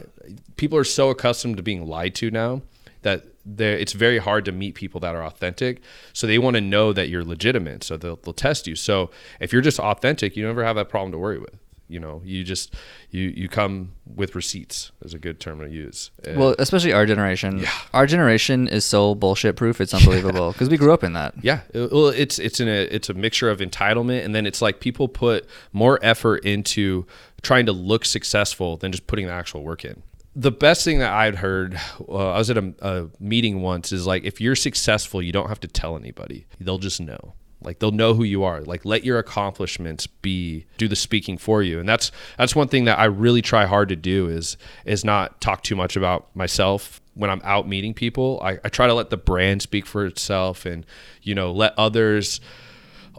people 0.56 0.78
are 0.78 0.84
so 0.84 1.10
accustomed 1.10 1.58
to 1.58 1.64
being 1.64 1.88
lied 1.88 2.16
to 2.16 2.30
now 2.30 2.62
that 3.02 3.26
it's 3.58 3.94
very 3.94 4.18
hard 4.20 4.46
to 4.46 4.52
meet 4.52 4.76
people 4.76 5.00
that 5.02 5.16
are 5.16 5.24
authentic. 5.24 5.82
So 6.14 6.28
they 6.28 6.38
want 6.38 6.56
to 6.56 6.62
know 6.62 6.94
that 6.94 7.10
you're 7.10 7.24
legitimate. 7.24 7.84
So 7.84 7.98
they'll, 7.98 8.18
they'll 8.18 8.34
test 8.34 8.68
you. 8.68 8.76
So 8.76 9.10
if 9.40 9.52
you're 9.52 9.62
just 9.62 9.80
authentic, 9.80 10.36
you 10.38 10.46
never 10.46 10.64
have 10.64 10.76
that 10.76 10.90
problem 10.90 11.12
to 11.12 11.18
worry 11.18 11.40
with. 11.40 11.56
You 11.88 12.00
know, 12.00 12.22
you 12.24 12.46
just 12.46 12.74
you 13.10 13.24
you 13.36 13.50
come 13.50 13.92
with 14.16 14.34
receipts 14.34 14.94
is 15.02 15.14
a 15.14 15.20
good 15.20 15.42
term 15.42 15.60
to 15.60 15.70
use. 15.70 16.10
And- 16.24 16.38
Well, 16.38 16.56
especially 16.58 16.94
our 16.94 17.06
generation. 17.06 17.58
Yeah. 17.60 17.72
Our 17.94 18.06
generation 18.06 18.70
is 18.70 18.86
so 18.86 19.14
bullshit 19.14 19.58
proof. 19.58 19.82
It's 19.82 19.94
unbelievable 19.94 20.52
because 20.54 20.70
we 20.70 20.78
grew 20.78 20.94
up 20.94 21.04
in 21.04 21.12
that. 21.14 21.34
Yeah, 21.44 21.60
well, 21.74 22.08
it's 22.08 22.40
it's 22.40 22.62
in 22.62 22.70
a 22.70 22.84
it's 22.84 23.10
a 23.10 23.14
mixture 23.14 23.50
of 23.50 23.60
entitlement, 23.60 24.24
and 24.24 24.34
then 24.34 24.46
it's 24.46 24.62
like 24.62 24.80
people 24.80 25.10
put 25.10 25.46
more 25.74 26.00
effort 26.02 26.46
into 26.46 27.06
trying 27.42 27.66
to 27.66 27.74
look 27.74 28.06
successful 28.06 28.78
than 28.78 28.94
just 28.94 29.06
putting 29.08 29.26
the 29.26 29.34
actual 29.34 29.62
work 29.62 29.84
in. 29.84 30.02
The 30.36 30.52
best 30.52 30.86
thing 30.86 31.00
that 31.00 31.12
I'd 31.12 31.36
heard, 31.36 31.80
uh, 32.08 32.32
I 32.32 32.38
was 32.38 32.50
at 32.50 32.58
a, 32.58 32.74
a 32.82 33.10
meeting 33.20 33.62
once, 33.62 33.92
is 33.92 34.08
like 34.08 34.24
if 34.24 34.40
you're 34.40 34.56
successful, 34.56 35.22
you 35.22 35.32
don't 35.32 35.50
have 35.50 35.60
to 35.62 35.68
tell 35.68 35.98
anybody; 35.98 36.46
they'll 36.60 36.78
just 36.78 37.02
know. 37.02 37.34
Like 37.64 37.80
they'll 37.80 37.92
know 37.92 38.14
who 38.14 38.24
you 38.24 38.44
are. 38.44 38.62
Like 38.62 38.86
let 38.86 39.04
your 39.04 39.20
accomplishments 39.20 40.08
be 40.08 40.66
do 40.78 40.88
the 40.88 40.96
speaking 40.96 41.38
for 41.38 41.62
you, 41.62 41.80
and 41.80 41.88
that's 41.88 42.12
that's 42.38 42.56
one 42.56 42.68
thing 42.68 42.86
that 42.86 42.98
I 42.98 43.06
really 43.06 43.42
try 43.42 43.66
hard 43.66 43.90
to 43.90 43.96
do 43.96 44.28
is 44.28 44.58
is 44.86 45.06
not 45.06 45.42
talk 45.42 45.64
too 45.64 45.76
much 45.76 45.96
about 45.96 46.36
myself 46.36 47.02
when 47.14 47.30
I'm 47.30 47.42
out 47.44 47.68
meeting 47.68 47.94
people. 47.94 48.40
I, 48.44 48.58
I 48.64 48.70
try 48.70 48.88
to 48.88 48.94
let 48.94 49.10
the 49.10 49.18
brand 49.18 49.62
speak 49.62 49.86
for 49.86 50.06
itself, 50.06 50.66
and 50.66 50.86
you 51.22 51.36
know 51.36 51.52
let 51.52 51.78
others 51.78 52.42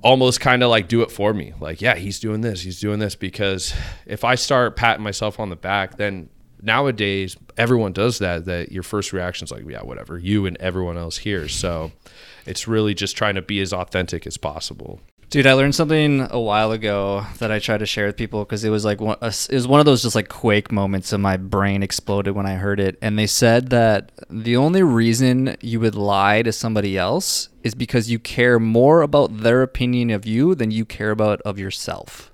almost 0.02 0.40
kind 0.40 0.62
of 0.62 0.70
like 0.70 0.88
do 0.88 1.02
it 1.02 1.10
for 1.12 1.32
me. 1.32 1.52
Like, 1.60 1.80
yeah, 1.80 1.94
he's 1.94 2.18
doing 2.18 2.40
this, 2.40 2.62
he's 2.62 2.80
doing 2.80 2.98
this. 2.98 3.14
Because 3.14 3.74
if 4.06 4.24
I 4.24 4.34
start 4.34 4.74
patting 4.74 5.04
myself 5.04 5.38
on 5.38 5.50
the 5.50 5.56
back, 5.56 5.96
then 5.96 6.28
nowadays 6.62 7.36
everyone 7.56 7.92
does 7.92 8.18
that. 8.20 8.46
That 8.46 8.72
your 8.72 8.82
first 8.82 9.12
reaction 9.12 9.44
is 9.44 9.50
like, 9.50 9.68
yeah, 9.68 9.82
whatever, 9.82 10.18
you 10.18 10.46
and 10.46 10.56
everyone 10.58 10.96
else 10.96 11.18
here. 11.18 11.48
So 11.48 11.92
it's 12.46 12.66
really 12.66 12.94
just 12.94 13.16
trying 13.16 13.34
to 13.34 13.42
be 13.42 13.60
as 13.60 13.72
authentic 13.72 14.26
as 14.26 14.36
possible. 14.36 15.00
Dude, 15.32 15.46
I 15.46 15.54
learned 15.54 15.74
something 15.74 16.28
a 16.30 16.38
while 16.38 16.72
ago 16.72 17.24
that 17.38 17.50
I 17.50 17.58
tried 17.58 17.78
to 17.78 17.86
share 17.86 18.04
with 18.04 18.18
people 18.18 18.44
because 18.44 18.64
it 18.64 18.68
was 18.68 18.84
like 18.84 19.00
one, 19.00 19.16
it 19.22 19.50
was 19.50 19.66
one 19.66 19.80
of 19.80 19.86
those 19.86 20.02
just 20.02 20.14
like 20.14 20.28
quake 20.28 20.70
moments 20.70 21.10
and 21.10 21.22
my 21.22 21.38
brain 21.38 21.82
exploded 21.82 22.34
when 22.34 22.44
I 22.44 22.56
heard 22.56 22.78
it. 22.78 22.98
And 23.00 23.18
they 23.18 23.26
said 23.26 23.70
that 23.70 24.12
the 24.28 24.58
only 24.58 24.82
reason 24.82 25.56
you 25.62 25.80
would 25.80 25.94
lie 25.94 26.42
to 26.42 26.52
somebody 26.52 26.98
else 26.98 27.48
is 27.62 27.74
because 27.74 28.10
you 28.10 28.18
care 28.18 28.58
more 28.58 29.00
about 29.00 29.38
their 29.38 29.62
opinion 29.62 30.10
of 30.10 30.26
you 30.26 30.54
than 30.54 30.70
you 30.70 30.84
care 30.84 31.12
about 31.12 31.40
of 31.42 31.58
yourself. 31.58 32.31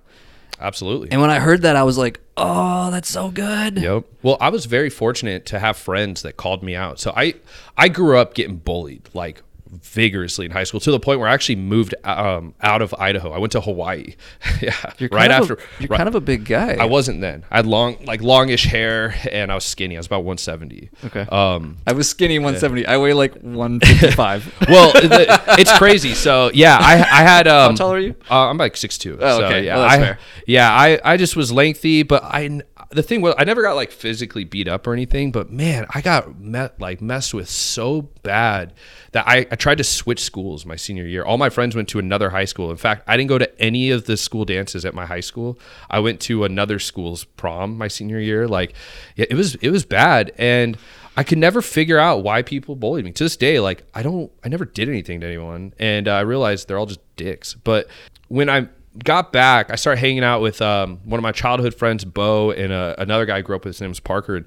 Absolutely. 0.61 1.09
And 1.11 1.21
when 1.21 1.31
I 1.31 1.39
heard 1.39 1.63
that, 1.63 1.77
I 1.77 1.85
was 1.85 1.97
like, 1.97 2.21
"Oh, 2.37 2.91
that's 2.91 3.09
so 3.09 3.31
good." 3.31 3.79
Yep. 3.79 4.05
Well, 4.23 4.37
I 4.41 4.49
was 4.49 4.67
very 4.67 4.91
fortunate 4.91 5.47
to 5.47 5.59
have 5.59 5.77
friends 5.77 6.23
that 6.23 6.37
called 6.37 6.63
me 6.63 6.75
out. 6.75 6.99
So 6.99 7.13
I 7.17 7.35
I 7.77 7.89
grew 7.89 8.19
up 8.19 8.35
getting 8.35 8.57
bullied 8.57 9.09
like 9.15 9.43
vigorously 9.83 10.47
in 10.47 10.53
high 10.53 10.65
school 10.65 10.81
to 10.81 10.91
the 10.91 11.01
point 11.01 11.21
where 11.21 11.29
I 11.29 11.35
actually 11.35 11.57
moved 11.57 11.95
um, 12.05 12.55
out 12.61 12.83
of 12.83 12.95
Idaho. 12.95 13.33
I 13.33 13.39
went 13.39 13.53
to 13.53 13.61
Hawaii. 13.61 14.15
yeah. 14.61 14.75
You're 14.99 15.11
right 15.11 15.31
after 15.31 15.55
a, 15.55 15.59
you're 15.79 15.89
right- 15.89 15.97
kind 15.99 16.09
of 16.09 16.15
a 16.15 16.21
big 16.21 16.45
guy. 16.45 16.75
I 16.75 16.85
wasn't 16.87 17.21
then. 17.21 17.45
I 17.51 17.57
had 17.57 17.67
long, 17.67 18.05
like 18.05 18.21
longish 18.23 18.65
hair, 18.65 19.15
and 19.31 19.51
I 19.51 19.55
was 19.55 19.65
skinny. 19.65 19.97
I 19.97 20.01
was 20.01 20.07
about 20.07 20.25
170. 20.25 20.91
Okay. 21.07 21.21
Um, 21.31 21.79
I 21.87 21.93
was 21.93 22.09
skinny 22.09 22.39
170. 22.39 22.87
I 22.87 22.97
weigh 22.99 23.13
like 23.15 23.35
155. 23.41 24.55
well, 24.69 24.93
the, 24.93 25.43
it's 25.59 25.77
crazy. 25.79 26.15
So 26.15 26.51
yeah, 26.55 26.79
I 26.81 26.95
I 26.95 27.23
had. 27.23 27.49
Um, 27.49 27.73
How 27.73 27.77
tall 27.77 27.93
are 27.95 27.99
you? 27.99 28.15
Uh, 28.31 28.49
I'm 28.49 28.59
like 28.59 28.77
six 28.77 28.99
two. 28.99 29.19
Oh, 29.21 29.39
so, 29.39 29.45
okay. 29.47 29.65
Yeah, 29.65 29.77
Well, 29.77 29.89
that's 29.89 29.95
I, 29.95 30.05
fair. 30.05 30.19
Yeah, 30.47 30.71
I 30.71 31.01
I 31.05 31.17
just 31.17 31.37
was 31.37 31.53
lengthy, 31.53 32.03
but 32.03 32.23
I 32.25 32.61
the 32.91 33.03
thing 33.03 33.21
was 33.21 33.35
I 33.37 33.45
never 33.45 33.63
got 33.63 33.77
like 33.77 33.91
physically 33.91 34.45
beat 34.45 34.67
up 34.67 34.87
or 34.87 34.95
anything. 34.95 35.31
But 35.31 35.51
man, 35.51 35.87
I 35.91 36.01
got 36.01 36.41
met 36.41 36.81
like 36.81 37.01
messed 37.01 37.35
with 37.35 37.49
so 37.49 38.03
bad 38.23 38.73
that 39.13 39.29
I, 39.29 39.47
I 39.51 39.57
tried 39.57 39.79
to 39.79 39.85
switch 39.85 40.21
schools 40.21 40.65
my 40.65 40.77
senior 40.77 41.05
year. 41.05 41.23
All 41.23 41.37
my 41.37 41.51
friends 41.51 41.77
went 41.77 41.89
to 41.91 41.99
another 41.99 42.31
high 42.31 42.47
school. 42.47 42.71
In 42.71 42.79
fact, 42.79 43.05
I 43.07 43.17
didn't 43.17 43.29
go 43.29 43.39
to 43.39 43.61
any 43.61 43.91
of 43.91 44.07
the 44.07 44.17
school 44.17 44.45
dances 44.45 44.85
at 44.85 44.95
my 44.95 45.05
high 45.05 45.21
school. 45.21 45.59
I 45.91 46.01
went 46.01 46.21
to 46.23 46.45
another 46.45 46.79
school's 46.79 47.25
prom 47.25 47.77
my 47.77 47.89
senior 47.89 48.21
year. 48.21 48.49
Like, 48.49 48.75
yeah, 49.17 49.27
it 49.29 49.35
was 49.35 49.55
it 49.57 49.71
was 49.71 49.85
bad, 49.85 50.33
and 50.39 50.79
I 51.17 51.25
could 51.25 51.39
never 51.39 51.61
figure 51.61 51.99
out 51.99 52.23
why 52.23 52.43
people 52.43 52.75
bullied 52.75 53.05
me. 53.05 53.13
To 53.13 53.25
this 53.25 53.37
day, 53.37 53.61
like 53.61 53.85
I 53.93 54.03
don't, 54.03 54.33
I 54.43 54.49
never 54.49 54.65
did 54.65 54.89
anything 54.89 55.21
to 55.21 55.27
anyone, 55.27 55.75
and 55.79 56.09
uh, 56.09 56.13
I 56.13 56.21
realized 56.21 56.69
they're 56.69 56.79
all 56.79 56.87
just 56.87 57.01
dicks. 57.17 57.53
But 57.53 57.89
when 58.29 58.49
I 58.49 58.69
got 59.05 59.33
back, 59.33 59.71
I 59.71 59.77
started 59.77 60.01
hanging 60.01 60.25
out 60.25 60.41
with 60.41 60.61
um, 60.61 61.01
one 61.05 61.19
of 61.19 61.23
my 61.23 61.33
childhood 61.33 61.75
friends, 61.75 62.05
Bo, 62.05 62.51
and 62.51 62.73
uh, 62.73 62.95
another 62.99 63.27
guy 63.27 63.39
I 63.39 63.41
grew 63.43 63.57
up 63.57 63.65
with. 63.65 63.75
His 63.75 63.81
name 63.81 63.91
was 63.91 64.01
Parker. 64.01 64.37
And 64.37 64.47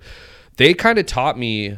they 0.58 0.74
kind 0.74 1.00
of 1.00 1.06
taught 1.06 1.38
me 1.38 1.78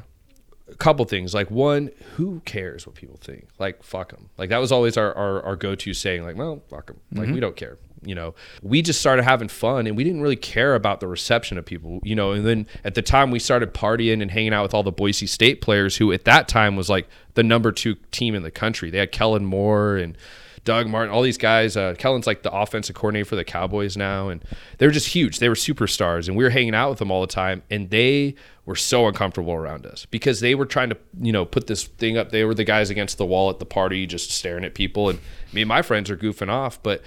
a 0.69 0.75
couple 0.75 1.05
things. 1.05 1.33
Like 1.33 1.51
one, 1.51 1.91
who 2.15 2.41
cares 2.45 2.85
what 2.85 2.95
people 2.95 3.17
think? 3.17 3.47
Like 3.59 3.83
fuck 3.83 4.11
them. 4.11 4.29
Like 4.37 4.49
that 4.49 4.57
was 4.57 4.71
always 4.71 4.97
our 4.97 5.13
our, 5.13 5.41
our 5.43 5.55
go 5.55 5.75
to 5.75 5.93
saying. 5.93 6.23
Like 6.23 6.35
well, 6.35 6.61
fuck 6.69 6.87
them. 6.87 6.99
Like 7.13 7.29
we 7.29 7.39
don't 7.39 7.55
care. 7.55 7.77
You 8.05 8.15
know, 8.15 8.35
we 8.61 8.81
just 8.81 8.99
started 8.99 9.23
having 9.23 9.47
fun 9.47 9.87
and 9.87 9.95
we 9.95 10.03
didn't 10.03 10.21
really 10.21 10.35
care 10.35 10.75
about 10.75 10.99
the 10.99 11.07
reception 11.07 11.57
of 11.57 11.65
people. 11.65 11.99
You 12.03 12.15
know, 12.15 12.31
and 12.31 12.45
then 12.45 12.67
at 12.83 12.95
the 12.95 13.01
time 13.01 13.31
we 13.31 13.39
started 13.39 13.73
partying 13.73 14.21
and 14.21 14.31
hanging 14.31 14.53
out 14.53 14.63
with 14.63 14.73
all 14.73 14.83
the 14.83 14.91
Boise 14.91 15.27
State 15.27 15.61
players, 15.61 15.97
who 15.97 16.11
at 16.11 16.25
that 16.25 16.47
time 16.47 16.75
was 16.75 16.89
like 16.89 17.07
the 17.35 17.43
number 17.43 17.71
two 17.71 17.95
team 18.11 18.35
in 18.35 18.43
the 18.43 18.51
country. 18.51 18.89
They 18.89 18.99
had 18.99 19.11
Kellen 19.11 19.45
Moore 19.45 19.95
and. 19.97 20.17
Doug 20.63 20.87
Martin, 20.87 21.13
all 21.13 21.21
these 21.21 21.37
guys. 21.37 21.75
Uh, 21.75 21.93
Kellen's 21.97 22.25
like 22.25 22.43
the 22.43 22.51
offensive 22.51 22.95
coordinator 22.95 23.25
for 23.25 23.35
the 23.35 23.43
Cowboys 23.43 23.97
now, 23.97 24.29
and 24.29 24.43
they 24.77 24.85
were 24.85 24.91
just 24.91 25.07
huge. 25.07 25.39
They 25.39 25.49
were 25.49 25.55
superstars, 25.55 26.27
and 26.27 26.37
we 26.37 26.43
were 26.43 26.49
hanging 26.49 26.73
out 26.73 26.89
with 26.89 26.99
them 26.99 27.11
all 27.11 27.21
the 27.21 27.27
time. 27.27 27.63
And 27.69 27.89
they 27.89 28.35
were 28.65 28.75
so 28.75 29.07
uncomfortable 29.07 29.53
around 29.53 29.85
us 29.85 30.05
because 30.05 30.39
they 30.39 30.55
were 30.55 30.65
trying 30.65 30.89
to, 30.89 30.97
you 31.19 31.33
know, 31.33 31.43
put 31.43 31.67
this 31.67 31.83
thing 31.83 32.17
up. 32.17 32.31
They 32.31 32.45
were 32.45 32.53
the 32.53 32.63
guys 32.63 32.89
against 32.89 33.17
the 33.17 33.25
wall 33.25 33.49
at 33.49 33.59
the 33.59 33.65
party, 33.65 34.05
just 34.05 34.31
staring 34.31 34.63
at 34.63 34.73
people. 34.73 35.09
And 35.09 35.19
me 35.51 35.61
and 35.61 35.69
my 35.69 35.81
friends 35.81 36.09
are 36.09 36.17
goofing 36.17 36.49
off. 36.49 36.81
But 36.81 37.01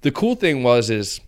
the 0.00 0.10
cool 0.10 0.34
thing 0.34 0.62
was, 0.64 0.90
is 0.90 1.20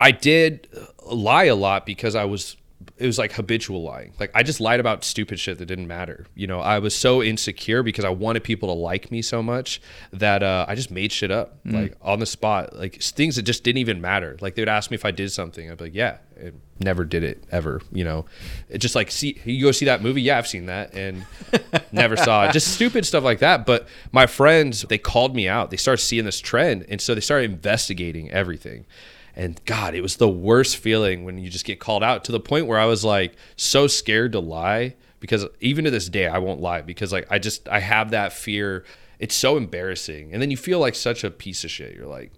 I 0.00 0.10
did 0.10 0.68
lie 1.06 1.44
a 1.44 1.54
lot 1.54 1.86
because 1.86 2.14
I 2.14 2.24
was 2.24 2.56
it 2.96 3.06
was 3.06 3.18
like 3.18 3.32
habitual 3.32 3.82
lying. 3.82 4.12
Like 4.20 4.30
I 4.34 4.44
just 4.44 4.60
lied 4.60 4.78
about 4.78 5.02
stupid 5.02 5.40
shit 5.40 5.58
that 5.58 5.66
didn't 5.66 5.88
matter. 5.88 6.26
You 6.36 6.46
know, 6.46 6.60
I 6.60 6.78
was 6.78 6.94
so 6.94 7.22
insecure 7.22 7.82
because 7.82 8.04
I 8.04 8.10
wanted 8.10 8.44
people 8.44 8.68
to 8.68 8.80
like 8.80 9.10
me 9.10 9.20
so 9.20 9.42
much 9.42 9.80
that 10.12 10.44
uh, 10.44 10.64
I 10.68 10.76
just 10.76 10.92
made 10.92 11.10
shit 11.10 11.32
up 11.32 11.58
like 11.64 11.96
on 12.00 12.20
the 12.20 12.26
spot, 12.26 12.76
like 12.76 13.00
things 13.02 13.34
that 13.34 13.42
just 13.42 13.64
didn't 13.64 13.78
even 13.78 14.00
matter. 14.00 14.36
Like 14.40 14.54
they 14.54 14.62
would 14.62 14.68
ask 14.68 14.92
me 14.92 14.94
if 14.94 15.04
I 15.04 15.10
did 15.10 15.32
something, 15.32 15.68
I'd 15.68 15.78
be 15.78 15.84
like, 15.84 15.94
yeah, 15.94 16.18
it 16.36 16.54
never 16.78 17.04
did 17.04 17.24
it 17.24 17.42
ever. 17.50 17.82
You 17.90 18.04
know, 18.04 18.26
it 18.68 18.78
just 18.78 18.94
like 18.94 19.10
see 19.10 19.40
you 19.44 19.64
go 19.64 19.72
see 19.72 19.86
that 19.86 20.00
movie, 20.00 20.22
yeah, 20.22 20.38
I've 20.38 20.46
seen 20.46 20.66
that 20.66 20.94
and 20.94 21.26
never 21.92 22.16
saw 22.16 22.46
it. 22.46 22.52
Just 22.52 22.74
stupid 22.74 23.04
stuff 23.04 23.24
like 23.24 23.40
that. 23.40 23.66
But 23.66 23.88
my 24.12 24.26
friends, 24.26 24.82
they 24.82 24.98
called 24.98 25.34
me 25.34 25.48
out. 25.48 25.70
They 25.70 25.76
started 25.76 26.02
seeing 26.02 26.24
this 26.24 26.40
trend, 26.40 26.86
and 26.88 27.00
so 27.00 27.16
they 27.16 27.20
started 27.20 27.50
investigating 27.50 28.30
everything. 28.30 28.86
And 29.36 29.60
God, 29.64 29.94
it 29.94 30.00
was 30.00 30.16
the 30.16 30.28
worst 30.28 30.76
feeling 30.76 31.24
when 31.24 31.38
you 31.38 31.50
just 31.50 31.64
get 31.64 31.80
called 31.80 32.02
out 32.02 32.24
to 32.24 32.32
the 32.32 32.40
point 32.40 32.66
where 32.66 32.78
I 32.78 32.86
was 32.86 33.04
like 33.04 33.34
so 33.56 33.86
scared 33.86 34.32
to 34.32 34.40
lie 34.40 34.94
because 35.20 35.46
even 35.60 35.84
to 35.84 35.90
this 35.90 36.08
day 36.08 36.26
I 36.26 36.38
won't 36.38 36.60
lie 36.60 36.82
because 36.82 37.12
like 37.12 37.26
I 37.30 37.38
just 37.38 37.68
I 37.68 37.80
have 37.80 38.10
that 38.10 38.32
fear. 38.32 38.84
It's 39.18 39.34
so 39.34 39.56
embarrassing. 39.56 40.32
And 40.32 40.40
then 40.40 40.50
you 40.50 40.56
feel 40.56 40.78
like 40.78 40.94
such 40.94 41.24
a 41.24 41.30
piece 41.30 41.64
of 41.64 41.70
shit. 41.70 41.94
You're 41.96 42.06
like, 42.06 42.32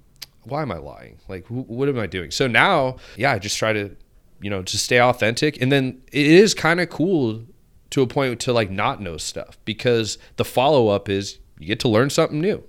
why 0.44 0.62
am 0.62 0.72
I 0.72 0.78
lying? 0.78 1.18
Like 1.28 1.46
wh- 1.46 1.68
what 1.68 1.88
am 1.88 1.98
I 1.98 2.06
doing? 2.06 2.30
So 2.30 2.46
now, 2.46 2.96
yeah, 3.16 3.32
I 3.32 3.38
just 3.38 3.59
try 3.59 3.72
to 3.72 3.96
you 4.40 4.50
know, 4.50 4.62
just 4.62 4.85
stay 4.85 5.00
authentic 5.00 5.61
and 5.61 5.72
then 5.72 6.02
it 6.12 6.26
is 6.26 6.54
kind 6.54 6.80
of 6.80 6.88
cool 6.90 7.42
to 7.90 8.02
a 8.02 8.06
point 8.06 8.38
to 8.40 8.52
like 8.52 8.70
not 8.70 9.00
know 9.00 9.16
stuff 9.16 9.59
because 9.64 10.18
the 10.37 10.44
follow 10.44 10.88
up 10.88 11.09
is 11.09 11.38
you 11.59 11.66
get 11.66 11.80
to 11.80 11.88
learn 11.88 12.11
something 12.11 12.40
new 12.40 12.62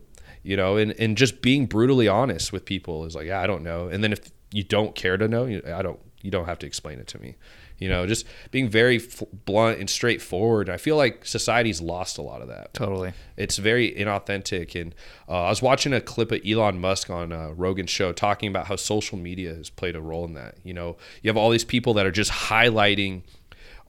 you 0.48 0.56
know 0.56 0.78
and, 0.78 0.92
and 0.94 1.18
just 1.18 1.42
being 1.42 1.66
brutally 1.66 2.08
honest 2.08 2.54
with 2.54 2.64
people 2.64 3.06
is 3.06 3.16
like 3.16 3.28
yeah 3.28 3.42
i 3.42 3.48
don't 3.48 3.64
know. 3.64 3.90
And 3.90 4.04
then 4.04 4.14
if 4.14 4.32
you 4.52 4.64
don't 4.64 4.96
care 4.96 5.18
to 5.18 5.28
know 5.28 5.46
you, 5.46 5.62
i 5.76 5.82
don't 5.82 6.00
you 6.22 6.32
don't 6.32 6.46
have 6.46 6.60
to 6.60 6.66
explain 6.66 7.00
it 7.00 7.08
to 7.08 7.20
me. 7.22 7.36
You 7.78 7.90
know 7.90 8.08
just 8.08 8.26
being 8.50 8.70
very 8.70 8.96
f- 8.98 9.22
blunt 9.46 9.80
and 9.80 9.90
straightforward. 9.90 10.70
I 10.70 10.78
feel 10.78 10.96
like 10.96 11.26
society's 11.26 11.80
lost 11.82 12.18
a 12.18 12.22
lot 12.22 12.42
of 12.42 12.48
that. 12.48 12.74
Totally. 12.74 13.14
it's 13.36 13.58
very 13.58 13.94
inauthentic. 13.94 14.80
And 14.80 14.96
uh, 15.28 15.44
i 15.44 15.50
was 15.50 15.62
watching 15.62 15.94
a 15.94 16.02
clip 16.02 16.32
of 16.32 16.42
elon 16.48 16.80
musk 16.80 17.10
on 17.10 17.32
uh, 17.32 17.50
rogan's 17.50 17.90
show 17.92 18.14
talking 18.14 18.50
about 18.50 18.68
how 18.68 18.78
social 18.78 19.18
media 19.18 19.54
has 19.54 19.70
played 19.70 19.96
a 19.96 20.02
role 20.02 20.24
in 20.26 20.34
that. 20.34 20.56
You 20.64 20.74
know 20.74 20.98
you 21.22 21.30
have 21.30 21.38
all 21.38 21.50
these 21.50 21.66
people 21.66 21.94
that 21.96 22.06
are 22.06 22.12
just 22.12 22.32
highlighting 22.32 23.24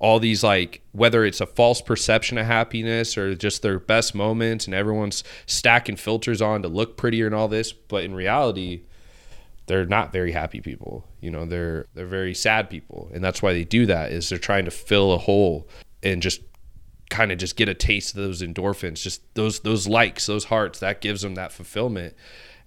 all 0.01 0.21
these 0.21 0.45
like 0.45 0.81
whether 0.93 1.25
it's 1.25 1.41
a 1.41 1.47
false 1.47 1.81
perception 1.81 2.39
of 2.39 2.47
happiness 2.47 3.19
or 3.19 3.35
just 3.35 3.63
their 3.63 3.79
best 3.79 4.15
moments 4.15 4.67
and 4.67 4.75
everyone's 4.75 5.25
stacking 5.47 5.97
filters 5.97 6.41
on 6.41 6.63
to 6.63 6.69
look 6.69 6.97
prettier 6.97 7.27
and 7.27 7.35
all 7.35 7.49
this 7.49 7.73
but 7.73 8.05
in 8.05 8.15
reality 8.15 8.83
they're 9.69 9.87
not 9.87 10.13
very 10.13 10.33
happy 10.33 10.61
people. 10.61 11.05
You 11.21 11.31
know 11.31 11.45
they're 11.45 11.87
they're 11.95 12.07
very 12.07 12.35
sad 12.35 12.69
people. 12.69 13.09
And 13.15 13.23
that's 13.23 13.41
why 13.41 13.53
they 13.53 13.65
do 13.65 13.87
that 13.87 14.11
is 14.11 14.29
they're 14.29 14.39
trying 14.39 14.65
to 14.65 14.71
fill 14.73 15.13
a 15.13 15.19
hole 15.19 15.69
and 16.03 16.21
just 16.21 16.41
kind 17.11 17.31
of 17.31 17.39
just 17.39 17.57
get 17.57 17.69
a 17.69 17.75
taste 17.75 18.15
of 18.15 18.23
those 18.23 18.43
endorphins 18.43 19.03
just 19.03 19.23
those 19.35 19.61
those 19.61 19.89
likes 19.89 20.27
those 20.27 20.45
hearts 20.45 20.81
that 20.81 21.01
gives 21.01 21.23
them 21.23 21.37
that 21.37 21.51
fulfillment 21.51 22.15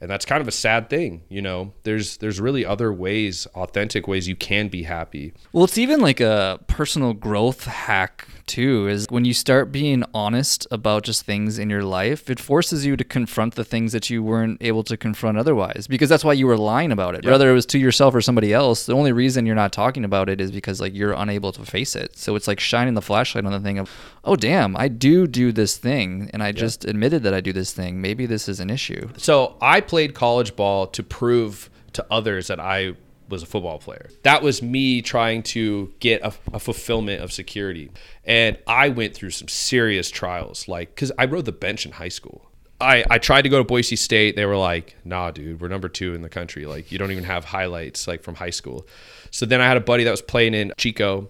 and 0.01 0.09
that's 0.09 0.25
kind 0.25 0.41
of 0.41 0.47
a 0.47 0.51
sad 0.51 0.89
thing 0.89 1.21
you 1.29 1.41
know 1.41 1.73
there's 1.83 2.17
there's 2.17 2.39
really 2.39 2.65
other 2.65 2.91
ways 2.91 3.47
authentic 3.55 4.07
ways 4.07 4.27
you 4.27 4.35
can 4.35 4.67
be 4.67 4.83
happy 4.83 5.33
Well, 5.53 5.63
it's 5.63 5.77
even 5.77 5.99
like 6.01 6.19
a 6.19 6.59
personal 6.67 7.13
growth 7.13 7.65
hack 7.65 8.27
too. 8.51 8.87
Is 8.87 9.07
when 9.09 9.25
you 9.25 9.33
start 9.33 9.71
being 9.71 10.03
honest 10.13 10.67
about 10.71 11.03
just 11.03 11.25
things 11.25 11.57
in 11.57 11.69
your 11.69 11.83
life, 11.83 12.29
it 12.29 12.39
forces 12.39 12.85
you 12.85 12.97
to 12.97 13.03
confront 13.03 13.55
the 13.55 13.63
things 13.63 13.93
that 13.93 14.09
you 14.09 14.21
weren't 14.21 14.57
able 14.61 14.83
to 14.83 14.97
confront 14.97 15.37
otherwise. 15.37 15.87
Because 15.87 16.09
that's 16.09 16.25
why 16.25 16.33
you 16.33 16.47
were 16.47 16.57
lying 16.57 16.91
about 16.91 17.15
it. 17.15 17.25
Whether 17.25 17.49
it 17.49 17.53
was 17.53 17.65
to 17.67 17.79
yourself 17.79 18.13
or 18.13 18.21
somebody 18.21 18.53
else, 18.53 18.85
the 18.85 18.93
only 18.93 19.13
reason 19.13 19.45
you're 19.45 19.55
not 19.55 19.71
talking 19.71 20.03
about 20.03 20.27
it 20.29 20.41
is 20.41 20.51
because 20.51 20.81
like 20.81 20.93
you're 20.93 21.13
unable 21.13 21.51
to 21.53 21.65
face 21.65 21.95
it. 21.95 22.17
So 22.17 22.35
it's 22.35 22.47
like 22.47 22.59
shining 22.59 22.93
the 22.93 23.01
flashlight 23.01 23.45
on 23.45 23.51
the 23.51 23.59
thing 23.59 23.79
of, 23.79 23.89
oh 24.23 24.35
damn, 24.35 24.75
I 24.75 24.87
do 24.89 25.27
do 25.27 25.51
this 25.51 25.77
thing, 25.77 26.29
and 26.33 26.43
I 26.43 26.51
just 26.51 26.85
admitted 26.85 27.23
that 27.23 27.33
I 27.33 27.41
do 27.41 27.53
this 27.53 27.73
thing. 27.73 28.01
Maybe 28.01 28.25
this 28.25 28.49
is 28.49 28.59
an 28.59 28.69
issue. 28.69 29.09
So 29.17 29.55
I 29.61 29.79
played 29.91 30.15
college 30.15 30.55
ball 30.55 30.87
to 30.87 31.03
prove 31.03 31.69
to 31.91 32.05
others 32.09 32.47
that 32.47 32.61
I 32.61 32.95
was 33.27 33.43
a 33.43 33.45
football 33.45 33.77
player. 33.77 34.09
That 34.23 34.41
was 34.41 34.61
me 34.61 35.01
trying 35.01 35.43
to 35.43 35.93
get 35.99 36.21
a, 36.21 36.33
a 36.53 36.59
fulfillment 36.59 37.21
of 37.21 37.33
security. 37.33 37.91
And 38.23 38.57
I 38.65 38.87
went 38.87 39.13
through 39.13 39.31
some 39.31 39.49
serious 39.49 40.09
trials, 40.09 40.69
like, 40.69 40.95
because 40.95 41.11
I 41.17 41.25
rode 41.25 41.43
the 41.43 41.51
bench 41.51 41.85
in 41.85 41.91
high 41.91 42.07
school. 42.07 42.49
I, 42.79 43.03
I 43.09 43.17
tried 43.17 43.41
to 43.41 43.49
go 43.49 43.57
to 43.57 43.65
Boise 43.65 43.97
State. 43.97 44.37
They 44.37 44.45
were 44.45 44.55
like, 44.55 44.95
nah, 45.03 45.29
dude, 45.31 45.59
we're 45.59 45.67
number 45.67 45.89
two 45.89 46.15
in 46.15 46.21
the 46.21 46.29
country. 46.29 46.65
Like, 46.65 46.89
you 46.89 46.97
don't 46.97 47.11
even 47.11 47.25
have 47.25 47.43
highlights, 47.43 48.07
like, 48.07 48.23
from 48.23 48.35
high 48.35 48.49
school. 48.49 48.87
So 49.29 49.45
then 49.45 49.59
I 49.59 49.67
had 49.67 49.75
a 49.75 49.81
buddy 49.81 50.05
that 50.05 50.11
was 50.11 50.21
playing 50.21 50.53
in 50.53 50.71
Chico. 50.77 51.29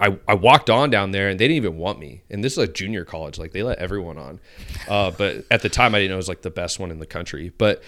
I, 0.00 0.18
I 0.26 0.34
walked 0.34 0.70
on 0.70 0.90
down 0.90 1.10
there 1.12 1.28
and 1.28 1.38
they 1.38 1.44
didn't 1.46 1.56
even 1.56 1.78
want 1.78 1.98
me. 1.98 2.22
And 2.30 2.42
this 2.42 2.52
is 2.52 2.58
like 2.58 2.74
junior 2.74 3.04
college. 3.04 3.38
Like 3.38 3.52
they 3.52 3.62
let 3.62 3.78
everyone 3.78 4.18
on. 4.18 4.40
Uh, 4.88 5.10
but 5.10 5.44
at 5.50 5.62
the 5.62 5.68
time 5.68 5.94
I 5.94 5.98
didn't 5.98 6.10
know 6.10 6.14
it 6.14 6.18
was 6.18 6.28
like 6.28 6.42
the 6.42 6.50
best 6.50 6.78
one 6.78 6.90
in 6.90 6.98
the 6.98 7.06
country. 7.06 7.52
But 7.56 7.82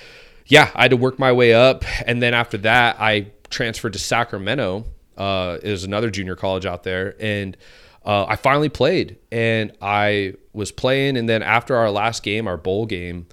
yeah, 0.47 0.71
I 0.75 0.83
had 0.83 0.91
to 0.93 0.97
work 0.97 1.19
my 1.19 1.33
way 1.33 1.53
up. 1.53 1.85
And 2.07 2.23
then 2.23 2.35
after 2.35 2.59
that, 2.59 3.01
I 3.01 3.33
transferred 3.51 3.95
to 3.95 3.99
Sacramento. 3.99 4.87
Uh, 5.17 5.57
is 5.63 5.83
another 5.83 6.11
junior 6.11 6.37
college 6.37 6.67
out 6.67 6.83
there. 6.83 7.17
And 7.19 7.57
uh, 8.05 8.27
I 8.29 8.37
finally 8.37 8.69
played 8.69 9.17
and 9.33 9.73
I 9.81 10.35
was 10.53 10.71
playing. 10.71 11.17
And 11.17 11.27
then 11.27 11.43
after 11.43 11.75
our 11.75 11.91
last 11.91 12.23
game, 12.23 12.47
our 12.47 12.59
bowl 12.59 12.85
game, 12.85 13.27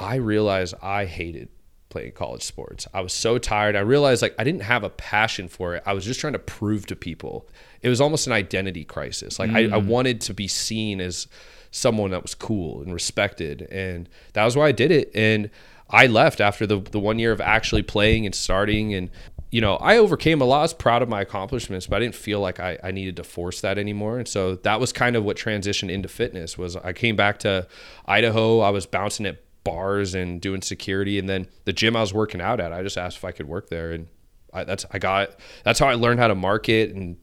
I 0.00 0.16
realized 0.16 0.74
I 0.82 1.04
hated 1.04 1.48
playing 1.90 2.12
college 2.12 2.42
sports. 2.42 2.86
I 2.94 3.02
was 3.02 3.12
so 3.12 3.36
tired. 3.36 3.76
I 3.76 3.80
realized 3.80 4.22
like 4.22 4.34
I 4.38 4.44
didn't 4.44 4.62
have 4.62 4.84
a 4.84 4.90
passion 4.90 5.48
for 5.48 5.74
it. 5.74 5.82
I 5.84 5.92
was 5.92 6.04
just 6.04 6.20
trying 6.20 6.32
to 6.32 6.38
prove 6.38 6.86
to 6.86 6.96
people. 6.96 7.46
It 7.82 7.88
was 7.88 8.00
almost 8.00 8.26
an 8.26 8.32
identity 8.32 8.84
crisis. 8.84 9.38
Like 9.38 9.50
I, 9.50 9.64
I 9.64 9.80
mm. 9.80 9.86
wanted 9.86 10.20
to 10.22 10.34
be 10.34 10.48
seen 10.48 11.00
as 11.00 11.26
someone 11.70 12.10
that 12.10 12.22
was 12.22 12.34
cool 12.34 12.82
and 12.82 12.92
respected. 12.92 13.62
And 13.70 14.08
that 14.32 14.44
was 14.44 14.56
why 14.56 14.68
I 14.68 14.72
did 14.72 14.90
it. 14.90 15.10
And 15.14 15.50
I 15.88 16.06
left 16.06 16.40
after 16.40 16.66
the, 16.66 16.80
the 16.80 17.00
one 17.00 17.18
year 17.18 17.32
of 17.32 17.40
actually 17.40 17.82
playing 17.82 18.26
and 18.26 18.34
starting. 18.34 18.94
And, 18.94 19.10
you 19.50 19.60
know, 19.60 19.76
I 19.76 19.98
overcame 19.98 20.40
a 20.40 20.44
lot. 20.44 20.60
I 20.60 20.62
was 20.62 20.74
proud 20.74 21.02
of 21.02 21.08
my 21.08 21.20
accomplishments, 21.20 21.86
but 21.86 21.96
I 21.96 21.98
didn't 22.00 22.14
feel 22.14 22.40
like 22.40 22.60
I, 22.60 22.78
I 22.82 22.90
needed 22.92 23.16
to 23.16 23.24
force 23.24 23.60
that 23.60 23.78
anymore. 23.78 24.18
And 24.18 24.28
so 24.28 24.56
that 24.56 24.78
was 24.80 24.92
kind 24.92 25.16
of 25.16 25.24
what 25.24 25.36
transitioned 25.36 25.90
into 25.90 26.08
fitness 26.08 26.56
was 26.56 26.76
I 26.76 26.92
came 26.92 27.16
back 27.16 27.38
to 27.40 27.66
Idaho. 28.06 28.60
I 28.60 28.70
was 28.70 28.86
bouncing 28.86 29.26
at 29.26 29.38
bars 29.64 30.14
and 30.14 30.40
doing 30.40 30.62
security. 30.62 31.18
And 31.18 31.28
then 31.28 31.46
the 31.64 31.72
gym 31.72 31.96
I 31.96 32.00
was 32.00 32.14
working 32.14 32.40
out 32.40 32.60
at, 32.60 32.72
I 32.72 32.82
just 32.82 32.98
asked 32.98 33.18
if 33.18 33.24
I 33.24 33.32
could 33.32 33.46
work 33.48 33.68
there. 33.68 33.92
And 33.92 34.08
I, 34.52 34.64
that's, 34.64 34.86
I 34.90 34.98
got, 34.98 35.36
that's 35.64 35.78
how 35.78 35.88
I 35.88 35.94
learned 35.94 36.20
how 36.20 36.28
to 36.28 36.34
market 36.34 36.90
and 36.94 37.16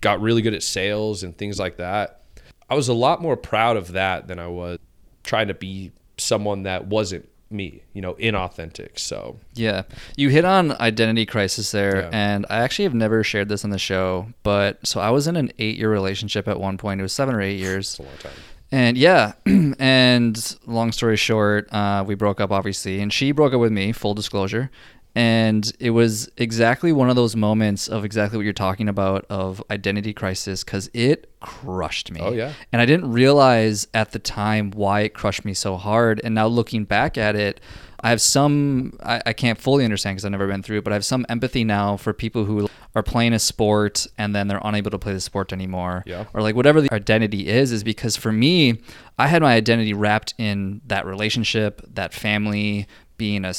got 0.00 0.20
really 0.20 0.42
good 0.42 0.54
at 0.54 0.62
sales 0.62 1.22
and 1.22 1.36
things 1.36 1.58
like 1.58 1.76
that. 1.76 2.22
I 2.68 2.74
was 2.74 2.88
a 2.88 2.94
lot 2.94 3.20
more 3.20 3.36
proud 3.36 3.76
of 3.76 3.92
that 3.92 4.28
than 4.28 4.38
I 4.38 4.46
was 4.46 4.78
trying 5.24 5.48
to 5.48 5.54
be 5.54 5.92
someone 6.16 6.62
that 6.64 6.86
wasn't 6.86 7.28
me, 7.50 7.82
you 7.92 8.00
know, 8.00 8.14
inauthentic. 8.14 8.98
So, 8.98 9.38
Yeah. 9.54 9.82
You 10.16 10.30
hit 10.30 10.44
on 10.46 10.72
identity 10.80 11.26
crisis 11.26 11.70
there. 11.70 12.02
Yeah. 12.02 12.10
And 12.12 12.46
I 12.48 12.60
actually 12.60 12.84
have 12.84 12.94
never 12.94 13.22
shared 13.22 13.48
this 13.50 13.64
on 13.64 13.70
the 13.70 13.78
show. 13.78 14.28
But 14.42 14.86
so 14.86 15.00
I 15.00 15.10
was 15.10 15.26
in 15.26 15.36
an 15.36 15.52
eight 15.58 15.76
year 15.76 15.90
relationship 15.90 16.48
at 16.48 16.58
one 16.58 16.78
point. 16.78 17.00
It 17.00 17.02
was 17.02 17.12
seven 17.12 17.34
or 17.34 17.42
eight 17.42 17.58
years. 17.58 17.90
it's 17.90 17.98
a 17.98 18.02
long 18.02 18.16
time. 18.18 18.32
And 18.72 18.96
yeah. 18.96 19.34
and 19.78 20.56
long 20.66 20.90
story 20.90 21.16
short, 21.16 21.72
uh, 21.72 22.02
we 22.06 22.14
broke 22.14 22.40
up, 22.40 22.50
obviously. 22.50 23.00
And 23.00 23.12
she 23.12 23.30
broke 23.30 23.52
up 23.52 23.60
with 23.60 23.70
me, 23.70 23.92
full 23.92 24.14
disclosure. 24.14 24.70
And 25.14 25.70
it 25.78 25.90
was 25.90 26.30
exactly 26.38 26.90
one 26.90 27.10
of 27.10 27.16
those 27.16 27.36
moments 27.36 27.86
of 27.86 28.02
exactly 28.02 28.38
what 28.38 28.44
you're 28.44 28.54
talking 28.54 28.88
about 28.88 29.26
of 29.28 29.62
identity 29.70 30.14
crisis 30.14 30.64
because 30.64 30.88
it 30.94 31.30
crushed 31.40 32.10
me. 32.10 32.20
Oh, 32.22 32.32
yeah. 32.32 32.54
And 32.72 32.80
I 32.80 32.86
didn't 32.86 33.12
realize 33.12 33.86
at 33.92 34.12
the 34.12 34.18
time 34.18 34.70
why 34.70 35.00
it 35.00 35.10
crushed 35.12 35.44
me 35.44 35.52
so 35.52 35.76
hard. 35.76 36.18
And 36.24 36.34
now 36.34 36.46
looking 36.46 36.84
back 36.84 37.18
at 37.18 37.36
it, 37.36 37.60
I 38.02 38.10
have 38.10 38.20
some, 38.20 38.98
I, 39.02 39.22
I 39.26 39.32
can't 39.32 39.58
fully 39.58 39.84
understand 39.84 40.16
because 40.16 40.24
I've 40.24 40.32
never 40.32 40.48
been 40.48 40.62
through 40.62 40.78
it, 40.78 40.84
but 40.84 40.92
I 40.92 40.96
have 40.96 41.04
some 41.04 41.24
empathy 41.28 41.62
now 41.64 41.96
for 41.96 42.12
people 42.12 42.44
who 42.44 42.68
are 42.94 43.02
playing 43.02 43.32
a 43.32 43.38
sport 43.38 44.06
and 44.18 44.34
then 44.34 44.48
they're 44.48 44.60
unable 44.64 44.90
to 44.90 44.98
play 44.98 45.12
the 45.12 45.20
sport 45.20 45.52
anymore. 45.52 46.02
Yeah. 46.06 46.24
Or 46.34 46.42
like 46.42 46.56
whatever 46.56 46.80
the 46.80 46.92
identity 46.92 47.48
is, 47.48 47.70
is 47.72 47.84
because 47.84 48.16
for 48.16 48.32
me, 48.32 48.80
I 49.18 49.28
had 49.28 49.40
my 49.42 49.54
identity 49.54 49.94
wrapped 49.94 50.34
in 50.36 50.80
that 50.86 51.06
relationship, 51.06 51.80
that 51.94 52.12
family, 52.12 52.86
being 53.18 53.44
a 53.44 53.54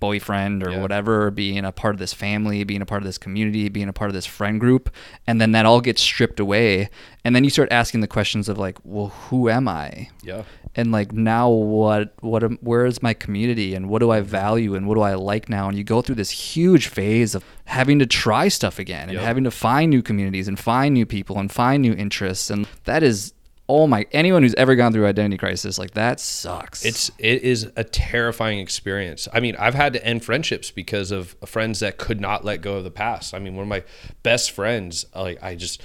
boyfriend 0.00 0.62
or 0.66 0.70
Yeah. 0.72 0.80
whatever, 0.82 1.30
being 1.30 1.64
a 1.64 1.72
part 1.72 1.94
of 1.94 1.98
this 1.98 2.12
family, 2.12 2.64
being 2.64 2.82
a 2.82 2.86
part 2.86 3.00
of 3.00 3.06
this 3.06 3.16
community, 3.16 3.68
being 3.68 3.88
a 3.88 3.92
part 3.92 4.10
of 4.10 4.14
this 4.14 4.26
friend 4.26 4.60
group. 4.60 4.90
And 5.26 5.40
then 5.40 5.52
that 5.52 5.64
all 5.66 5.80
gets 5.80 6.02
stripped 6.02 6.40
away. 6.40 6.90
And 7.24 7.34
then 7.34 7.44
you 7.44 7.48
start 7.50 7.70
asking 7.72 8.00
the 8.00 8.06
questions 8.08 8.48
of 8.48 8.58
like, 8.58 8.76
well, 8.84 9.08
who 9.30 9.48
am 9.48 9.66
I? 9.68 10.10
Yeah. 10.22 10.42
And 10.76 10.90
like 10.92 11.12
now 11.12 11.48
what 11.48 12.14
what 12.20 12.42
am, 12.42 12.58
where 12.60 12.84
is 12.86 13.02
my 13.02 13.14
community 13.14 13.74
and 13.74 13.88
what 13.88 14.00
do 14.00 14.10
I 14.10 14.20
value 14.20 14.74
and 14.74 14.86
what 14.86 14.94
do 14.94 15.02
I 15.02 15.14
like 15.14 15.48
now 15.48 15.68
and 15.68 15.76
you 15.78 15.84
go 15.84 16.02
through 16.02 16.16
this 16.16 16.30
huge 16.30 16.88
phase 16.88 17.34
of 17.34 17.44
having 17.66 17.98
to 18.00 18.06
try 18.06 18.48
stuff 18.48 18.78
again 18.78 19.08
and 19.08 19.12
Yep. 19.14 19.22
having 19.22 19.44
to 19.44 19.50
find 19.50 19.90
new 19.90 20.02
communities 20.02 20.48
and 20.48 20.58
find 20.58 20.94
new 20.94 21.06
people 21.06 21.38
and 21.38 21.50
find 21.50 21.82
new 21.82 21.94
interests 21.94 22.50
and 22.50 22.66
that 22.84 23.02
is 23.02 23.32
oh 23.66 23.86
my 23.86 24.04
anyone 24.12 24.42
who's 24.42 24.54
ever 24.56 24.74
gone 24.74 24.92
through 24.92 25.06
identity 25.06 25.38
crisis 25.38 25.78
like 25.78 25.92
that 25.92 26.20
sucks 26.20 26.84
It's 26.84 27.10
it 27.18 27.42
is 27.42 27.70
a 27.76 27.84
terrifying 27.84 28.58
experience. 28.58 29.26
I 29.32 29.40
mean, 29.40 29.56
I've 29.58 29.72
had 29.74 29.94
to 29.94 30.04
end 30.04 30.22
friendships 30.22 30.70
because 30.70 31.10
of 31.10 31.34
friends 31.46 31.80
that 31.80 31.96
could 31.96 32.20
not 32.20 32.44
let 32.44 32.60
go 32.60 32.74
of 32.76 32.84
the 32.84 32.90
past. 32.90 33.32
I 33.32 33.38
mean, 33.38 33.54
one 33.54 33.62
of 33.62 33.68
my 33.68 33.82
best 34.22 34.50
friends, 34.50 35.06
like 35.14 35.42
I 35.42 35.54
just, 35.54 35.80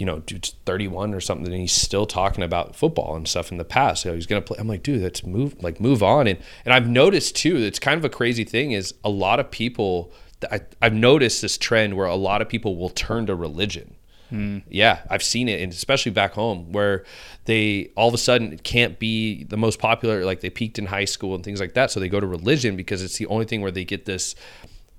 you 0.00 0.06
know, 0.06 0.20
dude's 0.20 0.54
31 0.64 1.12
or 1.12 1.20
something, 1.20 1.46
and 1.46 1.60
he's 1.60 1.72
still 1.72 2.06
talking 2.06 2.42
about 2.42 2.74
football 2.74 3.14
and 3.16 3.28
stuff 3.28 3.52
in 3.52 3.58
the 3.58 3.64
past. 3.64 4.02
So 4.02 4.14
he's 4.14 4.26
gonna 4.26 4.40
play. 4.40 4.56
I'm 4.58 4.66
like, 4.66 4.82
dude, 4.82 5.02
let's 5.02 5.22
move, 5.22 5.62
like 5.62 5.78
move 5.78 6.02
on. 6.02 6.26
And 6.26 6.38
and 6.64 6.72
I've 6.72 6.88
noticed 6.88 7.36
too, 7.36 7.56
it's 7.58 7.78
kind 7.78 7.98
of 7.98 8.04
a 8.04 8.08
crazy 8.08 8.44
thing 8.44 8.72
is 8.72 8.94
a 9.04 9.10
lot 9.10 9.38
of 9.38 9.50
people. 9.50 10.10
I, 10.50 10.60
I've 10.80 10.94
noticed 10.94 11.42
this 11.42 11.58
trend 11.58 11.98
where 11.98 12.06
a 12.06 12.14
lot 12.14 12.40
of 12.40 12.48
people 12.48 12.76
will 12.76 12.88
turn 12.88 13.26
to 13.26 13.34
religion. 13.34 13.94
Hmm. 14.30 14.58
Yeah, 14.70 15.00
I've 15.10 15.22
seen 15.22 15.50
it, 15.50 15.60
and 15.60 15.70
especially 15.70 16.12
back 16.12 16.32
home 16.32 16.72
where 16.72 17.04
they 17.44 17.90
all 17.94 18.08
of 18.08 18.14
a 18.14 18.18
sudden 18.18 18.56
can't 18.58 18.98
be 18.98 19.44
the 19.44 19.58
most 19.58 19.78
popular. 19.78 20.24
Like 20.24 20.40
they 20.40 20.48
peaked 20.48 20.78
in 20.78 20.86
high 20.86 21.04
school 21.04 21.34
and 21.34 21.44
things 21.44 21.60
like 21.60 21.74
that, 21.74 21.90
so 21.90 22.00
they 22.00 22.08
go 22.08 22.20
to 22.20 22.26
religion 22.26 22.74
because 22.74 23.02
it's 23.02 23.18
the 23.18 23.26
only 23.26 23.44
thing 23.44 23.60
where 23.60 23.70
they 23.70 23.84
get 23.84 24.06
this. 24.06 24.34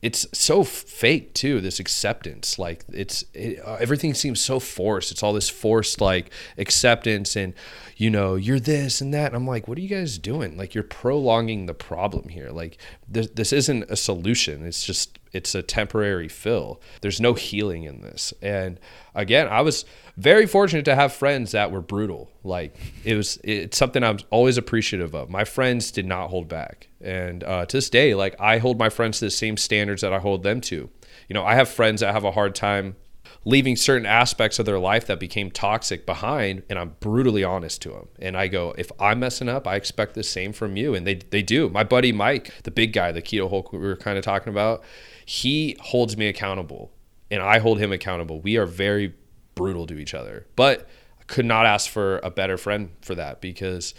It's 0.02 0.26
so 0.34 0.64
fake 0.64 1.34
too. 1.36 1.62
This 1.62 1.80
acceptance, 1.80 2.58
like 2.58 2.84
it's 2.92 3.24
it, 3.34 3.60
uh, 3.64 3.78
everything 3.80 4.16
seems 4.16 4.42
so 4.42 4.60
forced. 4.60 5.12
It's 5.12 5.22
all 5.22 5.34
this 5.34 5.50
forced 5.50 6.02
like 6.02 6.32
acceptance, 6.58 7.36
and 7.36 7.54
you 7.98 8.10
know 8.10 8.34
you're 8.34 8.60
this 8.60 9.00
and 9.00 9.14
that. 9.14 9.28
And 9.28 9.36
I'm 9.36 9.46
like, 9.46 9.68
what 9.68 9.78
are 9.78 9.82
you 9.82 9.88
guys 9.88 10.18
doing? 10.18 10.58
Like 10.58 10.74
you're 10.74 10.84
prolonging 10.84 11.68
the 11.68 11.76
problem 11.76 12.30
here. 12.30 12.50
Like 12.50 12.78
this, 13.08 13.30
this 13.30 13.54
isn't 13.54 13.92
a 13.92 13.96
solution. 13.96 14.66
It's 14.66 14.84
just 14.84 15.20
it's 15.34 15.54
a 15.54 15.62
temporary 15.62 16.28
fill. 16.28 16.82
There's 17.02 17.22
no 17.22 17.36
healing 17.36 17.84
in 17.84 18.02
this. 18.02 18.34
And 18.42 18.80
again, 19.14 19.48
I 19.50 19.62
was 19.62 19.86
very 20.22 20.46
fortunate 20.46 20.86
to 20.86 20.96
have 20.96 21.14
friends 21.14 21.52
that 21.52 21.72
were 21.72 21.82
brutal. 21.82 22.30
Like 22.44 22.78
it 23.04 23.16
was, 23.16 23.40
it's 23.44 23.78
something 23.78 24.04
I'm 24.04 24.20
always 24.30 24.58
appreciative 24.58 25.14
of. 25.16 25.30
My 25.30 25.44
friends 25.44 25.92
did 25.92 26.06
not 26.06 26.30
hold 26.30 26.48
back, 26.48 26.90
and 27.02 27.44
uh, 27.44 27.66
to 27.66 27.78
this 27.78 27.90
day, 27.90 28.14
like 28.14 28.40
I 28.40 28.60
hold 28.60 28.78
my 28.78 28.90
friends 28.90 29.20
to 29.20 29.26
the 29.26 29.32
same 29.32 29.58
standards 29.58 30.02
that 30.02 30.14
I 30.14 30.20
hold 30.20 30.44
them 30.44 30.62
to. 30.62 30.90
You 31.28 31.34
know, 31.34 31.46
I 31.46 31.56
have 31.56 31.70
friends 31.70 32.02
that 32.02 32.14
have 32.14 32.24
a 32.24 32.32
hard 32.32 32.56
time 32.56 32.96
leaving 33.44 33.76
certain 33.76 34.06
aspects 34.06 34.60
of 34.60 34.66
their 34.66 34.78
life 34.78 35.08
that 35.08 35.20
became 35.20 35.50
toxic 35.50 36.06
behind 36.06 36.62
and 36.70 36.78
I'm 36.78 36.96
brutally 37.00 37.44
honest 37.44 37.82
to 37.84 37.90
them. 37.90 38.08
And 38.20 38.38
I 38.38 38.48
go, 38.48 38.76
if 38.78 38.92
I'm 39.00 39.20
messing 39.20 39.50
up, 39.50 39.68
I 39.68 39.76
expect 39.76 40.14
the 40.14 40.24
same 40.24 40.54
from 40.54 40.78
you. 40.78 40.94
And 40.94 41.08
they 41.08 41.16
they 41.16 41.42
do. 41.42 41.70
My 41.70 41.84
buddy 41.84 42.12
Mike, 42.12 42.54
the 42.64 42.72
big 42.72 42.94
guy, 42.94 43.12
the 43.12 43.22
keto 43.22 43.50
Hulk 43.50 43.74
we 43.74 43.80
were 43.80 43.96
kind 43.96 44.18
of 44.18 44.24
talking 44.24 44.52
about, 44.52 44.84
he 45.26 45.76
holds 45.80 46.18
me 46.18 46.28
accountable 46.28 46.92
and 47.32 47.42
I 47.42 47.60
hold 47.60 47.80
him 47.80 47.92
accountable. 47.92 48.42
We 48.42 48.58
are 48.58 48.66
very 48.66 49.16
brutal 49.62 49.86
to 49.88 49.98
each 49.98 50.14
other. 50.14 50.46
But 50.56 50.88
I 51.20 51.24
could 51.28 51.46
not 51.46 51.66
ask 51.66 51.90
for 51.90 52.20
a 52.24 52.30
better 52.32 52.58
friend 52.58 52.90
for 53.02 53.16
that 53.16 53.42
because 53.42 53.94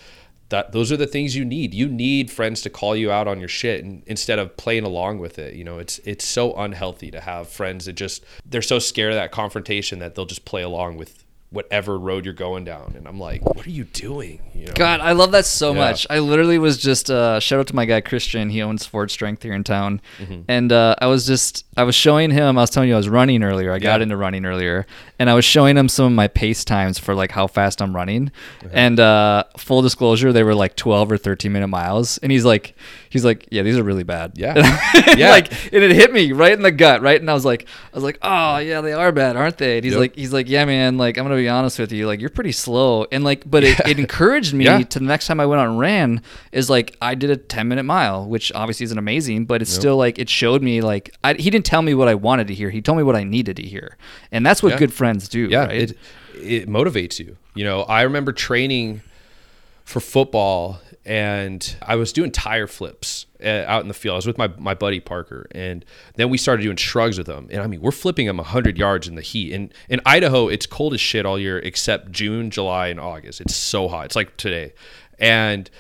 that 0.49 0.73
those 0.73 0.93
are 0.93 0.99
the 0.99 1.07
things 1.07 1.35
you 1.35 1.45
need. 1.45 1.73
You 1.73 1.89
need 1.89 2.31
friends 2.31 2.61
to 2.63 2.71
call 2.71 2.95
you 2.95 3.11
out 3.11 3.27
on 3.27 3.39
your 3.41 3.49
shit 3.49 3.85
and, 3.85 4.03
instead 4.07 4.39
of 4.39 4.57
playing 4.57 4.85
along 4.85 5.19
with 5.19 5.39
it. 5.39 5.55
You 5.55 5.65
know, 5.65 5.79
it's 5.79 5.99
it's 6.05 6.27
so 6.27 6.53
unhealthy 6.55 7.11
to 7.11 7.21
have 7.21 7.49
friends 7.49 7.87
that 7.87 7.95
just 7.95 8.23
they're 8.45 8.61
so 8.61 8.79
scared 8.79 9.13
of 9.13 9.17
that 9.17 9.31
confrontation 9.33 9.99
that 10.01 10.15
they'll 10.15 10.27
just 10.27 10.45
play 10.45 10.63
along 10.63 10.99
with 10.99 11.25
whatever 11.51 11.99
road 11.99 12.25
you're 12.25 12.33
going 12.33 12.65
down. 12.65 12.95
And 12.97 13.07
I'm 13.07 13.21
like, 13.21 13.45
what 13.45 13.67
are 13.67 13.71
you 13.71 13.85
doing? 13.85 14.41
You 14.55 14.69
know? 14.69 14.73
God, 14.75 15.01
I 15.01 15.13
love 15.13 15.33
that 15.33 15.45
so 15.45 15.73
Yeah. 15.75 15.81
much. 15.81 16.07
I 16.09 16.19
literally 16.19 16.59
was 16.59 16.79
just 16.79 17.11
uh, 17.11 17.41
shout 17.41 17.61
out 17.61 17.67
to 17.67 17.75
my 17.75 17.85
guy 17.85 18.01
Christian. 18.01 18.49
He 18.49 18.63
owns 18.63 18.87
Ford 18.87 19.11
Strength 19.11 19.43
here 19.43 19.53
in 19.53 19.63
town, 19.63 20.01
Mm-hmm. 20.19 20.41
and 20.49 20.73
uh, 20.73 20.95
I 20.99 21.07
was 21.09 21.27
just 21.27 21.65
I 21.77 21.85
was 21.85 21.95
showing 21.95 22.31
him. 22.31 22.57
I 22.59 22.63
was 22.63 22.71
telling 22.71 22.89
you 22.89 22.95
I 22.95 22.99
was 22.99 23.09
running 23.09 23.43
earlier. 23.43 23.71
I 23.71 23.79
got 23.81 24.01
into 24.01 24.17
running 24.17 24.47
earlier, 24.47 24.87
and 25.23 25.31
I 25.31 25.35
was 25.35 25.45
showing 25.45 25.77
him 25.77 25.89
some 25.89 26.07
of 26.07 26.13
my 26.13 26.27
pace 26.27 26.65
times 26.65 26.99
for 26.99 27.15
like 27.15 27.31
how 27.31 27.47
fast 27.47 27.81
I'm 27.81 27.95
running. 27.95 28.33
Uh-huh. 28.61 28.71
And 28.73 28.99
uh, 28.99 29.45
full 29.57 29.81
disclosure, 29.83 30.33
they 30.33 30.43
were 30.43 30.55
like 30.57 30.75
12 30.75 31.13
or 31.13 31.17
13 31.17 31.53
minute 31.53 31.69
miles. 31.69 32.19
And 32.19 32.33
he's 32.33 32.45
like, 32.45 32.75
he's 33.09 33.25
like, 33.25 33.47
yeah, 33.53 33.63
these 33.63 33.79
are 33.79 33.85
really 33.85 34.03
bad. 34.03 34.33
Yeah. 34.35 34.55
And 35.13 35.19
Yeah. 35.21 35.31
Like, 35.31 35.53
and 35.73 35.85
it 35.85 35.93
hit 35.93 36.13
me 36.13 36.33
right 36.33 36.53
in 36.53 36.63
the 36.63 36.73
gut, 36.73 37.03
right? 37.03 37.21
And 37.21 37.31
I 37.31 37.35
was 37.35 37.45
like, 37.45 37.69
I 37.93 37.97
was 37.97 38.03
like, 38.03 38.19
oh 38.23 38.57
yeah, 38.59 38.81
they 38.81 38.93
are 38.93 39.13
bad, 39.13 39.37
aren't 39.37 39.59
they? 39.59 39.77
And 39.77 39.85
he's 39.85 39.93
Yep. 39.93 40.01
like, 40.01 40.17
he's 40.17 40.33
like, 40.33 40.49
yeah, 40.49 40.65
man. 40.65 40.97
Like, 40.99 41.17
I'm 41.19 41.25
gonna 41.25 41.37
be 41.37 41.49
honest 41.49 41.79
with 41.79 41.93
you. 41.93 42.09
Like, 42.09 42.21
you're 42.21 42.29
pretty 42.31 42.53
slow. 42.53 43.07
And 43.13 43.23
like, 43.23 43.49
but 43.49 43.63
it, 43.63 43.79
it 43.87 43.99
encouraged 44.01 44.55
me 44.55 44.65
Yeah. 44.65 44.83
to 44.83 44.99
the 44.99 45.05
next 45.05 45.29
time 45.29 45.39
I 45.39 45.47
went 45.47 45.61
out 45.61 45.69
and 45.69 45.79
ran 45.79 46.23
is 46.51 46.69
like 46.69 46.97
I 47.01 47.15
did 47.15 47.31
a 47.31 47.37
10 47.37 47.69
minute 47.69 47.85
mile, 47.85 48.27
which 48.29 48.51
obviously 48.57 48.85
isn't 48.85 48.99
amazing, 48.99 49.45
but 49.47 49.63
it's 49.63 49.73
still 49.73 49.97
like 49.97 50.19
it 50.19 50.29
showed 50.29 50.63
me 50.63 50.81
like 50.81 51.15
I, 51.23 51.35
he 51.35 51.49
didn't 51.51 51.67
tell 51.67 51.83
me 51.83 51.95
what 51.95 52.09
I 52.09 52.15
wanted 52.15 52.49
to 52.49 52.55
hear. 52.55 52.71
He 52.71 52.81
told 52.83 52.99
me 52.99 53.05
what 53.05 53.15
I 53.15 53.23
needed 53.25 53.57
to 53.59 53.63
hear, 53.63 53.97
and 54.33 54.45
that's 54.45 54.63
what 54.65 54.73
Yeah. 54.73 54.79
good 54.79 54.93
friends 54.93 55.12
do. 55.19 55.49
yeah 55.49 55.67
right? 55.67 55.91
it 55.91 55.99
it 56.35 56.69
motivates 56.69 57.19
you 57.19 57.37
you 57.55 57.65
know 57.65 57.83
i 57.83 58.03
remember 58.03 58.33
training 58.33 59.03
for 59.85 60.01
football 60.01 60.81
and 61.05 61.77
i 61.83 61.97
was 61.97 62.13
doing 62.13 62.31
tire 62.31 62.67
flips 62.67 63.27
uh, 63.45 63.65
out 63.67 63.83
in 63.83 63.89
the 63.89 63.95
field 63.95 64.15
i 64.15 64.17
was 64.17 64.27
with 64.27 64.39
my, 64.39 64.49
my 64.59 64.75
buddy 64.75 65.01
parker 65.01 65.47
and 65.53 65.85
then 66.15 66.31
we 66.31 66.39
started 66.39 66.63
doing 66.63 66.77
shrugs 66.77 67.19
with 67.19 67.27
them. 67.27 67.49
and 67.51 67.61
i 67.61 67.67
mean 67.67 67.81
we're 67.81 67.91
flipping 67.91 68.27
them 68.27 68.37
100 68.37 68.79
yards 68.79 69.09
in 69.09 69.15
the 69.17 69.23
heat 69.23 69.53
and 69.53 69.75
in 69.89 70.01
idaho 70.07 70.49
it's 70.49 70.67
cold 70.67 70.95
as 70.95 71.01
shit 71.01 71.27
all 71.27 71.39
year 71.39 71.59
except 71.59 72.13
june 72.13 72.51
july 72.51 72.87
and 72.87 73.01
august 73.01 73.41
it's 73.41 73.57
so 73.57 73.89
hot 73.89 74.07
it's 74.07 74.17
like 74.17 74.37
today 74.37 74.73
and 75.19 75.71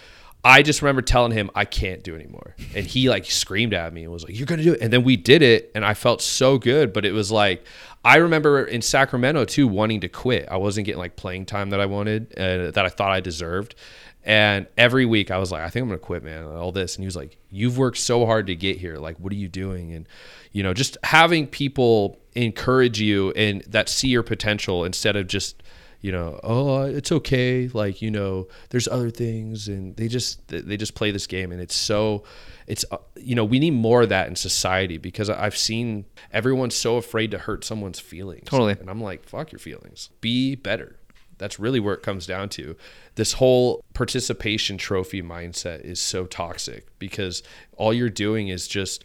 I 0.45 0.62
just 0.62 0.82
remember 0.82 1.03
telling 1.03 1.32
him 1.32 1.51
I 1.55 1.64
can't 1.64 2.03
do 2.03 2.16
anymore. 2.16 2.57
And 2.74 2.84
he 2.84 3.09
like 3.09 3.26
screamed 3.26 3.74
at 3.74 3.93
me 3.93 4.03
and 4.03 4.12
was 4.12 4.24
like, 4.24 4.36
You're 4.36 4.47
gonna 4.47 4.62
do 4.62 4.72
it. 4.72 4.80
And 4.80 4.93
then 4.93 5.05
we 5.05 5.16
did 5.16 5.43
it 5.43 5.70
and 5.74 5.84
I 5.84 5.95
felt 5.95 6.20
so 6.20 6.59
good. 6.59 6.93
But 6.93 7.05
it 7.05 7.12
was 7.12 7.30
like 7.30 7.64
I 8.05 8.16
remember 8.16 8.64
in 8.64 8.82
Sacramento 8.82 9.45
too 9.45 9.68
wanting 9.68 10.01
to 10.01 10.09
quit. 10.09 10.49
I 10.51 10.57
wasn't 10.57 10.86
getting 10.86 10.99
like 10.99 11.14
playing 11.14 11.47
time 11.47 11.70
that 11.70 11.80
I 11.80 11.86
wanted, 11.86 12.36
uh, 12.36 12.72
that 12.72 12.84
I 12.84 12.88
thought 12.88 13.12
I 13.12 13.20
deserved. 13.20 13.76
And 14.24 14.66
every 14.76 15.05
week 15.05 15.30
I 15.30 15.38
was 15.38 15.53
like, 15.53 15.62
I 15.62 15.68
think 15.68 15.84
I'm 15.84 15.88
gonna 15.88 15.99
quit, 15.99 16.24
man. 16.24 16.45
All 16.45 16.72
this. 16.72 16.97
And 16.97 17.03
he 17.03 17.07
was 17.07 17.16
like, 17.16 17.38
You've 17.51 17.78
worked 17.78 17.99
so 17.99 18.26
hard 18.26 18.49
to 18.49 18.57
get 18.57 18.78
here. 18.78 18.97
Like, 18.97 19.18
what 19.18 19.32
are 19.32 19.36
you 19.36 19.49
doing? 19.49 19.93
And 19.93 20.09
you 20.51 20.64
know, 20.64 20.74
just 20.74 20.97
having 21.05 21.47
people 21.47 22.18
encourage 22.34 23.01
you 23.01 23.30
and 23.32 23.62
that 23.62 23.88
see 23.88 24.09
your 24.09 24.22
potential 24.22 24.84
instead 24.84 25.14
of 25.14 25.28
just 25.28 25.62
you 26.03 26.11
know, 26.11 26.39
oh, 26.43 26.83
it's 26.83 27.13
okay. 27.13 27.69
Like, 27.73 28.03
you 28.03 28.11
know, 28.11 28.49
there's 28.71 28.89
other 28.89 29.09
things, 29.09 29.69
and 29.69 29.97
they 29.97 30.09
just 30.09 30.47
they 30.49 30.77
just 30.77 30.97
play 30.97 31.13
this 31.13 31.29
game, 31.29 31.53
and 31.53 31.61
it's 31.61 31.77
so, 31.77 32.25
it's 32.67 32.85
uh, 32.91 32.99
you 33.17 33.37
know, 33.37 33.45
we 33.45 33.61
need 33.61 33.71
more 33.71 34.03
of 34.03 34.09
that 34.09 34.27
in 34.27 34.35
society 34.35 34.99
because 34.99 35.31
I've 35.31 35.57
seen 35.57 36.05
everyone's 36.33 36.75
so 36.75 36.97
afraid 36.97 37.31
to 37.31 37.39
hurt 37.39 37.65
someone's 37.65 38.01
feelings. 38.01 38.49
Totally. 38.49 38.73
and 38.73 38.91
I'm 38.91 39.01
like, 39.01 39.25
fuck 39.25 39.53
your 39.53 39.61
feelings. 39.61 40.11
Be 40.21 40.57
better. 40.57 40.97
That's 41.39 41.61
really 41.61 41.81
where 41.81 41.95
it 41.95 42.03
comes 42.03 42.27
down 42.27 42.49
to. 42.51 42.77
This 43.15 43.35
whole 43.35 43.85
participation 43.95 44.79
trophy 44.79 45.23
mindset 45.23 45.83
is 45.83 46.01
so 46.01 46.27
toxic 46.27 46.87
because 46.99 47.43
all 47.77 47.95
you're 47.95 48.11
doing 48.11 48.49
is 48.49 48.67
just 48.67 49.05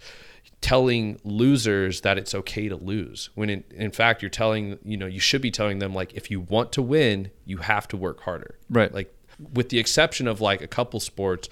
telling 0.61 1.19
losers 1.23 2.01
that 2.01 2.17
it's 2.17 2.33
okay 2.33 2.67
to 2.67 2.75
lose 2.75 3.29
when 3.35 3.49
in, 3.49 3.63
in 3.71 3.91
fact 3.91 4.21
you're 4.21 4.29
telling 4.29 4.79
you 4.83 4.97
know 4.97 5.05
you 5.05 5.19
should 5.19 5.41
be 5.41 5.51
telling 5.51 5.79
them 5.79 5.93
like 5.93 6.13
if 6.13 6.31
you 6.31 6.39
want 6.39 6.71
to 6.71 6.81
win 6.81 7.29
you 7.45 7.57
have 7.57 7.87
to 7.87 7.97
work 7.97 8.21
harder. 8.21 8.57
Right. 8.69 8.93
like 8.93 9.13
with 9.53 9.69
the 9.69 9.77
exception 9.77 10.27
of 10.27 10.41
like 10.41 10.61
a 10.61 10.67
couple 10.67 10.99
sports 10.99 11.47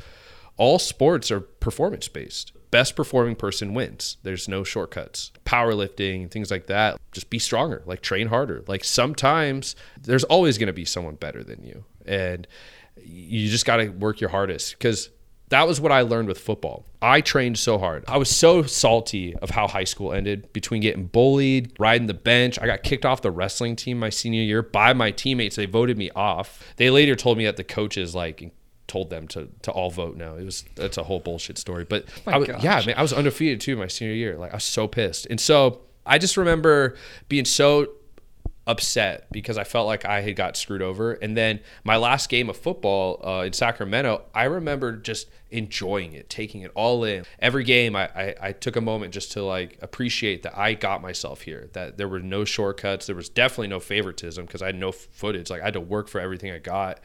all 0.58 0.80
sports 0.80 1.30
are 1.30 1.40
performance 1.40 2.08
based 2.08 2.52
best 2.76 2.98
performing 2.98 3.38
person 3.38 3.74
wins. 3.74 4.18
There's 4.24 4.50
no 4.50 4.66
shortcuts. 4.66 5.32
Powerlifting 5.46 6.30
things 6.30 6.52
like 6.52 6.68
that. 6.68 7.00
Just 7.14 7.30
be 7.30 7.40
stronger. 7.40 7.82
Like 7.86 8.02
train 8.02 8.28
harder. 8.28 8.66
Like 8.68 8.84
sometimes 8.84 9.78
there's 10.02 10.26
always 10.26 10.58
going 10.58 10.68
to 10.68 10.74
be 10.74 10.84
someone 10.84 11.16
better 11.16 11.42
than 11.42 11.64
you. 11.64 11.86
And 12.06 12.46
you 13.02 13.50
just 13.50 13.66
got 13.66 13.78
to 13.78 13.88
work 13.88 14.20
your 14.20 14.30
hardest. 14.30 14.74
Because 14.74 15.10
that 15.50 15.68
was 15.68 15.80
what 15.80 15.92
I 15.92 16.02
learned 16.02 16.28
with 16.28 16.40
football. 16.40 16.86
I 17.02 17.22
trained 17.22 17.60
so 17.60 17.78
hard. 17.78 18.04
I 18.08 18.18
was 18.18 18.30
so 18.30 18.64
salty 18.64 19.36
of 19.36 19.52
how 19.52 19.68
high 19.68 19.84
school 19.84 20.12
ended 20.12 20.52
between 20.54 20.82
getting 20.82 21.06
bullied, 21.06 21.74
riding 21.78 22.08
the 22.08 22.16
bench. 22.16 22.60
I 22.60 22.66
got 22.66 22.82
kicked 22.82 23.06
off 23.06 23.22
the 23.22 23.30
wrestling 23.30 23.76
team 23.76 24.00
my 24.00 24.10
senior 24.10 24.42
year 24.42 24.64
by 24.64 24.94
my 24.94 25.12
teammates. 25.12 25.56
They 25.56 25.68
voted 25.68 25.98
me 25.98 26.10
off. 26.16 26.74
They 26.78 26.90
later 26.90 27.16
told 27.16 27.38
me 27.38 27.46
that 27.46 27.58
the 27.58 27.64
coaches 27.64 28.16
like 28.16 28.52
told 28.88 29.10
them 29.10 29.28
to 29.28 29.50
to 29.64 29.72
all 29.72 29.90
vote 29.92 30.16
no. 30.16 30.36
It 30.36 30.46
was 30.46 30.66
that's 30.76 30.98
a 30.98 31.04
whole 31.04 31.20
bullshit 31.20 31.58
story. 31.58 31.84
But 31.84 32.06
I 32.26 32.38
was, 32.38 32.48
gosh. 32.48 32.64
yeah, 32.64 32.82
man, 32.86 32.96
I 32.98 33.02
was 33.02 33.14
undefeated 33.14 33.62
too 33.62 33.76
my 33.76 33.88
senior 33.88 34.16
year. 34.16 34.38
Like 34.38 34.52
I 34.52 34.56
was 34.56 34.64
so 34.64 34.88
pissed. 34.88 35.28
And 35.30 35.40
so 35.40 35.82
I 36.06 36.18
just 36.18 36.38
remember 36.38 36.96
being 37.30 37.46
so 37.46 37.90
upset 38.68 39.28
because 39.32 39.58
I 39.58 39.64
felt 39.64 39.86
like 39.86 40.06
I 40.06 40.22
had 40.22 40.36
got 40.36 40.58
screwed 40.58 40.82
over. 40.82 41.14
And 41.14 41.38
then 41.38 41.60
my 41.84 41.98
last 41.98 42.30
game 42.30 42.50
of 42.50 42.58
football 42.58 43.22
uh, 43.26 43.44
in 43.44 43.54
Sacramento, 43.54 44.24
I 44.34 44.46
remember 44.46 44.98
just 44.98 45.28
enjoying 45.52 46.14
it, 46.14 46.30
taking 46.30 46.62
it 46.62 46.72
all 46.74 47.04
in. 47.04 47.26
Every 47.40 47.64
game, 47.64 47.96
I, 47.96 48.08
I, 48.08 48.36
I 48.42 48.52
took 48.52 48.76
a 48.76 48.82
moment 48.82 49.14
just 49.14 49.32
to 49.34 49.44
like 49.44 49.78
appreciate 49.82 50.44
that 50.44 50.58
I 50.58 50.74
got 50.74 51.02
myself 51.02 51.42
here, 51.42 51.70
that 51.74 51.98
there 51.98 52.08
were 52.08 52.20
no 52.20 52.44
shortcuts. 52.44 53.06
There 53.06 53.16
was 53.16 53.30
definitely 53.30 53.68
no 53.68 53.80
favoritism 53.80 54.46
because 54.46 54.62
I 54.62 54.68
had 54.68 54.76
no 54.76 54.92
footage. 54.92 55.50
Like 55.50 55.62
I 55.62 55.66
had 55.66 55.74
to 55.76 55.82
work 55.82 56.08
for 56.08 56.20
everything 56.20 56.52
I 56.52 56.60
got. 56.60 57.00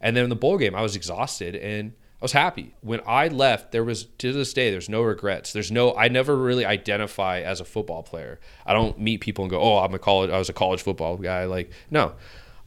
And 0.00 0.16
then 0.16 0.24
in 0.24 0.30
the 0.30 0.36
bowl 0.36 0.58
game, 0.58 0.74
I 0.74 0.82
was 0.82 0.96
exhausted 0.96 1.54
and 1.56 1.92
I 2.24 2.32
was 2.32 2.32
happy. 2.32 2.72
When 2.80 3.02
I 3.06 3.28
left, 3.28 3.70
there 3.70 3.84
was 3.84 4.06
to 4.16 4.32
this 4.32 4.54
day, 4.54 4.70
there's 4.70 4.88
no 4.88 5.02
regrets. 5.02 5.52
There's 5.52 5.70
no 5.70 5.94
I 5.94 6.08
never 6.08 6.34
really 6.34 6.64
identify 6.64 7.40
as 7.40 7.60
a 7.60 7.66
football 7.66 8.02
player. 8.02 8.40
I 8.64 8.72
don't 8.72 8.98
meet 8.98 9.20
people 9.20 9.44
and 9.44 9.50
go, 9.50 9.60
"Oh, 9.60 9.76
I'm 9.80 9.92
a 9.92 9.98
college 9.98 10.30
I 10.30 10.38
was 10.38 10.48
a 10.48 10.54
college 10.54 10.80
football 10.80 11.18
guy." 11.18 11.44
Like, 11.44 11.70
no. 11.90 12.14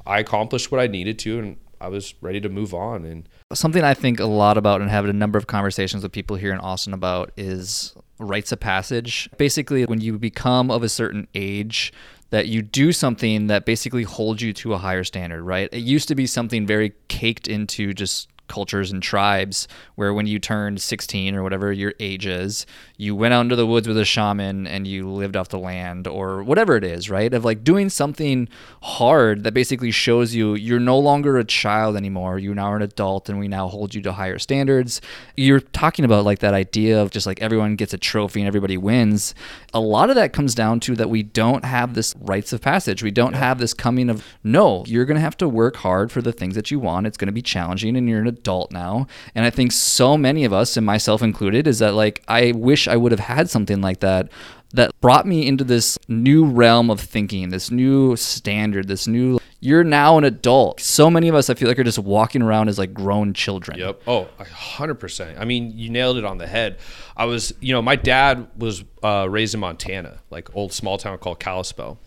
I 0.06 0.20
accomplished 0.20 0.72
what 0.72 0.80
I 0.80 0.86
needed 0.86 1.18
to 1.20 1.40
and 1.40 1.58
I 1.82 1.88
was 1.88 2.14
ready 2.22 2.40
to 2.42 2.50
move 2.50 2.76
on 2.76 3.04
and 3.04 3.28
something 3.52 3.84
I 3.84 3.96
think 3.96 4.20
a 4.20 4.26
lot 4.26 4.60
about 4.60 4.82
and 4.82 4.92
have 4.92 5.06
a 5.06 5.12
number 5.12 5.40
of 5.40 5.48
conversations 5.48 6.04
with 6.04 6.12
people 6.12 6.36
here 6.36 6.54
in 6.54 6.60
Austin 6.60 6.94
about 6.94 7.32
is 7.36 7.96
rites 8.20 8.52
of 8.52 8.60
passage. 8.60 9.28
Basically, 9.40 9.86
when 9.86 10.02
you 10.02 10.20
become 10.20 10.70
of 10.70 10.84
a 10.84 10.90
certain 10.90 11.28
age, 11.34 11.92
that 12.30 12.48
you 12.48 12.62
do 12.62 12.92
something 12.92 13.48
that 13.48 13.66
basically 13.66 14.04
holds 14.04 14.44
you 14.44 14.54
to 14.54 14.76
a 14.76 14.78
higher 14.78 15.04
standard, 15.04 15.42
right? 15.42 15.68
It 15.72 15.80
used 15.80 16.08
to 16.10 16.16
be 16.16 16.28
something 16.28 16.68
very 16.68 16.94
caked 17.08 17.48
into 17.48 17.96
just 17.96 18.30
cultures 18.48 18.92
and 18.92 19.02
tribes 19.02 19.68
where 19.96 20.14
when 20.14 20.28
you 20.28 20.40
turned 20.40 20.82
16 20.82 21.36
or 21.36 21.44
whatever 21.44 21.72
your 21.72 21.94
age 22.00 22.26
is, 22.26 22.66
you 22.98 23.16
went 23.16 23.32
out 23.32 23.42
into 23.42 23.56
the 23.56 23.68
woods 23.68 23.88
with 23.88 23.98
a 23.98 24.04
shaman 24.06 24.66
and 24.66 24.88
you 24.88 25.08
lived 25.08 25.38
off 25.38 25.50
the 25.50 25.60
land 25.60 26.08
or 26.08 26.42
whatever 26.42 26.76
it 26.76 26.84
is, 26.84 27.12
right? 27.12 27.32
Of 27.32 27.46
like 27.46 27.64
doing 27.64 27.90
something 27.90 28.50
hard 28.82 29.44
that 29.44 29.54
basically 29.54 29.92
shows 29.92 30.34
you 30.34 30.56
you're 30.56 30.80
no 30.80 30.98
longer 30.98 31.38
a 31.38 31.44
child 31.44 31.96
anymore. 31.96 32.40
You 32.40 32.56
now 32.56 32.72
are 32.72 32.76
an 32.78 32.82
adult 32.82 33.30
and 33.30 33.38
we 33.38 33.48
now 33.48 33.68
hold 33.68 33.94
you 33.94 34.02
to 34.02 34.14
higher 34.14 34.40
standards. 34.40 35.00
You're 35.36 35.60
talking 35.60 36.06
about 36.06 36.26
like 36.26 36.40
that 36.40 36.56
idea 36.56 37.00
of 37.00 37.12
just 37.12 37.28
like 37.28 37.40
everyone 37.40 37.76
gets 37.76 37.94
a 37.94 38.00
trophy 38.00 38.42
and 38.42 38.48
everybody 38.48 38.78
wins. 38.78 39.36
A 39.76 39.80
lot 39.80 40.10
of 40.10 40.16
that 40.16 40.34
comes 40.34 40.56
down 40.56 40.80
to 40.82 40.96
that 40.96 41.10
we 41.10 41.22
don't 41.22 41.66
have 41.66 41.94
this 41.94 42.16
rites 42.20 42.52
of 42.52 42.62
passage. 42.62 43.04
We 43.04 43.12
don't 43.12 43.34
have 43.34 43.60
this 43.60 43.76
coming 43.76 44.10
of 44.10 44.26
no, 44.44 44.84
you're 44.88 45.06
going 45.06 45.16
to 45.16 45.22
have 45.22 45.38
to 45.38 45.48
work 45.48 45.78
hard 45.78 46.12
for 46.12 46.24
the 46.24 46.34
things 46.34 46.56
that 46.56 46.72
you 46.72 46.80
want. 46.80 47.06
It's 47.06 47.18
going 47.18 47.28
to 47.28 47.32
be 47.32 47.44
challenging 47.44 47.96
and 47.96 48.10
you're 48.10 48.22
an 48.22 48.28
adult 48.28 48.72
now. 48.72 49.06
And 49.36 49.46
I 49.46 49.52
think 49.52 49.72
so 49.72 50.18
many 50.18 50.46
of 50.46 50.54
us 50.54 50.76
and 50.78 50.86
myself 50.86 51.22
included 51.22 51.68
is 51.68 51.78
that 51.78 51.94
like 51.94 52.24
I 52.28 52.54
wish 52.54 52.87
I 52.88 52.98
would 52.98 53.12
have 53.12 53.20
had 53.20 53.50
something 53.50 53.82
like 53.82 54.00
that 54.00 54.30
that 54.74 54.92
brought 55.00 55.26
me 55.26 55.48
into 55.48 55.64
this 55.64 55.98
new 56.08 56.46
realm 56.46 56.90
of 56.90 57.00
thinking, 57.00 57.50
this 57.50 57.72
new 57.72 58.16
standard, 58.16 58.88
this 58.88 59.08
new 59.08 59.40
you're 59.60 59.84
now 59.84 60.18
an 60.20 60.24
adult. 60.24 60.80
So 60.80 61.10
many 61.10 61.28
of 61.30 61.36
us 61.36 61.50
I 61.50 61.56
feel 61.56 61.68
like 61.68 61.80
are 61.80 61.84
just 61.84 62.00
walking 62.00 62.42
around 62.42 62.70
as 62.70 62.78
like 62.78 62.94
grown 62.94 63.34
children. 63.34 63.80
Yep. 63.80 64.02
Oh, 64.08 64.28
a 64.40 64.44
hundred 64.46 64.96
percent. 64.96 65.40
I 65.40 65.46
mean, 65.46 65.72
you 65.76 65.90
nailed 65.90 66.18
it 66.18 66.26
on 66.26 66.38
the 66.38 66.48
head. 66.48 66.78
I 67.16 67.26
was, 67.26 67.54
you 67.60 67.74
know, 67.74 67.82
my 67.82 67.96
dad 67.96 68.48
was 68.56 68.84
uh, 69.04 69.28
raised 69.30 69.54
in 69.54 69.60
Montana, 69.60 70.20
like 70.30 70.56
old 70.56 70.74
small 70.74 70.98
town 70.98 71.18
called 71.18 71.40
Kalispell, 71.40 71.98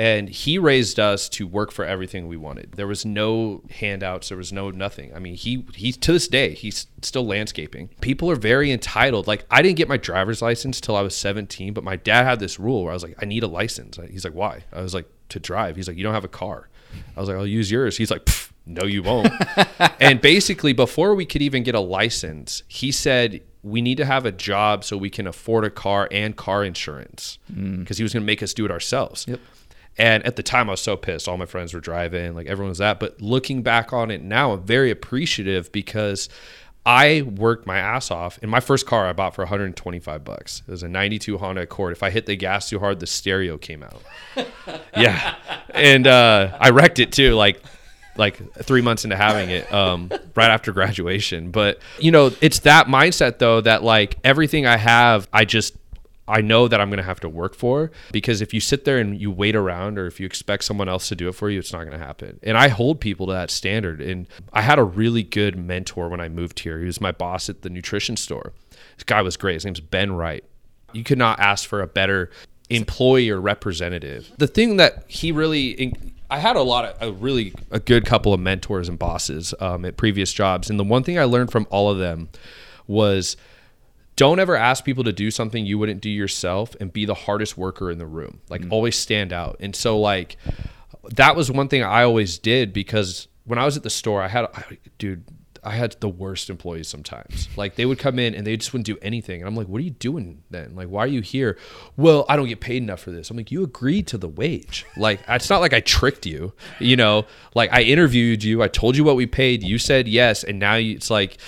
and 0.00 0.30
he 0.30 0.56
raised 0.56 0.98
us 0.98 1.28
to 1.28 1.46
work 1.46 1.70
for 1.70 1.84
everything 1.84 2.26
we 2.26 2.38
wanted. 2.38 2.72
There 2.72 2.86
was 2.86 3.04
no 3.04 3.62
handouts. 3.68 4.30
There 4.30 4.38
was 4.38 4.50
no 4.50 4.70
nothing. 4.70 5.14
I 5.14 5.18
mean, 5.18 5.34
he 5.34 5.66
he 5.74 5.92
to 5.92 6.14
this 6.14 6.26
day 6.26 6.54
he's 6.54 6.86
still 7.02 7.26
landscaping. 7.26 7.90
People 8.00 8.30
are 8.30 8.36
very 8.36 8.72
entitled. 8.72 9.26
Like 9.26 9.44
I 9.50 9.60
didn't 9.60 9.76
get 9.76 9.88
my 9.88 9.98
driver's 9.98 10.40
license 10.40 10.80
till 10.80 10.96
I 10.96 11.02
was 11.02 11.14
17, 11.14 11.74
but 11.74 11.84
my 11.84 11.96
dad 11.96 12.24
had 12.24 12.40
this 12.40 12.58
rule 12.58 12.84
where 12.84 12.92
I 12.92 12.94
was 12.94 13.02
like, 13.02 13.16
I 13.20 13.26
need 13.26 13.42
a 13.42 13.46
license. 13.46 13.98
He's 14.10 14.24
like, 14.24 14.32
why? 14.32 14.64
I 14.72 14.80
was 14.80 14.94
like, 14.94 15.04
to 15.28 15.38
drive. 15.38 15.76
He's 15.76 15.86
like, 15.86 15.98
you 15.98 16.02
don't 16.02 16.14
have 16.14 16.24
a 16.24 16.28
car. 16.28 16.70
I 17.14 17.20
was 17.20 17.28
like, 17.28 17.36
I'll 17.36 17.46
use 17.46 17.70
yours. 17.70 17.98
He's 17.98 18.10
like, 18.10 18.26
no, 18.64 18.84
you 18.84 19.02
won't. 19.02 19.30
and 20.00 20.18
basically, 20.22 20.72
before 20.72 21.14
we 21.14 21.26
could 21.26 21.42
even 21.42 21.62
get 21.62 21.74
a 21.74 21.80
license, 21.80 22.62
he 22.68 22.90
said 22.90 23.42
we 23.62 23.82
need 23.82 23.98
to 23.98 24.06
have 24.06 24.24
a 24.24 24.32
job 24.32 24.82
so 24.82 24.96
we 24.96 25.10
can 25.10 25.26
afford 25.26 25.66
a 25.66 25.70
car 25.70 26.08
and 26.10 26.36
car 26.36 26.64
insurance 26.64 27.38
mm. 27.52 27.80
because 27.80 27.98
he 27.98 28.02
was 28.02 28.14
going 28.14 28.22
to 28.22 28.26
make 28.26 28.42
us 28.42 28.54
do 28.54 28.64
it 28.64 28.70
ourselves. 28.70 29.26
Yep. 29.28 29.40
And 29.98 30.24
at 30.24 30.36
the 30.36 30.42
time, 30.42 30.68
I 30.70 30.72
was 30.72 30.80
so 30.80 30.96
pissed. 30.96 31.28
All 31.28 31.36
my 31.36 31.46
friends 31.46 31.74
were 31.74 31.80
driving, 31.80 32.34
like 32.34 32.46
everyone 32.46 32.70
was 32.70 32.78
that. 32.78 33.00
But 33.00 33.20
looking 33.20 33.62
back 33.62 33.92
on 33.92 34.10
it 34.10 34.22
now, 34.22 34.52
I'm 34.52 34.62
very 34.62 34.90
appreciative 34.90 35.70
because 35.72 36.28
I 36.86 37.22
worked 37.22 37.66
my 37.66 37.78
ass 37.78 38.10
off. 38.10 38.38
In 38.38 38.48
my 38.48 38.60
first 38.60 38.86
car, 38.86 39.06
I 39.06 39.12
bought 39.12 39.34
for 39.34 39.42
125 39.42 40.24
bucks. 40.24 40.62
It 40.66 40.70
was 40.70 40.82
a 40.82 40.88
92 40.88 41.38
Honda 41.38 41.62
Accord. 41.62 41.92
If 41.92 42.02
I 42.02 42.10
hit 42.10 42.26
the 42.26 42.36
gas 42.36 42.70
too 42.70 42.78
hard, 42.78 43.00
the 43.00 43.06
stereo 43.06 43.58
came 43.58 43.82
out. 43.82 44.02
yeah, 44.96 45.34
and 45.70 46.06
uh, 46.06 46.56
I 46.58 46.70
wrecked 46.70 46.98
it 46.98 47.12
too. 47.12 47.34
Like 47.34 47.62
like 48.16 48.38
three 48.64 48.82
months 48.82 49.04
into 49.04 49.16
having 49.16 49.50
it 49.50 49.72
um, 49.72 50.10
right 50.34 50.50
after 50.50 50.72
graduation 50.72 51.50
but 51.50 51.78
you 51.98 52.10
know 52.10 52.30
it's 52.40 52.60
that 52.60 52.86
mindset 52.86 53.38
though 53.38 53.60
that 53.60 53.82
like 53.82 54.18
everything 54.24 54.66
i 54.66 54.76
have 54.76 55.28
i 55.32 55.44
just 55.44 55.74
I 56.30 56.40
know 56.40 56.68
that 56.68 56.80
I'm 56.80 56.88
going 56.88 56.98
to 56.98 57.02
have 57.02 57.20
to 57.20 57.28
work 57.28 57.54
for 57.54 57.90
because 58.12 58.40
if 58.40 58.54
you 58.54 58.60
sit 58.60 58.84
there 58.84 58.98
and 58.98 59.20
you 59.20 59.30
wait 59.30 59.56
around 59.56 59.98
or 59.98 60.06
if 60.06 60.20
you 60.20 60.26
expect 60.26 60.64
someone 60.64 60.88
else 60.88 61.08
to 61.08 61.16
do 61.16 61.28
it 61.28 61.34
for 61.34 61.50
you, 61.50 61.58
it's 61.58 61.72
not 61.72 61.80
going 61.80 61.98
to 61.98 62.04
happen. 62.04 62.38
And 62.42 62.56
I 62.56 62.68
hold 62.68 63.00
people 63.00 63.26
to 63.26 63.32
that 63.32 63.50
standard. 63.50 64.00
And 64.00 64.26
I 64.52 64.62
had 64.62 64.78
a 64.78 64.84
really 64.84 65.22
good 65.22 65.56
mentor 65.56 66.08
when 66.08 66.20
I 66.20 66.28
moved 66.28 66.60
here. 66.60 66.78
He 66.78 66.86
was 66.86 67.00
my 67.00 67.12
boss 67.12 67.48
at 67.48 67.62
the 67.62 67.70
nutrition 67.70 68.16
store. 68.16 68.52
This 68.96 69.04
guy 69.04 69.22
was 69.22 69.36
great. 69.36 69.54
His 69.54 69.64
name's 69.64 69.80
Ben 69.80 70.12
Wright. 70.12 70.44
You 70.92 71.04
could 71.04 71.18
not 71.18 71.40
ask 71.40 71.68
for 71.68 71.82
a 71.82 71.86
better 71.86 72.30
employee 72.70 73.28
or 73.28 73.40
representative. 73.40 74.30
The 74.38 74.46
thing 74.46 74.76
that 74.76 75.04
he 75.08 75.32
really 75.32 75.92
I 76.30 76.38
had 76.38 76.54
a 76.54 76.62
lot 76.62 76.84
of 76.84 77.02
a 77.02 77.12
really 77.12 77.52
a 77.70 77.80
good 77.80 78.06
couple 78.06 78.32
of 78.32 78.40
mentors 78.40 78.88
and 78.88 78.98
bosses 78.98 79.52
um, 79.58 79.84
at 79.84 79.96
previous 79.96 80.32
jobs, 80.32 80.70
and 80.70 80.78
the 80.78 80.84
one 80.84 81.02
thing 81.02 81.18
I 81.18 81.24
learned 81.24 81.50
from 81.50 81.66
all 81.70 81.90
of 81.90 81.98
them 81.98 82.28
was 82.86 83.36
don't 84.20 84.38
ever 84.38 84.54
ask 84.54 84.84
people 84.84 85.02
to 85.02 85.14
do 85.14 85.30
something 85.30 85.64
you 85.64 85.78
wouldn't 85.78 86.02
do 86.02 86.10
yourself 86.10 86.76
and 86.78 86.92
be 86.92 87.06
the 87.06 87.14
hardest 87.14 87.56
worker 87.56 87.90
in 87.90 87.96
the 87.96 88.04
room. 88.04 88.42
Like 88.50 88.60
mm. 88.60 88.70
always 88.70 88.94
stand 88.94 89.32
out. 89.32 89.56
And 89.60 89.74
so 89.74 89.98
like 89.98 90.36
that 91.12 91.36
was 91.36 91.50
one 91.50 91.68
thing 91.68 91.82
I 91.82 92.02
always 92.02 92.36
did 92.36 92.74
because 92.74 93.28
when 93.44 93.58
I 93.58 93.64
was 93.64 93.78
at 93.78 93.82
the 93.82 93.88
store, 93.88 94.20
I 94.20 94.28
had 94.28 94.44
I, 94.44 94.76
dude 94.98 95.24
I 95.62 95.72
had 95.72 95.96
the 96.00 96.08
worst 96.08 96.48
employees 96.48 96.88
sometimes. 96.88 97.48
Like 97.56 97.76
they 97.76 97.84
would 97.84 97.98
come 97.98 98.18
in 98.18 98.34
and 98.34 98.46
they 98.46 98.56
just 98.56 98.72
wouldn't 98.72 98.86
do 98.86 98.98
anything. 99.02 99.40
And 99.40 99.48
I'm 99.48 99.54
like, 99.54 99.68
what 99.68 99.78
are 99.78 99.84
you 99.84 99.90
doing 99.90 100.42
then? 100.50 100.74
Like, 100.74 100.88
why 100.88 101.04
are 101.04 101.08
you 101.08 101.20
here? 101.20 101.58
Well, 101.96 102.24
I 102.28 102.36
don't 102.36 102.48
get 102.48 102.60
paid 102.60 102.82
enough 102.82 103.00
for 103.00 103.10
this. 103.10 103.30
I'm 103.30 103.36
like, 103.36 103.50
you 103.50 103.62
agreed 103.62 104.06
to 104.08 104.18
the 104.18 104.28
wage. 104.28 104.86
Like, 104.96 105.20
it's 105.28 105.50
not 105.50 105.60
like 105.60 105.72
I 105.72 105.80
tricked 105.80 106.26
you, 106.26 106.52
you 106.78 106.96
know, 106.96 107.26
like 107.54 107.72
I 107.72 107.82
interviewed 107.82 108.42
you. 108.42 108.62
I 108.62 108.68
told 108.68 108.96
you 108.96 109.04
what 109.04 109.16
we 109.16 109.26
paid. 109.26 109.62
You 109.62 109.78
said 109.78 110.08
yes. 110.08 110.44
And 110.44 110.58
now 110.58 110.76
it's 110.76 111.10
like, 111.10 111.38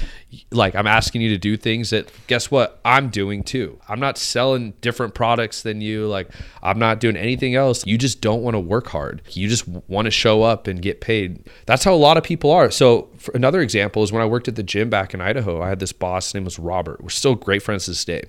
like 0.50 0.74
I'm 0.74 0.86
asking 0.86 1.20
you 1.20 1.28
to 1.30 1.38
do 1.38 1.56
things 1.56 1.90
that 1.90 2.10
guess 2.26 2.50
what 2.50 2.80
I'm 2.84 3.10
doing 3.10 3.42
too. 3.42 3.78
I'm 3.88 4.00
not 4.00 4.16
selling 4.16 4.72
different 4.80 5.14
products 5.14 5.62
than 5.62 5.80
you. 5.80 6.06
Like 6.06 6.30
I'm 6.62 6.78
not 6.78 7.00
doing 7.00 7.16
anything 7.16 7.54
else. 7.54 7.86
You 7.86 7.98
just 7.98 8.20
don't 8.20 8.42
want 8.42 8.54
to 8.54 8.60
work 8.60 8.88
hard. 8.88 9.22
You 9.30 9.48
just 9.48 9.68
want 9.68 10.06
to 10.06 10.10
show 10.10 10.42
up 10.42 10.66
and 10.66 10.80
get 10.80 11.00
paid. 11.00 11.48
That's 11.66 11.84
how 11.84 11.92
a 11.92 11.96
lot 11.96 12.16
of 12.16 12.24
people 12.24 12.50
are. 12.50 12.70
So 12.70 13.10
another 13.34 13.60
example 13.60 14.02
is 14.02 14.12
when 14.12 14.22
I 14.22 14.26
worked 14.26 14.48
at 14.48 14.56
the 14.56 14.62
gym 14.62 14.88
back 14.88 15.14
in 15.14 15.20
Idaho. 15.20 15.60
I 15.60 15.68
had 15.68 15.80
this 15.80 15.92
boss. 15.92 16.28
His 16.28 16.34
name 16.34 16.44
was 16.44 16.58
Robert. 16.58 17.02
We're 17.02 17.10
still 17.10 17.34
great 17.34 17.62
friends 17.62 17.84
to 17.84 17.90
this 17.90 18.04
day. 18.04 18.24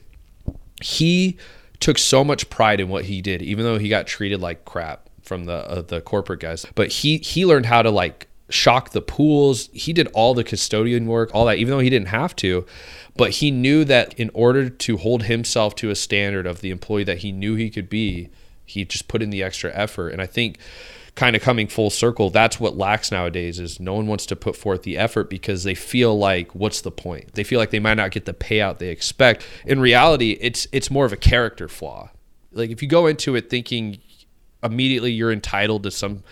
He 0.82 1.38
took 1.80 1.98
so 1.98 2.24
much 2.24 2.50
pride 2.50 2.80
in 2.80 2.90
what 2.90 3.06
he 3.06 3.22
did, 3.22 3.42
even 3.42 3.64
though 3.64 3.78
he 3.78 3.90
got 3.90 4.08
treated 4.08 4.42
like 4.42 4.66
crap 4.66 5.10
from 5.22 5.46
the 5.46 5.54
uh, 5.54 5.82
the 5.82 6.02
corporate 6.02 6.42
guys. 6.42 6.66
But 6.76 6.90
he 6.90 7.18
he 7.20 7.46
learned 7.46 7.66
how 7.66 7.82
to 7.82 7.90
like 7.90 8.28
shock 8.54 8.92
the 8.92 9.02
pools. 9.02 9.70
He 9.74 9.94
did 9.94 10.08
all 10.14 10.34
the 10.34 10.44
custodian 10.44 11.08
work, 11.08 11.32
all 11.34 11.46
that, 11.46 11.58
even 11.58 11.72
though 11.72 11.80
he 11.80 11.90
didn't 11.90 12.10
have 12.10 12.36
to. 12.38 12.66
But 13.16 13.32
he 13.32 13.52
knew 13.52 13.84
that 13.86 14.14
in 14.20 14.30
order 14.34 14.70
to 14.70 14.98
hold 14.98 15.24
himself 15.24 15.76
to 15.76 15.90
a 15.90 15.96
standard 15.96 16.46
of 16.46 16.62
the 16.62 16.72
employee 16.72 17.04
that 17.06 17.20
he 17.20 17.32
knew 17.32 17.56
he 17.56 17.70
could 17.70 17.90
be, 17.90 18.30
he 18.66 18.86
just 18.86 19.08
put 19.08 19.22
in 19.22 19.30
the 19.30 19.44
extra 19.44 19.72
effort. 19.74 20.10
And 20.10 20.22
I 20.22 20.26
think 20.26 20.58
kind 21.16 21.36
of 21.36 21.42
coming 21.42 21.68
full 21.68 21.90
circle, 21.90 22.30
that's 22.30 22.60
what 22.60 22.78
lacks 22.78 23.12
nowadays 23.12 23.60
is 23.60 23.80
no 23.80 23.94
one 23.94 24.08
wants 24.08 24.26
to 24.28 24.36
put 24.36 24.56
forth 24.56 24.84
the 24.84 24.98
effort 24.98 25.30
because 25.30 25.64
they 25.64 25.76
feel 25.76 26.18
like 26.18 26.54
what's 26.56 26.82
the 26.82 26.92
point? 26.92 27.34
They 27.34 27.44
feel 27.44 27.60
like 27.60 27.72
they 27.72 27.80
might 27.80 27.96
not 27.96 28.12
get 28.12 28.26
the 28.26 28.34
payout 28.34 28.78
they 28.78 28.90
expect. 28.90 29.46
In 29.66 29.80
reality, 29.80 30.38
it's 30.42 30.68
it's 30.72 30.90
more 30.90 31.06
of 31.06 31.14
a 31.14 31.18
character 31.18 31.68
flaw. 31.68 32.10
Like 32.52 32.70
if 32.70 32.82
you 32.82 32.88
go 32.88 33.08
into 33.08 33.36
it 33.36 33.50
thinking 33.50 34.00
immediately 34.64 35.12
you're 35.12 35.32
entitled 35.32 35.84
to 35.84 35.92
some 35.92 36.24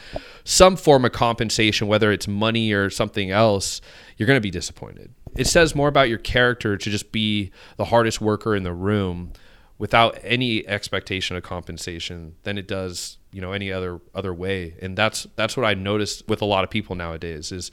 some 0.43 0.75
form 0.75 1.05
of 1.05 1.11
compensation 1.11 1.87
whether 1.87 2.11
it's 2.11 2.27
money 2.27 2.71
or 2.71 2.89
something 2.89 3.31
else 3.31 3.81
you're 4.17 4.27
going 4.27 4.37
to 4.37 4.41
be 4.41 4.51
disappointed. 4.51 5.13
It 5.35 5.47
says 5.47 5.75
more 5.75 5.87
about 5.87 6.09
your 6.09 6.17
character 6.17 6.77
to 6.77 6.89
just 6.89 7.11
be 7.11 7.51
the 7.77 7.85
hardest 7.85 8.21
worker 8.21 8.55
in 8.55 8.63
the 8.63 8.73
room 8.73 9.31
without 9.77 10.17
any 10.23 10.67
expectation 10.67 11.35
of 11.35 11.43
compensation 11.43 12.35
than 12.43 12.57
it 12.57 12.67
does 12.67 13.17
you 13.31 13.41
know 13.41 13.51
any 13.51 13.71
other 13.71 13.99
other 14.13 14.33
way. 14.33 14.75
And 14.81 14.97
that's 14.97 15.27
that's 15.35 15.55
what 15.55 15.65
i 15.65 15.73
noticed 15.73 16.27
with 16.27 16.41
a 16.41 16.45
lot 16.45 16.63
of 16.63 16.69
people 16.69 16.95
nowadays 16.95 17.51
is 17.51 17.71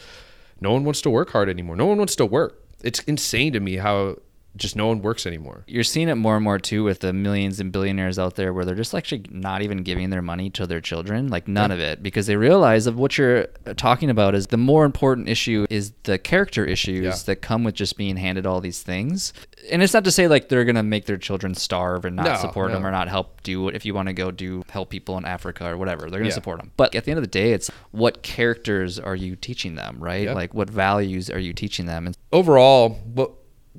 no 0.61 0.72
one 0.72 0.84
wants 0.84 1.00
to 1.02 1.11
work 1.11 1.30
hard 1.30 1.48
anymore. 1.48 1.76
No 1.76 1.86
one 1.86 1.98
wants 1.98 2.16
to 2.16 2.26
work. 2.26 2.64
It's 2.82 3.00
insane 3.00 3.52
to 3.52 3.61
me 3.61 3.76
how 3.76 4.16
just 4.59 4.76
no 4.76 4.88
one 4.88 5.00
works 5.00 5.26
anymore. 5.26 5.64
You're 5.66 5.84
seeing 5.84 6.09
it 6.09 6.16
more 6.16 6.36
and 6.36 6.44
more 6.44 6.59
too 6.59 6.84
with 6.84 7.00
the 7.00 7.12
millions 7.12 7.61
and 7.61 7.72
billionaires 7.72 8.18
out 8.18 8.34
there 8.34 8.52
where 8.52 8.64
they're 8.64 8.74
just 8.74 8.94
actually 8.94 9.24
not 9.30 9.62
even 9.62 9.82
giving 9.82 10.11
their 10.11 10.22
money 10.22 10.50
to 10.50 10.66
their 10.66 10.80
children, 10.80 11.28
like 11.28 11.48
none 11.48 11.70
yeah. 11.70 11.76
of 11.76 11.80
it, 11.80 12.02
because 12.02 12.26
they 12.26 12.36
realize 12.36 12.86
of 12.86 12.98
what 12.98 13.16
you're 13.16 13.46
uh, 13.66 13.74
talking 13.74 14.11
about 14.11 14.34
is 14.34 14.48
the 14.48 14.56
more 14.56 14.84
important 14.84 15.28
issue 15.28 15.66
is 15.70 15.92
the 16.02 16.18
character 16.18 16.64
issues 16.64 17.04
yeah. 17.04 17.16
that 17.26 17.36
come 17.36 17.64
with 17.64 17.74
just 17.74 17.96
being 17.96 18.16
handed 18.16 18.46
all 18.46 18.61
these 18.61 18.82
things. 18.82 19.32
And 19.70 19.82
it's 19.82 19.94
not 19.94 20.04
to 20.04 20.11
say 20.11 20.28
like 20.28 20.48
they're 20.48 20.64
gonna 20.64 20.82
make 20.82 21.06
their 21.06 21.16
children 21.16 21.54
starve 21.54 22.04
and 22.04 22.16
not 22.16 22.26
no, 22.26 22.36
support 22.36 22.68
no. 22.70 22.74
them 22.74 22.86
or 22.86 22.90
not 22.90 23.09
help 23.09 23.42
do 23.42 23.68
it 23.68 23.76
if 23.76 23.84
you 23.84 23.94
want 23.94 24.09
to 24.09 24.14
go 24.14 24.30
do 24.30 24.62
help 24.70 24.90
people 24.90 25.16
in 25.18 25.24
Africa 25.24 25.68
or 25.70 25.76
whatever. 25.76 26.11
They're 26.11 26.20
gonna 26.20 26.30
yeah. 26.30 26.34
support 26.34 26.59
them. 26.59 26.72
But 26.76 26.94
at 26.94 27.04
the 27.04 27.11
end 27.11 27.18
of 27.18 27.24
the 27.24 27.28
day, 27.28 27.52
it's 27.52 27.70
what 27.92 28.22
characters 28.22 28.98
are 28.98 29.16
you 29.16 29.36
teaching 29.36 29.74
them, 29.74 29.98
right? 30.00 30.34
Like 30.34 30.54
what 30.54 30.68
values 30.68 31.30
are 31.30 31.38
you 31.38 31.52
teaching 31.52 31.86
them? 31.86 32.06
And 32.06 32.16
overall, 32.32 32.90
what 33.14 33.32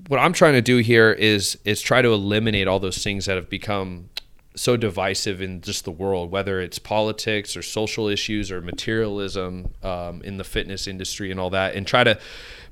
what 0.08 0.20
I'm 0.20 0.34
trying 0.34 0.54
to 0.54 0.62
do 0.62 0.78
here 0.78 1.12
is 1.12 1.58
is 1.66 1.82
try 1.82 2.02
to 2.02 2.10
eliminate 2.10 2.68
all 2.68 2.80
those 2.80 3.04
things 3.04 3.26
that 3.26 3.36
have 3.36 3.50
become 3.50 4.10
so 4.56 4.76
divisive 4.76 5.42
in 5.42 5.62
just 5.62 5.86
the 5.86 5.92
world, 5.92 6.32
whether 6.32 6.60
it's 6.60 6.80
politics 6.80 7.56
or 7.56 7.62
social 7.62 8.08
issues 8.08 8.52
or 8.52 8.62
materialism 8.62 9.74
um, 9.84 10.22
in 10.24 10.38
the 10.38 10.44
fitness 10.44 10.88
industry 10.88 11.32
and 11.32 11.40
all 11.40 11.50
that, 11.50 11.76
and 11.76 11.88
try 11.88 12.04
to 12.04 12.20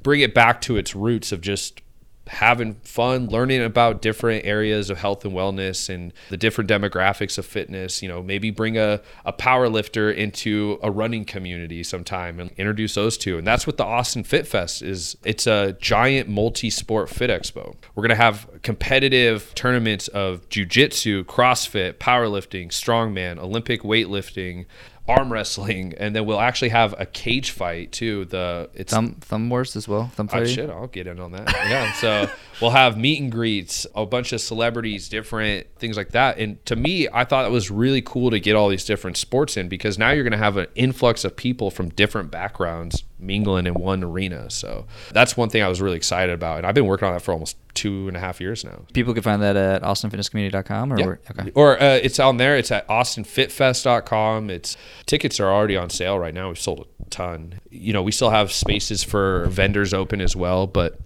bring 0.04 0.22
it 0.22 0.34
back 0.34 0.60
to 0.62 0.78
its 0.78 0.96
roots 0.96 1.32
of 1.32 1.42
just 1.42 1.82
having 2.28 2.76
fun, 2.76 3.28
learning 3.28 3.64
about 3.64 4.02
different 4.02 4.46
areas 4.46 4.90
of 4.90 4.98
health 4.98 5.26
and 5.26 5.34
wellness 5.34 5.94
and 5.94 6.14
the 6.30 6.38
different 6.38 6.70
demographics 6.70 7.38
of 7.38 7.46
fitness. 7.46 8.02
You 8.02 8.10
know, 8.10 8.22
maybe 8.22 8.52
bring 8.52 8.78
a, 8.78 9.02
a 9.26 9.34
power 9.34 9.70
lifter 9.70 10.12
into 10.12 10.80
a 10.84 10.92
running 10.92 11.26
community 11.26 11.84
sometime 11.84 12.40
and 12.40 12.52
introduce 12.58 12.96
those 12.96 13.18
two. 13.18 13.38
And 13.38 13.46
that's 13.46 13.66
what 13.66 13.78
the 13.78 13.86
Austin 13.86 14.24
Fit 14.24 14.48
Fest 14.48 14.82
is. 14.82 15.18
It's 15.24 15.48
a 15.48 15.78
giant 15.80 16.30
multi-sport 16.30 17.10
fit 17.10 17.30
expo. 17.30 17.76
We're 17.96 18.04
gonna 18.04 18.16
have 18.16 18.50
competitive 18.62 19.54
tournaments 19.56 20.08
of 20.10 20.48
jujitsu, 20.50 21.24
CrossFit, 21.24 21.94
powerlifting, 21.94 22.70
strongman, 22.70 23.38
Olympic 23.40 23.82
weightlifting 23.82 24.66
arm 25.08 25.32
wrestling, 25.32 25.94
and 25.98 26.16
then 26.16 26.26
we'll 26.26 26.40
actually 26.40 26.70
have 26.70 26.94
a 27.00 27.06
cage 27.06 27.52
fight 27.52 27.92
too. 27.92 28.26
The 28.26 28.70
it's 28.74 28.94
thumb 28.94 29.16
thumb 29.22 29.50
wars 29.50 29.76
as 29.76 29.88
well. 29.88 30.08
Thumb 30.16 30.28
ah, 30.32 30.34
fight. 30.34 30.44
Oh, 30.44 30.46
shit, 30.46 30.70
I'll 30.70 30.88
get 30.88 31.08
in 31.08 31.20
on 31.20 31.32
that. 31.32 31.48
yeah. 31.70 31.94
So 31.94 32.30
we'll 32.62 32.72
have 32.72 32.98
meet 32.98 33.22
and 33.22 33.32
greets, 33.32 33.88
a 33.96 34.06
bunch 34.06 34.34
of 34.34 34.42
celebrities, 34.42 35.10
different 35.10 35.68
things 35.78 35.98
like 35.98 36.12
that. 36.12 36.38
And 36.38 36.64
to 36.66 36.76
me, 36.76 37.08
I 37.12 37.24
thought 37.24 37.46
it 37.46 37.52
was 37.52 37.72
really 37.72 38.02
cool 38.02 38.32
to 38.32 38.40
get 38.40 38.56
all 38.56 38.70
these 38.70 38.86
different 38.86 39.18
sports 39.18 39.58
in 39.58 39.70
because 39.70 39.98
now 39.98 40.12
you're 40.12 40.24
going 40.24 40.32
to 40.32 40.38
have 40.38 40.58
an 40.58 40.68
influx 40.76 41.24
of 41.24 41.36
people 41.36 41.72
from 41.72 41.90
different 41.90 42.32
backgrounds 42.32 43.04
mingling 43.20 43.68
in 43.68 43.74
one 43.74 44.04
arena. 44.04 44.50
So 44.50 44.86
that's 45.12 45.36
one 45.36 45.50
thing 45.50 45.64
I 45.64 45.68
was 45.68 45.82
really 45.82 45.98
excited 45.98 46.34
about, 46.34 46.58
and 46.58 46.68
I've 46.68 46.76
been 46.76 46.86
working 46.86 47.08
on 47.08 47.14
that 47.14 47.22
for 47.22 47.32
almost 47.32 47.58
two 47.74 48.08
and 48.08 48.18
a 48.18 48.20
half 48.20 48.42
years 48.42 48.64
now. 48.64 48.86
People 48.94 49.14
can 49.14 49.24
find 49.24 49.42
that 49.42 49.56
at 49.56 49.84
austinfitnesscommunity.com 49.84 50.94
or 50.94 51.00
yeah. 51.00 51.06
Okay. 51.32 51.52
or 51.54 51.82
uh, 51.82 52.00
it's 52.02 52.20
on 52.20 52.38
there. 52.38 52.58
It's 52.58 52.72
at 52.72 52.88
austinfitfest.com. 52.88 54.50
It's 54.50 54.78
tickets 55.06 55.40
are 55.40 55.52
already 55.52 55.78
on 55.78 55.90
sale 55.90 56.18
right 56.18 56.34
now. 56.34 56.48
We've 56.48 56.60
sold 56.60 56.88
a 57.06 57.10
ton. 57.10 57.60
You 57.70 57.94
know, 57.94 58.02
we 58.02 58.12
still 58.12 58.32
have 58.32 58.52
spaces 58.52 59.04
for 59.04 59.46
vendors 59.48 59.94
open 59.94 60.22
as 60.22 60.36
well, 60.36 60.68
but 60.68 61.00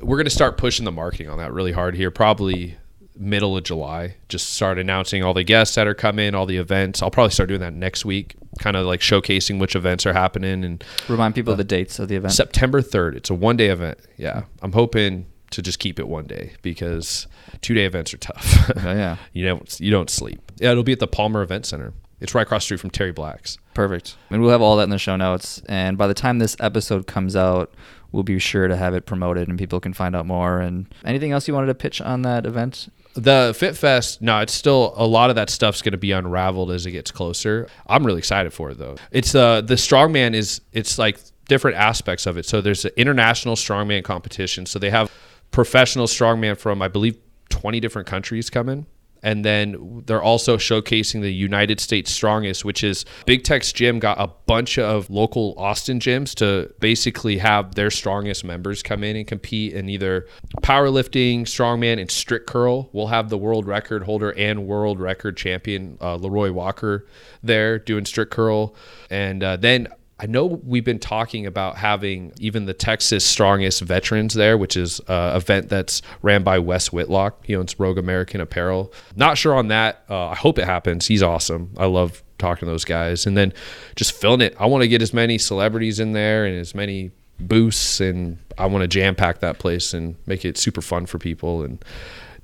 we're 0.00 0.16
going 0.16 0.26
to 0.26 0.30
start 0.30 0.58
pushing 0.58 0.84
the 0.84 0.92
marketing 0.92 1.28
on 1.28 1.38
that 1.38 1.52
really 1.52 1.72
hard 1.72 1.94
here. 1.94 2.10
Probably 2.10 2.76
middle 3.16 3.56
of 3.56 3.64
July. 3.64 4.16
Just 4.28 4.54
start 4.54 4.78
announcing 4.78 5.22
all 5.22 5.34
the 5.34 5.44
guests 5.44 5.74
that 5.76 5.86
are 5.86 5.94
coming, 5.94 6.34
all 6.34 6.46
the 6.46 6.56
events. 6.56 7.02
I'll 7.02 7.10
probably 7.10 7.30
start 7.30 7.48
doing 7.48 7.60
that 7.60 7.74
next 7.74 8.04
week, 8.04 8.36
kind 8.58 8.76
of 8.76 8.86
like 8.86 9.00
showcasing 9.00 9.58
which 9.58 9.76
events 9.76 10.06
are 10.06 10.12
happening 10.12 10.64
and 10.64 10.84
remind 11.08 11.34
people 11.34 11.52
uh, 11.52 11.54
of 11.54 11.58
the 11.58 11.64
dates 11.64 11.98
of 11.98 12.08
the 12.08 12.16
event. 12.16 12.32
September 12.32 12.82
3rd. 12.82 13.16
It's 13.16 13.30
a 13.30 13.34
one 13.34 13.56
day 13.56 13.68
event. 13.68 13.98
Yeah. 14.16 14.44
I'm 14.62 14.72
hoping 14.72 15.26
to 15.50 15.62
just 15.62 15.78
keep 15.78 15.98
it 15.98 16.08
one 16.08 16.26
day 16.26 16.52
because 16.62 17.26
two 17.60 17.74
day 17.74 17.84
events 17.84 18.12
are 18.12 18.18
tough. 18.18 18.70
oh, 18.76 18.92
yeah. 18.92 19.16
you 19.32 19.44
don't 19.44 19.80
you 19.80 19.90
don't 19.90 20.10
sleep. 20.10 20.52
Yeah, 20.56 20.72
it'll 20.72 20.82
be 20.82 20.92
at 20.92 21.00
the 21.00 21.06
Palmer 21.06 21.42
Event 21.42 21.66
Center. 21.66 21.92
It's 22.20 22.34
right 22.34 22.42
across 22.42 22.62
the 22.62 22.66
street 22.66 22.80
from 22.80 22.90
Terry 22.90 23.12
Black's. 23.12 23.58
Perfect. 23.74 24.16
And 24.30 24.40
we'll 24.40 24.50
have 24.50 24.62
all 24.62 24.76
that 24.78 24.84
in 24.84 24.90
the 24.90 24.98
show 24.98 25.16
notes. 25.16 25.60
And 25.68 25.98
by 25.98 26.06
the 26.06 26.14
time 26.14 26.38
this 26.38 26.56
episode 26.58 27.06
comes 27.06 27.36
out, 27.36 27.74
we'll 28.12 28.22
be 28.22 28.38
sure 28.38 28.68
to 28.68 28.76
have 28.76 28.94
it 28.94 29.04
promoted 29.04 29.48
and 29.48 29.58
people 29.58 29.80
can 29.80 29.92
find 29.92 30.16
out 30.16 30.24
more. 30.24 30.60
And 30.60 30.86
anything 31.04 31.32
else 31.32 31.46
you 31.48 31.54
wanted 31.54 31.66
to 31.66 31.74
pitch 31.74 32.00
on 32.00 32.22
that 32.22 32.46
event? 32.46 32.88
The 33.14 33.54
Fit 33.56 33.76
Fest, 33.76 34.20
no, 34.20 34.40
it's 34.40 34.52
still 34.52 34.92
a 34.96 35.06
lot 35.06 35.30
of 35.30 35.36
that 35.36 35.48
stuff's 35.48 35.82
going 35.82 35.92
to 35.92 35.98
be 35.98 36.12
unraveled 36.12 36.70
as 36.70 36.84
it 36.84 36.90
gets 36.90 37.10
closer. 37.10 37.68
I'm 37.86 38.04
really 38.04 38.18
excited 38.18 38.52
for 38.52 38.70
it 38.70 38.78
though. 38.78 38.96
It's 39.12 39.34
uh 39.34 39.60
the 39.60 39.74
strongman 39.74 40.34
is 40.34 40.60
it's 40.72 40.98
like 40.98 41.18
different 41.46 41.76
aspects 41.76 42.26
of 42.26 42.36
it. 42.36 42.46
So 42.46 42.60
there's 42.60 42.82
the 42.82 42.98
international 43.00 43.54
strongman 43.54 44.02
competition. 44.02 44.66
So 44.66 44.78
they 44.78 44.90
have 44.90 45.10
professional 45.52 46.06
strongman 46.06 46.58
from 46.58 46.82
I 46.82 46.88
believe 46.88 47.16
20 47.50 47.78
different 47.78 48.08
countries 48.08 48.50
coming 48.50 48.86
and 49.24 49.42
then 49.42 50.02
they're 50.04 50.22
also 50.22 50.58
showcasing 50.58 51.22
the 51.22 51.32
United 51.32 51.80
States 51.80 52.12
Strongest, 52.12 52.62
which 52.64 52.84
is 52.84 53.06
Big 53.24 53.42
Tex 53.42 53.72
gym 53.72 53.98
got 53.98 54.20
a 54.20 54.28
bunch 54.46 54.78
of 54.78 55.08
local 55.08 55.54
Austin 55.56 55.98
gyms 55.98 56.34
to 56.34 56.72
basically 56.78 57.38
have 57.38 57.74
their 57.74 57.90
strongest 57.90 58.44
members 58.44 58.82
come 58.82 59.02
in 59.02 59.16
and 59.16 59.26
compete 59.26 59.72
in 59.72 59.88
either 59.88 60.26
powerlifting, 60.62 61.42
strongman, 61.42 61.98
and 61.98 62.10
strict 62.10 62.46
curl. 62.46 62.90
We'll 62.92 63.06
have 63.06 63.30
the 63.30 63.38
world 63.38 63.66
record 63.66 64.02
holder 64.02 64.30
and 64.36 64.66
world 64.66 65.00
record 65.00 65.38
champion 65.38 65.96
uh, 66.02 66.16
Leroy 66.16 66.52
Walker 66.52 67.06
there 67.42 67.78
doing 67.78 68.04
strict 68.04 68.30
curl, 68.30 68.74
and 69.08 69.42
uh, 69.42 69.56
then 69.56 69.88
I 70.18 70.26
know 70.26 70.46
we've 70.46 70.84
been 70.84 71.00
talking 71.00 71.44
about 71.44 71.76
having 71.76 72.32
even 72.38 72.66
the 72.66 72.74
Texas 72.74 73.24
Strongest 73.24 73.80
Veterans 73.80 74.34
there, 74.34 74.56
which 74.56 74.76
is 74.76 75.00
an 75.08 75.36
event 75.36 75.68
that's 75.68 76.02
ran 76.22 76.44
by 76.44 76.60
Wes 76.60 76.92
Whitlock. 76.92 77.44
He 77.44 77.56
owns 77.56 77.78
Rogue 77.80 77.98
American 77.98 78.40
Apparel. 78.40 78.92
Not 79.16 79.38
sure 79.38 79.54
on 79.54 79.68
that. 79.68 80.04
Uh, 80.08 80.28
I 80.28 80.36
hope 80.36 80.58
it 80.58 80.66
happens. 80.66 81.06
He's 81.06 81.22
awesome. 81.22 81.74
I 81.76 81.86
love 81.86 82.22
talking 82.38 82.66
to 82.66 82.72
those 82.72 82.84
guys. 82.84 83.26
And 83.26 83.36
then 83.36 83.52
just 83.96 84.12
filling 84.12 84.40
it. 84.40 84.54
I 84.58 84.66
want 84.66 84.82
to 84.82 84.88
get 84.88 85.02
as 85.02 85.12
many 85.12 85.36
celebrities 85.36 85.98
in 85.98 86.12
there 86.12 86.44
and 86.44 86.56
as 86.60 86.76
many 86.76 87.10
booths, 87.40 88.00
and 88.00 88.38
I 88.56 88.66
want 88.66 88.82
to 88.82 88.88
jam 88.88 89.16
pack 89.16 89.40
that 89.40 89.58
place 89.58 89.92
and 89.94 90.14
make 90.26 90.44
it 90.44 90.56
super 90.56 90.80
fun 90.80 91.06
for 91.06 91.18
people 91.18 91.64
and 91.64 91.84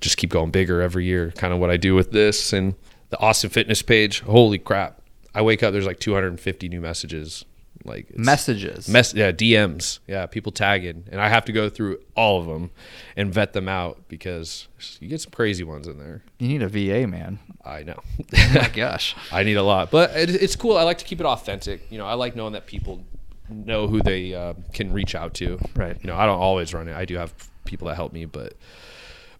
just 0.00 0.16
keep 0.16 0.30
going 0.30 0.50
bigger 0.50 0.80
every 0.80 1.04
year. 1.04 1.30
Kind 1.36 1.52
of 1.52 1.60
what 1.60 1.70
I 1.70 1.76
do 1.76 1.94
with 1.94 2.10
this 2.10 2.52
and 2.52 2.74
the 3.10 3.18
Austin 3.20 3.50
Fitness 3.50 3.82
page. 3.82 4.20
Holy 4.22 4.58
crap! 4.58 5.00
I 5.32 5.42
wake 5.42 5.62
up, 5.62 5.72
there's 5.72 5.86
like 5.86 6.00
250 6.00 6.68
new 6.68 6.80
messages 6.80 7.44
like 7.84 8.16
Messages. 8.16 8.88
mess 8.88 9.14
yeah 9.14 9.32
DMs 9.32 10.00
yeah 10.06 10.26
people 10.26 10.52
tagging. 10.52 11.04
And 11.10 11.20
I 11.20 11.28
have 11.28 11.44
to 11.46 11.52
go 11.52 11.68
through 11.70 11.98
all 12.14 12.38
of 12.40 12.46
them 12.46 12.70
and 13.16 13.32
vet 13.32 13.52
them 13.54 13.68
out 13.68 14.02
because 14.08 14.68
you 15.00 15.08
get 15.08 15.20
some 15.20 15.32
crazy 15.32 15.64
ones 15.64 15.86
in 15.88 15.98
there. 15.98 16.22
You 16.38 16.48
need 16.48 16.62
a 16.62 16.68
VA, 16.68 17.06
man. 17.06 17.38
I 17.64 17.82
know. 17.82 18.00
Oh 18.36 18.52
my 18.54 18.68
gosh. 18.74 19.16
I 19.32 19.42
need 19.44 19.56
a 19.56 19.62
lot. 19.62 19.90
But 19.90 20.10
it, 20.16 20.30
it's 20.30 20.56
cool. 20.56 20.76
I 20.76 20.82
like 20.82 20.98
to 20.98 21.04
keep 21.04 21.20
it 21.20 21.26
authentic. 21.26 21.90
You 21.90 21.98
know 21.98 22.06
I 22.06 22.14
like 22.14 22.36
knowing 22.36 22.52
that 22.52 22.66
people 22.66 23.02
know 23.48 23.86
who 23.88 24.00
they 24.02 24.34
uh, 24.34 24.54
can 24.72 24.92
reach 24.92 25.14
out 25.14 25.34
to. 25.34 25.58
Right. 25.74 25.96
you 26.02 26.06
know 26.08 26.16
I 26.16 26.26
don't 26.26 26.38
always 26.38 26.72
run 26.74 26.86
it. 26.88 26.96
I 26.96 27.04
do 27.04 27.16
have 27.16 27.32
people 27.64 27.88
that 27.88 27.94
help 27.94 28.12
me 28.12 28.24
but 28.24 28.54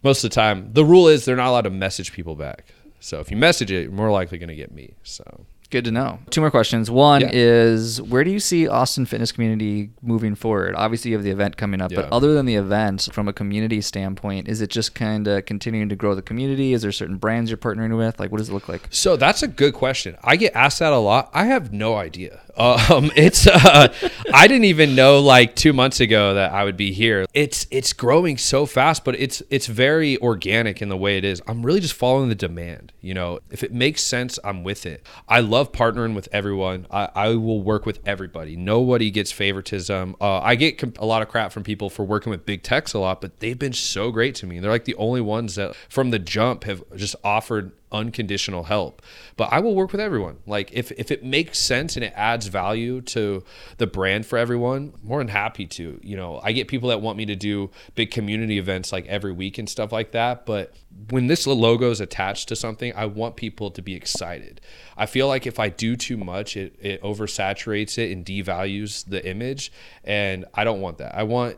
most 0.03 0.23
of 0.23 0.29
the 0.29 0.33
time 0.35 0.69
the 0.73 0.85
rule 0.85 1.07
is 1.07 1.25
they're 1.25 1.35
not 1.35 1.49
allowed 1.49 1.61
to 1.61 1.69
message 1.69 2.11
people 2.11 2.35
back. 2.35 2.65
So 2.99 3.19
if 3.19 3.29
you 3.31 3.37
message 3.37 3.71
it 3.71 3.83
you're 3.83 3.91
more 3.91 4.11
likely 4.11 4.37
going 4.37 4.49
to 4.49 4.55
get 4.55 4.71
me. 4.71 4.95
So 5.03 5.45
Good 5.71 5.85
to 5.85 5.91
know. 5.91 6.19
Two 6.29 6.41
more 6.41 6.51
questions. 6.51 6.91
One 6.91 7.21
Yeah. 7.21 7.29
is 7.31 8.01
where 8.01 8.25
do 8.25 8.29
you 8.29 8.41
see 8.41 8.67
Austin 8.67 9.05
fitness 9.05 9.31
community 9.31 9.91
moving 10.01 10.35
forward? 10.35 10.75
Obviously, 10.75 11.11
you 11.11 11.17
have 11.17 11.23
the 11.23 11.31
event 11.31 11.55
coming 11.55 11.81
up, 11.81 11.93
but 11.95 12.11
other 12.11 12.33
than 12.33 12.45
the 12.45 12.55
event, 12.55 13.07
from 13.13 13.29
a 13.29 13.33
community 13.33 13.79
standpoint, 13.79 14.49
is 14.49 14.59
it 14.61 14.69
just 14.69 14.93
kind 14.93 15.27
of 15.29 15.45
continuing 15.45 15.87
to 15.87 15.95
grow 15.95 16.13
the 16.13 16.21
community? 16.21 16.73
Is 16.73 16.81
there 16.81 16.91
certain 16.91 17.15
brands 17.15 17.49
you're 17.49 17.57
partnering 17.57 17.97
with? 17.97 18.19
Like, 18.19 18.31
what 18.33 18.39
does 18.39 18.49
it 18.49 18.53
look 18.53 18.67
like? 18.67 18.81
So 18.89 19.15
that's 19.15 19.43
a 19.43 19.47
good 19.47 19.73
question. 19.73 20.17
I 20.23 20.35
get 20.35 20.53
asked 20.55 20.79
that 20.79 20.91
a 20.91 20.97
lot. 20.97 21.29
I 21.33 21.45
have 21.45 21.71
no 21.71 21.95
idea. 21.95 22.41
Um, 22.57 23.11
it's 23.15 23.47
uh, 23.47 23.93
I 24.33 24.47
didn't 24.47 24.65
even 24.65 24.95
know 24.95 25.19
like 25.19 25.55
two 25.55 25.73
months 25.73 25.99
ago 25.99 26.33
that 26.33 26.51
I 26.51 26.63
would 26.63 26.77
be 26.77 26.91
here. 26.91 27.25
It's 27.33 27.67
it's 27.71 27.93
growing 27.93 28.37
so 28.37 28.65
fast, 28.65 29.03
but 29.03 29.15
it's 29.15 29.41
it's 29.49 29.67
very 29.67 30.17
organic 30.17 30.81
in 30.81 30.89
the 30.89 30.97
way 30.97 31.17
it 31.17 31.25
is. 31.25 31.41
I'm 31.47 31.65
really 31.65 31.79
just 31.79 31.93
following 31.93 32.29
the 32.29 32.35
demand. 32.35 32.93
You 33.01 33.13
know, 33.13 33.39
if 33.49 33.63
it 33.63 33.73
makes 33.73 34.01
sense, 34.01 34.39
I'm 34.43 34.63
with 34.63 34.85
it. 34.85 35.05
I 35.27 35.39
love 35.39 35.71
partnering 35.71 36.15
with 36.15 36.27
everyone. 36.31 36.87
I, 36.91 37.09
I 37.15 37.27
will 37.35 37.61
work 37.61 37.85
with 37.85 37.99
everybody. 38.05 38.55
Nobody 38.55 39.11
gets 39.11 39.31
favoritism. 39.31 40.15
Uh, 40.21 40.39
I 40.39 40.55
get 40.55 40.77
com- 40.77 40.93
a 40.99 41.05
lot 41.05 41.21
of 41.21 41.29
crap 41.29 41.51
from 41.51 41.63
people 41.63 41.89
for 41.89 42.03
working 42.03 42.29
with 42.29 42.45
Big 42.45 42.63
Tex 42.63 42.93
a 42.93 42.99
lot, 42.99 43.21
but 43.21 43.39
they've 43.39 43.57
been 43.57 43.73
so 43.73 44.11
great 44.11 44.35
to 44.35 44.45
me. 44.45 44.59
They're 44.59 44.71
like 44.71 44.85
the 44.85 44.95
only 44.95 45.21
ones 45.21 45.55
that 45.55 45.75
from 45.89 46.11
the 46.11 46.19
jump 46.19 46.63
have 46.65 46.83
just 46.95 47.15
offered 47.23 47.71
unconditional 47.91 48.63
help. 48.63 49.01
But 49.37 49.51
I 49.51 49.59
will 49.59 49.75
work 49.75 49.91
with 49.91 50.01
everyone. 50.01 50.37
Like 50.45 50.71
if 50.73 50.91
if 50.93 51.11
it 51.11 51.23
makes 51.23 51.59
sense 51.59 51.95
and 51.95 52.05
it 52.05 52.13
adds 52.15 52.47
value 52.47 53.01
to 53.01 53.43
the 53.77 53.87
brand 53.87 54.25
for 54.25 54.37
everyone, 54.37 54.93
more 55.03 55.19
than 55.19 55.27
happy 55.27 55.65
to. 55.67 55.99
You 56.01 56.15
know, 56.15 56.39
I 56.43 56.51
get 56.51 56.67
people 56.67 56.89
that 56.89 57.01
want 57.01 57.17
me 57.17 57.25
to 57.25 57.35
do 57.35 57.71
big 57.95 58.11
community 58.11 58.57
events 58.57 58.91
like 58.91 59.05
every 59.07 59.31
week 59.31 59.57
and 59.57 59.69
stuff 59.69 59.91
like 59.91 60.11
that, 60.11 60.45
but 60.45 60.73
when 61.09 61.27
this 61.27 61.47
logo 61.47 61.89
is 61.89 62.01
attached 62.01 62.49
to 62.49 62.55
something, 62.55 62.93
I 62.95 63.05
want 63.05 63.35
people 63.35 63.71
to 63.71 63.81
be 63.81 63.95
excited. 63.95 64.61
I 64.97 65.05
feel 65.05 65.27
like 65.27 65.47
if 65.47 65.59
I 65.59 65.69
do 65.69 65.95
too 65.95 66.17
much, 66.17 66.57
it 66.57 66.75
it 66.79 67.01
oversaturates 67.01 67.97
it 67.97 68.11
and 68.11 68.25
devalues 68.25 69.05
the 69.05 69.25
image, 69.27 69.71
and 70.03 70.45
I 70.53 70.63
don't 70.63 70.81
want 70.81 70.97
that. 70.99 71.15
I 71.15 71.23
want 71.23 71.57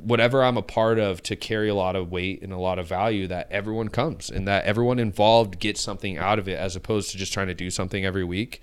whatever 0.00 0.42
I'm 0.42 0.56
a 0.56 0.62
part 0.62 0.98
of 0.98 1.22
to 1.24 1.36
carry 1.36 1.68
a 1.68 1.74
lot 1.74 1.96
of 1.96 2.10
weight 2.10 2.42
and 2.42 2.52
a 2.52 2.58
lot 2.58 2.78
of 2.78 2.86
value 2.86 3.26
that 3.26 3.50
everyone 3.50 3.88
comes 3.88 4.30
and 4.30 4.48
that 4.48 4.64
everyone 4.64 4.98
involved 4.98 5.58
gets 5.58 5.80
something 5.80 6.16
out 6.16 6.38
of 6.38 6.48
it 6.48 6.58
as 6.58 6.76
opposed 6.76 7.10
to 7.10 7.18
just 7.18 7.32
trying 7.32 7.48
to 7.48 7.54
do 7.54 7.70
something 7.70 8.04
every 8.04 8.24
week. 8.24 8.62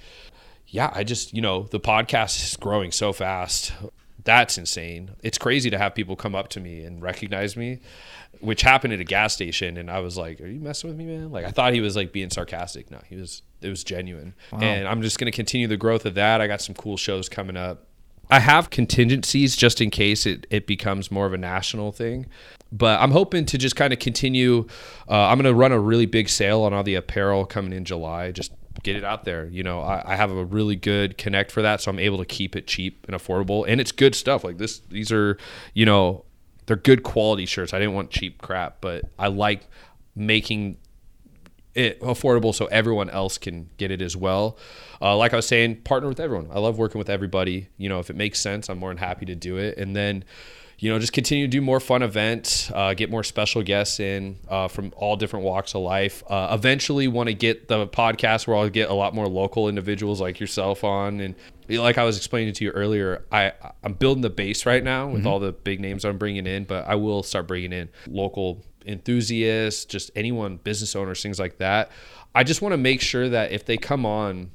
Yeah, 0.68 0.92
I 0.94 1.04
just, 1.04 1.34
you 1.34 1.42
know, 1.42 1.64
the 1.64 1.80
podcast 1.80 2.44
is 2.44 2.58
growing 2.58 2.92
so 2.92 3.14
fast. 3.14 3.74
That's 4.24 4.58
insane. 4.58 5.12
It's 5.24 5.38
crazy 5.38 5.70
to 5.70 5.78
have 5.78 5.96
people 5.96 6.16
come 6.16 6.36
up 6.36 6.50
to 6.50 6.60
me 6.60 6.84
and 6.84 7.02
recognize 7.02 7.56
me, 7.56 7.80
which 8.40 8.62
happened 8.62 8.94
at 8.94 9.00
a 9.00 9.06
gas 9.06 9.34
station 9.34 9.78
and 9.78 9.90
I 9.90 10.00
was 10.00 10.18
like, 10.18 10.42
"Are 10.42 10.48
you 10.48 10.60
messing 10.60 10.90
with 10.90 10.98
me, 10.98 11.06
man?" 11.06 11.32
Like 11.32 11.46
I 11.46 11.52
thought 11.52 11.74
he 11.74 11.82
was 11.82 11.96
like 11.96 12.12
being 12.12 12.30
sarcastic. 12.30 12.92
No, 12.92 13.00
he 13.08 13.16
was 13.16 13.42
it 13.62 13.70
was 13.70 13.84
genuine. 13.84 14.36
And 14.52 14.88
I'm 14.88 15.02
just 15.02 15.20
going 15.20 15.32
to 15.32 15.36
continue 15.36 15.68
the 15.68 15.78
growth 15.78 16.06
of 16.06 16.16
that. 16.16 16.42
I 16.42 16.48
got 16.48 16.62
some 16.62 16.76
cool 16.76 16.98
shows 16.98 17.30
coming 17.30 17.58
up. 17.58 17.86
I 18.30 18.40
have 18.40 18.70
contingencies 18.70 19.56
just 19.56 19.82
in 19.82 19.90
case 19.90 20.26
it, 20.26 20.46
it 20.50 20.68
becomes 20.68 21.12
more 21.12 21.26
of 21.26 21.34
a 21.34 21.38
national 21.38 21.92
thing. 21.92 22.28
But 22.72 23.02
I'm 23.02 23.12
hoping 23.12 23.46
to 23.48 23.58
just 23.58 23.76
kind 23.76 23.92
of 23.92 24.00
continue. 24.00 24.68
Uh, 25.10 25.28
I'm 25.28 25.38
going 25.38 25.52
to 25.52 25.56
run 25.56 25.72
a 25.72 25.80
really 25.80 26.06
big 26.06 26.30
sale 26.30 26.62
on 26.62 26.74
all 26.74 26.84
the 26.84 26.96
apparel 26.96 27.46
coming 27.46 27.74
in 27.74 27.86
July. 27.86 28.32
Just 28.32 28.52
get 28.84 28.96
it 28.96 29.04
out 29.04 29.26
there. 29.26 29.48
You 29.48 29.64
know, 29.64 29.82
I, 29.82 30.14
I 30.14 30.16
have 30.16 30.32
a 30.32 30.46
really 30.46 30.76
good 30.76 31.18
connect 31.18 31.52
for 31.52 31.64
that, 31.64 31.82
so 31.82 31.90
I'm 31.90 31.98
able 31.98 32.20
to 32.20 32.26
keep 32.26 32.56
it 32.56 32.68
cheap 32.68 33.06
and 33.08 33.16
affordable. 33.18 33.66
And 33.68 33.82
it's 33.82 33.92
good 33.92 34.14
stuff. 34.14 34.44
Like 34.44 34.60
this, 34.60 34.80
these 34.90 35.12
are, 35.12 35.38
you 35.74 35.86
know, 35.86 36.26
they're 36.68 36.76
good 36.76 37.02
quality 37.02 37.48
shirts. 37.48 37.74
I 37.74 37.80
didn't 37.80 37.96
want 37.96 38.12
cheap 38.12 38.40
crap, 38.44 38.80
but 38.80 39.06
I 39.18 39.30
like 39.30 39.68
making 40.16 40.78
it 41.76 42.00
affordable 42.02 42.54
so 42.54 42.66
everyone 42.68 43.10
else 43.10 43.38
can 43.38 43.70
get 43.78 43.92
it 43.92 44.02
as 44.02 44.18
well. 44.18 44.58
Uh, 45.02 45.16
like 45.16 45.34
I 45.34 45.36
was 45.36 45.48
saying, 45.48 45.82
partner 45.82 46.10
with 46.10 46.20
everyone. 46.20 46.50
I 46.52 46.60
love 46.60 46.78
working 46.78 47.00
with 47.00 47.10
everybody. 47.10 47.68
You 47.78 47.90
know, 47.90 48.00
if 48.00 48.10
it 48.10 48.16
makes 48.16 48.40
sense, 48.40 48.70
I'm 48.70 48.80
more 48.80 48.90
than 48.90 48.98
happy 48.98 49.26
to 49.28 49.36
do 49.36 49.58
it. 49.58 49.78
And 49.78 49.96
then, 49.96 50.26
you 50.80 50.90
know, 50.90 50.98
just 50.98 51.14
continue 51.14 51.46
to 51.46 51.52
do 51.52 51.62
more 51.62 51.80
fun 51.80 52.02
events, 52.02 52.72
uh, 52.74 52.94
get 52.94 53.12
more 53.12 53.24
special 53.24 53.62
guests 53.62 54.00
in 54.00 54.38
uh, 54.48 54.68
from 54.68 54.94
all 54.96 55.16
different 55.16 55.46
walks 55.46 55.76
of 55.76 55.82
life. 55.82 56.24
Uh, 56.28 56.50
eventually, 56.52 57.08
want 57.08 57.28
to 57.28 57.34
get 57.34 57.68
the 57.68 57.88
podcast 57.88 58.48
where 58.48 58.58
I'll 58.58 58.70
get 58.70 58.90
a 58.90 58.94
lot 58.94 59.14
more 59.14 59.28
local 59.28 59.70
individuals 59.70 60.20
like 60.20 60.40
yourself 60.40 60.84
on. 60.84 61.20
And 61.20 61.36
like 61.70 61.98
I 61.98 62.04
was 62.04 62.18
explaining 62.18 62.54
to 62.56 62.64
you 62.64 62.72
earlier, 62.72 63.26
I 63.32 63.54
I'm 63.84 63.94
building 63.94 64.22
the 64.22 64.30
base 64.30 64.66
right 64.66 64.84
now 64.84 65.10
with 65.10 65.26
all 65.26 65.40
the 65.40 65.52
big 65.52 65.80
names 65.80 66.04
I'm 66.04 66.18
bringing 66.18 66.48
in, 66.48 66.64
but 66.64 66.88
I 66.88 66.96
will 66.96 67.24
start 67.24 67.48
bringing 67.48 67.74
in 67.74 67.90
local 68.08 68.64
enthusiasts, 68.86 69.86
just 69.86 70.12
anyone, 70.16 70.58
business 70.58 70.96
owners, 70.96 71.22
things 71.22 71.40
like 71.40 71.58
that. 71.58 71.92
I 72.34 72.44
just 72.44 72.62
want 72.62 72.74
to 72.74 72.78
make 72.78 73.02
sure 73.02 73.28
that 73.30 73.52
if 73.52 73.66
they 73.66 73.78
come 73.78 74.06
on, 74.06 74.52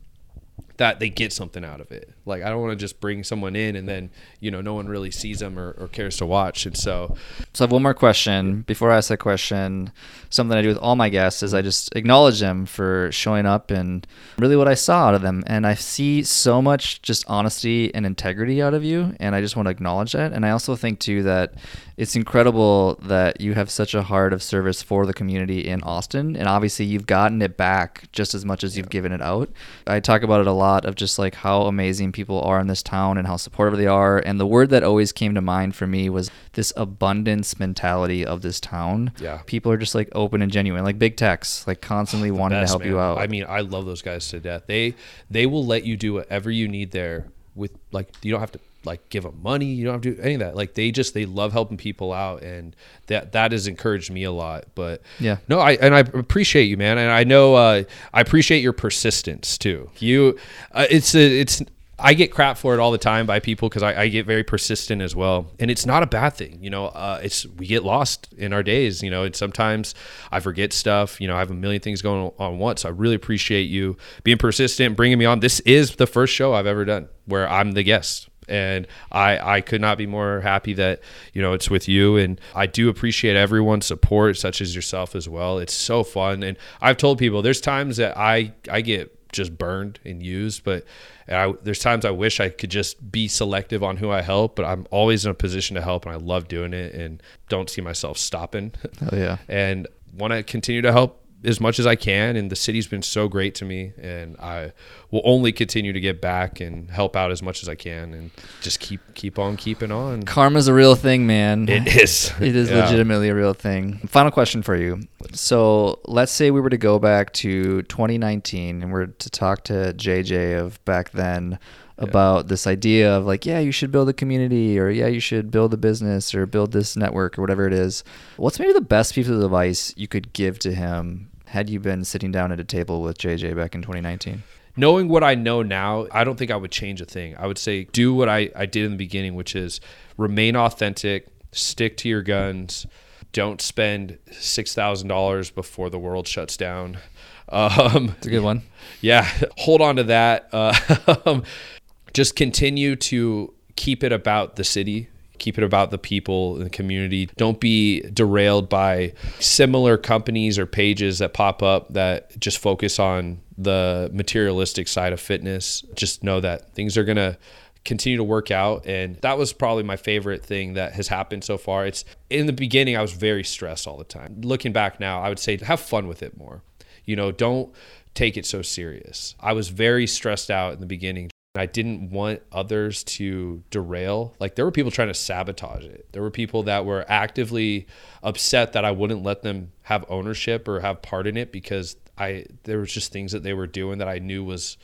that 0.77 1.01
they 1.01 1.09
get 1.09 1.33
something 1.33 1.65
out 1.65 1.81
of 1.81 1.91
it. 1.91 2.14
Like 2.27 2.43
I 2.43 2.49
don't 2.49 2.63
want 2.63 2.73
to 2.73 2.77
just 2.77 3.01
bring 3.01 3.25
someone 3.25 3.57
in 3.57 3.77
and 3.77 3.89
then 3.89 4.11
you 4.41 4.51
know 4.51 4.61
no 4.61 4.75
one 4.75 4.89
really 4.89 5.11
sees 5.11 5.41
them 5.41 5.59
or, 5.59 5.73
or 5.79 5.89
cares 5.89 6.17
to 6.19 6.27
watch. 6.27 6.67
And 6.67 6.77
so 6.77 7.17
So 7.53 7.65
I 7.65 7.67
have 7.67 7.73
one 7.73 7.83
more 7.83 7.95
question. 7.95 8.63
Before 8.63 8.91
I 8.91 8.97
ask 8.97 9.09
that 9.09 9.19
question, 9.19 9.93
something 10.31 10.57
I 10.57 10.63
do 10.63 10.69
with 10.69 10.79
all 10.79 10.97
my 10.97 11.09
guests 11.09 11.43
is 11.43 11.55
I 11.55 11.63
just 11.63 11.95
acknowledge 11.95 12.41
them 12.41 12.67
for 12.67 13.11
showing 13.13 13.47
up 13.47 13.71
and 13.71 14.07
really 14.39 14.57
what 14.57 14.69
I 14.69 14.75
saw 14.75 15.07
out 15.09 15.15
of 15.15 15.23
them. 15.23 15.43
And 15.47 15.67
I 15.67 15.75
see 15.75 16.23
so 16.23 16.61
much 16.61 17.03
just 17.03 17.25
honesty 17.29 17.95
and 17.95 18.05
integrity 18.07 18.63
out 18.63 18.75
of 18.75 18.85
you. 18.85 19.15
And 19.21 19.35
I 19.35 19.41
just 19.41 19.57
want 19.57 19.67
to 19.67 19.71
acknowledge 19.71 20.13
that. 20.13 20.33
And 20.33 20.45
I 20.45 20.51
also 20.51 20.77
think 20.77 20.99
too 20.99 21.23
that 21.25 21.55
it's 21.97 22.17
incredible 22.17 22.97
that 23.03 23.41
you 23.41 23.55
have 23.55 23.71
such 23.71 23.95
a 23.95 24.03
heart 24.03 24.33
of 24.33 24.43
service 24.43 24.83
for 24.83 25.07
the 25.07 25.15
community 25.15 25.67
in 25.67 25.83
Austin. 25.83 26.37
And 26.37 26.49
obviously 26.49 26.85
you've 26.85 27.07
gotten 27.07 27.41
it 27.43 27.57
back 27.57 28.11
just 28.13 28.35
as 28.35 28.45
much 28.45 28.65
as 28.65 28.77
you've 28.77 28.91
given 28.91 29.13
it 29.13 29.23
out. 29.23 29.51
I 29.87 30.01
talk 30.01 30.23
about 30.23 30.41
it 30.41 30.47
a 30.47 30.53
lot 30.53 30.85
of 30.85 30.97
just 30.97 31.19
like 31.19 31.37
how 31.37 31.63
amazing 31.63 32.13
people 32.15 32.41
are 32.41 32.59
in 32.59 32.67
this 32.69 32.83
town 32.83 33.19
and 33.19 33.27
how 33.27 33.37
supportive 33.37 33.79
they 33.79 33.87
are. 33.87 34.19
And 34.19 34.41
the 34.41 34.47
word 34.47 34.71
that 34.71 34.83
always 34.83 35.13
came 35.13 35.35
to 35.35 35.43
mind 35.43 35.77
for 35.77 35.87
me 35.87 36.09
was 36.09 36.31
this 36.55 36.73
abundance 36.77 37.59
mentality 37.59 38.25
of 38.25 38.41
this 38.41 38.59
town. 38.61 39.13
Yeah. 39.19 39.43
People 39.45 39.71
are 39.73 39.77
just 39.77 39.95
like 39.95 40.09
open 40.13 40.41
and 40.41 40.51
genuine, 40.51 40.85
like 40.85 40.99
Big 40.99 41.17
Tex, 41.19 41.67
like 41.67 41.83
constantly 41.83 42.31
wanting 42.31 42.57
to 42.57 42.63
best, 42.63 42.71
help 42.73 42.85
you 42.87 42.99
out. 42.99 43.19
I 43.19 43.27
mean, 43.27 43.45
I 43.47 43.61
love 43.61 43.85
those 43.85 44.01
guys 44.01 44.27
to 44.29 44.41
death. 44.41 44.63
They 44.67 44.95
they 45.29 45.45
will 45.45 45.67
let 45.67 45.85
you 45.85 45.99
do 45.99 46.15
whatever 46.15 46.51
you 46.51 46.69
need 46.69 46.93
there 46.93 47.27
with 47.55 47.73
like 47.93 48.09
you 48.23 48.31
don't 48.31 48.41
have 48.41 48.53
to 48.53 48.61
like 48.87 49.09
give 49.09 49.23
them 49.23 49.41
money. 49.43 49.67
You 49.67 49.85
don't 49.87 49.95
have 49.95 50.03
to 50.03 50.15
do 50.15 50.21
any 50.21 50.35
of 50.35 50.41
that. 50.41 50.57
Like 50.57 50.75
they 50.75 50.91
just 50.91 51.15
they 51.15 51.25
love 51.25 51.53
helping 51.53 51.79
people 51.79 52.13
out, 52.13 52.43
and 52.43 52.77
that 53.07 53.33
that 53.33 53.53
has 53.53 53.67
encouraged 53.67 54.11
me 54.11 54.25
a 54.25 54.31
lot. 54.33 54.67
But 54.75 55.01
Yeah. 55.21 55.39
no, 55.49 55.59
I 55.59 55.73
and 55.73 55.95
I 55.95 56.01
appreciate 56.01 56.65
you, 56.65 56.77
man, 56.77 56.99
and 56.99 57.11
I 57.11 57.25
know 57.25 57.55
uh, 57.55 57.85
I 58.13 58.21
appreciate 58.21 58.61
your 58.63 58.75
persistence 58.75 59.57
too. 59.57 59.91
You, 59.99 60.39
uh, 60.73 60.87
it's 60.91 61.15
a, 61.15 61.41
it's. 61.41 61.63
I 62.05 62.13
get 62.13 62.31
crap 62.31 62.59
for 62.59 62.75
it 62.75 62.81
all 62.81 62.93
the 62.93 62.99
time 62.99 63.25
by 63.25 63.41
people 63.41 63.71
because 63.71 63.83
I, 63.83 64.03
I 64.03 64.09
get 64.09 64.27
very 64.27 64.45
persistent 64.45 65.01
as 65.01 65.17
well, 65.17 65.51
and 65.59 65.71
it's 65.71 65.87
not 65.87 66.03
a 66.03 66.07
bad 66.07 66.35
thing. 66.35 66.59
You 66.61 66.69
know, 66.69 66.89
uh, 66.89 67.19
it's 67.23 67.47
we 67.47 67.67
get 67.67 67.83
lost 67.83 68.31
in 68.37 68.53
our 68.53 68.63
days. 68.63 69.03
You 69.03 69.11
know, 69.11 69.25
and 69.25 69.35
sometimes 69.35 69.95
I 70.31 70.41
forget 70.41 70.75
stuff. 70.75 71.19
You 71.19 71.29
know, 71.29 71.37
I 71.37 71.39
have 71.39 71.51
a 71.51 71.55
million 71.55 71.81
things 71.81 72.03
going 72.03 72.31
on 72.39 72.59
once. 72.59 72.83
So 72.83 72.91
I 72.91 72.93
really 72.93 73.15
appreciate 73.15 73.63
you 73.63 73.97
being 74.23 74.37
persistent, 74.37 74.99
bringing 74.99 75.17
me 75.17 75.25
on. 75.25 75.41
This 75.41 75.61
is 75.61 75.97
the 75.97 76.07
first 76.07 76.35
show 76.35 76.53
I've 76.53 76.67
ever 76.67 76.85
done 76.85 77.09
where 77.25 77.49
I'm 77.49 77.73
the 77.73 77.83
guest 77.83 78.29
and 78.47 78.87
I 79.11 79.57
I 79.57 79.61
could 79.63 79.81
not 79.81 79.97
be 79.97 80.07
more 80.07 80.43
happy 80.43 80.75
that 80.75 81.01
you 81.33 81.41
know 81.41 81.55
it's 81.55 81.71
with 81.71 81.89
you 81.89 82.19
and 82.19 82.39
I 82.55 82.67
do 82.67 82.91
appreciate 82.91 83.37
everyone's 83.37 83.87
support 83.87 84.37
such 84.37 84.61
as 84.61 84.75
yourself 84.75 85.15
as 85.17 85.27
well 85.27 85.59
it's 85.59 85.73
so 85.73 86.05
fun 86.05 86.43
and 86.43 86.59
I've 86.83 86.99
told 86.99 87.19
people 87.19 87.41
there's 87.41 87.63
times 87.63 87.97
that 87.97 88.19
I 88.19 88.53
I 88.71 88.83
get 88.83 89.33
just 89.33 89.57
burned 89.57 89.99
and 90.05 90.23
used 90.23 90.63
but 90.63 90.85
I, 91.29 91.53
there's 91.63 91.79
times 91.79 92.05
I 92.05 92.11
wish 92.11 92.41
I 92.41 92.49
could 92.49 92.71
just 92.71 93.11
be 93.11 93.29
selective 93.29 93.83
on 93.83 93.97
who 93.97 94.11
I 94.11 94.23
help 94.23 94.57
but 94.57 94.65
I'm 94.65 94.87
always 94.91 95.25
in 95.25 95.31
a 95.31 95.35
position 95.35 95.77
to 95.77 95.83
help 95.83 96.07
and 96.07 96.15
I 96.15 96.19
love 96.19 96.49
doing 96.49 96.73
it 96.75 96.95
and 96.95 97.23
don't 97.49 97.71
see 97.71 97.81
myself 97.81 98.19
stopping 98.19 98.73
Oh 99.11 99.17
yeah. 99.17 99.39
and 99.49 99.87
want 100.17 100.33
to 100.33 100.43
continue 100.43 100.83
to 100.83 100.93
help 100.93 101.21
as 101.45 101.61
much 101.61 101.79
as 101.79 101.87
I 101.87 101.95
can. 101.95 102.37
And 102.37 102.51
the 102.51 102.57
city's 102.57 102.87
been 102.87 103.03
so 103.03 103.29
great 103.29 103.55
to 103.57 103.67
me, 103.67 103.93
and 104.01 104.35
I 104.39 104.73
will 105.15 105.23
only 105.25 105.53
continue 105.53 105.93
to 105.93 106.01
get 106.01 106.21
back 106.21 106.61
and 106.61 106.91
help 106.91 107.15
out 107.15 107.31
as 107.31 107.41
much 107.41 107.63
as 107.63 107.69
I 107.69 107.77
can, 107.77 108.13
and 108.13 108.31
just 108.61 108.81
keep 108.81 109.01
keep 109.15 109.39
on 109.39 109.57
keeping 109.57 109.93
on. 109.93 110.25
Karma's 110.25 110.67
a 110.67 110.75
real 110.75 110.97
thing, 110.97 111.25
man. 111.25 111.69
It 111.69 111.87
is. 111.87 112.33
It 112.41 112.57
is 112.57 112.69
Yeah. 112.69 112.83
legitimately 112.85 113.29
a 113.29 113.35
real 113.35 113.55
thing. 113.55 113.99
Final 114.09 114.33
question 114.33 114.63
for 114.63 114.75
you. 114.75 115.03
So 115.33 116.01
let's 116.07 116.33
say 116.33 116.51
we 116.51 116.61
were 116.61 116.69
to 116.71 116.77
go 116.77 116.99
back 116.99 117.33
to 117.35 117.83
2019 117.83 118.83
and 118.83 118.93
we're 118.93 119.07
to 119.07 119.31
talk 119.31 119.63
to 119.65 119.95
JJ 119.95 120.59
of 120.61 120.85
back 120.85 121.11
then 121.13 121.61
about 121.97 122.49
this 122.49 122.67
idea 122.67 123.17
of 123.17 123.25
like, 123.25 123.47
yeah, 123.47 123.61
you 123.61 123.71
should 123.71 123.93
build 123.93 124.09
a 124.09 124.13
community 124.13 124.81
or 124.81 124.91
yeah, 124.91 125.07
you 125.07 125.21
should 125.21 125.53
build 125.53 125.73
a 125.73 125.77
business 125.77 126.35
or 126.35 126.45
build 126.45 126.73
this 126.73 126.97
network 126.97 127.39
or 127.39 127.41
whatever 127.41 127.69
it 127.69 127.73
is. 127.73 128.03
What's 128.37 128.59
maybe 128.59 128.73
the 128.73 128.81
best 128.81 129.15
piece 129.15 129.29
of 129.29 129.41
advice 129.41 129.95
you 129.97 130.09
could 130.09 130.33
give 130.33 130.59
to 130.59 130.75
him 130.75 131.31
had 131.47 131.71
you 131.71 131.79
been 131.79 132.05
sitting 132.05 132.33
down 132.33 132.51
at 132.51 132.59
a 132.59 132.65
table 132.65 133.01
with 133.01 133.17
JJ 133.19 133.55
back 133.55 133.77
in 133.77 133.83
2019? 133.83 134.43
Knowing 134.77 135.09
what 135.09 135.23
I 135.25 135.35
know 135.35 135.63
now, 135.63 136.07
I 136.11 136.25
don't 136.25 136.37
think 136.39 136.51
I 136.51 136.57
would 136.57 136.71
change 136.73 137.01
a 137.01 137.05
thing. 137.05 137.37
I 137.39 137.47
would 137.47 137.59
say 137.59 137.85
do 137.85 138.15
what 138.15 138.29
I, 138.29 138.51
I 138.57 138.67
did 138.67 138.85
in 138.85 138.93
the 138.93 138.97
beginning, 138.99 139.35
which 139.35 139.55
is 139.57 139.81
remain 140.17 140.57
authentic, 140.57 141.27
stick 141.53 141.97
to 141.99 142.09
your 142.09 142.23
guns, 142.23 142.87
don't 143.33 143.61
spend 143.61 144.19
six 144.31 144.75
thousand 144.75 145.09
dollars 145.09 145.51
before 145.51 145.91
the 145.91 145.99
world 145.99 146.27
shuts 146.29 146.57
down. 146.57 146.99
Um, 147.51 148.15
It's 148.17 148.27
a 148.27 148.31
good 148.31 148.43
one. 148.43 148.63
yeah, 149.03 149.29
hold 149.59 149.83
on 149.83 149.97
to 149.97 150.05
that. 150.05 150.49
Uh, 150.51 151.43
just 152.15 152.37
continue 152.37 152.97
to 152.97 153.53
keep 153.77 154.03
it 154.03 154.13
about 154.13 154.57
the 154.57 154.65
city. 154.65 155.09
Keep 155.39 155.59
it 155.59 155.65
about 155.65 155.91
the 155.91 155.99
people 155.99 156.57
and 156.57 156.67
the 156.67 156.71
community. 156.71 157.29
Don't 157.37 157.61
be 157.61 158.01
derailed 158.03 158.69
by 158.69 159.13
similar 159.41 159.97
companies 159.97 160.59
or 160.59 160.67
pages 160.67 161.19
that 161.19 161.35
pop 161.35 161.63
up 161.63 161.93
that 161.93 162.39
just 162.39 162.59
focus 162.59 162.99
on 162.99 163.41
the 163.59 164.11
materialistic 164.13 164.89
side 164.89 165.13
of 165.13 165.21
fitness. 165.21 165.83
Just 165.95 166.23
know 166.23 166.41
that 166.41 166.75
things 166.75 166.97
are 166.97 167.05
going 167.05 167.17
to 167.17 167.37
continue 167.85 168.17
to 168.17 168.25
work 168.25 168.51
out 168.51 168.87
and 168.87 169.17
that 169.17 169.37
was 169.37 169.53
probably 169.53 169.83
my 169.83 169.97
favorite 169.97 170.45
thing 170.45 170.73
that 170.75 170.95
has 170.95 171.09
happened 171.09 171.45
so 171.45 171.59
far 171.59 171.87
it's 171.87 172.05
in 172.31 172.47
the 172.47 172.53
beginning 172.53 172.97
i 172.97 173.03
was 173.03 173.13
very 173.13 173.45
stressed 173.45 173.87
all 173.87 173.99
the 173.99 174.05
time 174.05 174.41
looking 174.41 174.73
back 174.73 174.99
now 174.99 175.21
i 175.21 175.29
would 175.29 175.39
say 175.39 175.57
have 175.59 175.79
fun 175.79 176.09
with 176.09 176.23
it 176.23 176.35
more 176.37 176.63
you 177.05 177.15
know 177.15 177.31
don't 177.31 177.75
take 178.15 178.39
it 178.39 178.47
so 178.47 178.63
serious 178.63 179.35
i 179.39 179.53
was 179.53 179.69
very 179.69 180.07
stressed 180.07 180.51
out 180.51 180.73
in 180.73 180.81
the 180.81 180.87
beginning 180.87 181.29
I 181.57 181.67
didn't 181.67 182.11
want 182.11 182.43
others 182.51 183.05
to 183.05 183.63
derail. 183.71 184.35
Like 184.41 184.57
there 184.57 184.65
were 184.65 184.73
people 184.73 184.91
trying 184.91 185.09
to 185.09 185.15
sabotage 185.15 185.85
it. 185.85 186.09
There 186.11 186.21
were 186.23 186.33
people 186.33 186.65
that 186.65 186.85
were 186.85 187.05
actively 187.09 187.87
upset 188.25 188.73
that 188.73 188.85
I 188.85 188.91
wouldn't 188.91 189.23
let 189.23 189.43
them 189.43 189.71
have 189.83 190.05
ownership 190.09 190.67
or 190.67 190.81
have 190.81 191.01
part 191.01 191.29
in 191.29 191.37
it 191.37 191.53
because 191.53 191.97
I 192.19 192.47
there 192.65 192.79
was 192.79 192.93
just 192.93 193.13
things 193.13 193.31
that 193.33 193.45
they 193.45 193.55
were 193.55 193.69
doing 193.69 193.99
that 193.99 194.09
I 194.09 194.19
knew 194.19 194.43
was 194.43 194.77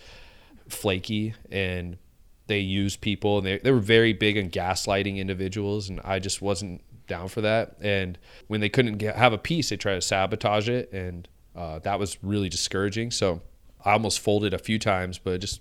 flaky 0.69 1.35
and 1.51 1.99
they 2.47 2.61
used 2.61 3.01
people 3.01 3.39
and 3.39 3.47
they, 3.47 3.59
they 3.59 3.73
were 3.73 3.81
very 3.81 4.13
big 4.13 4.39
on 4.39 4.49
gaslighting 4.49 5.17
individuals 5.17 5.89
and 5.89 6.01
I 6.05 6.21
just 6.21 6.41
wasn't 6.41 6.83
down 7.09 7.27
for 7.27 7.41
that. 7.41 7.79
And 7.81 8.17
when 8.47 8.61
they 8.61 8.69
couldn't 8.69 8.99
get, 8.99 9.17
have 9.17 9.33
a 9.33 9.39
piece, 9.39 9.71
they 9.71 9.77
tried 9.77 9.97
to 9.97 10.03
sabotage 10.03 10.69
it 10.69 10.93
and 10.93 11.29
uh, 11.57 11.81
that 11.81 11.99
was 11.99 12.23
really 12.23 12.49
discouraging. 12.49 13.11
So 13.11 13.43
I 13.85 13.93
almost 13.93 14.21
folded 14.21 14.55
a 14.55 14.59
few 14.59 14.79
times, 14.79 15.19
but 15.19 15.41
just 15.41 15.61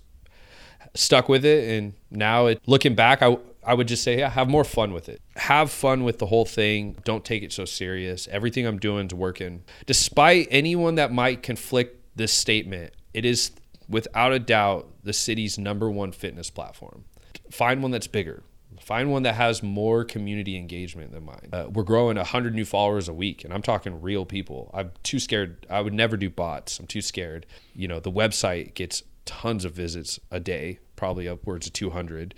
stuck 0.94 1.28
with 1.28 1.44
it 1.44 1.68
and 1.68 1.94
now 2.10 2.46
it 2.46 2.60
looking 2.66 2.94
back 2.94 3.22
I 3.22 3.38
I 3.64 3.74
would 3.74 3.88
just 3.88 4.02
say 4.02 4.18
yeah 4.18 4.30
have 4.30 4.48
more 4.48 4.64
fun 4.64 4.92
with 4.92 5.08
it. 5.08 5.20
Have 5.36 5.70
fun 5.70 6.04
with 6.04 6.18
the 6.18 6.26
whole 6.26 6.44
thing. 6.44 6.96
Don't 7.04 7.24
take 7.24 7.42
it 7.42 7.52
so 7.52 7.64
serious. 7.64 8.28
Everything 8.28 8.66
I'm 8.66 8.78
doing 8.78 9.06
is 9.06 9.14
working. 9.14 9.62
Despite 9.86 10.48
anyone 10.50 10.96
that 10.96 11.12
might 11.12 11.42
conflict 11.42 11.96
this 12.16 12.32
statement 12.32 12.94
it 13.14 13.24
is 13.24 13.52
without 13.88 14.32
a 14.32 14.38
doubt 14.38 14.88
the 15.02 15.12
city's 15.12 15.58
number 15.58 15.90
one 15.90 16.12
fitness 16.12 16.50
platform. 16.50 17.04
Find 17.50 17.82
one 17.82 17.90
that's 17.90 18.06
bigger. 18.06 18.42
Find 18.80 19.10
one 19.10 19.24
that 19.24 19.34
has 19.34 19.62
more 19.62 20.04
community 20.04 20.56
engagement 20.56 21.12
than 21.12 21.24
mine. 21.24 21.48
Uh, 21.52 21.66
we're 21.70 21.82
growing 21.82 22.16
100 22.16 22.54
new 22.54 22.64
followers 22.64 23.08
a 23.08 23.12
week 23.12 23.44
and 23.44 23.52
i'm 23.52 23.62
talking 23.62 24.00
real 24.00 24.24
people. 24.24 24.70
I'm 24.72 24.92
too 25.02 25.18
scared. 25.18 25.66
I 25.68 25.80
would 25.80 25.92
never 25.92 26.16
do 26.16 26.30
bots. 26.30 26.78
I'm 26.78 26.86
too 26.86 27.02
scared. 27.02 27.46
You 27.74 27.88
know 27.88 28.00
the 28.00 28.12
website 28.12 28.74
gets 28.74 29.02
tons 29.24 29.64
of 29.64 29.72
visits 29.72 30.18
a 30.30 30.40
day, 30.40 30.78
probably 30.96 31.28
upwards 31.28 31.66
of 31.66 31.72
200. 31.72 32.34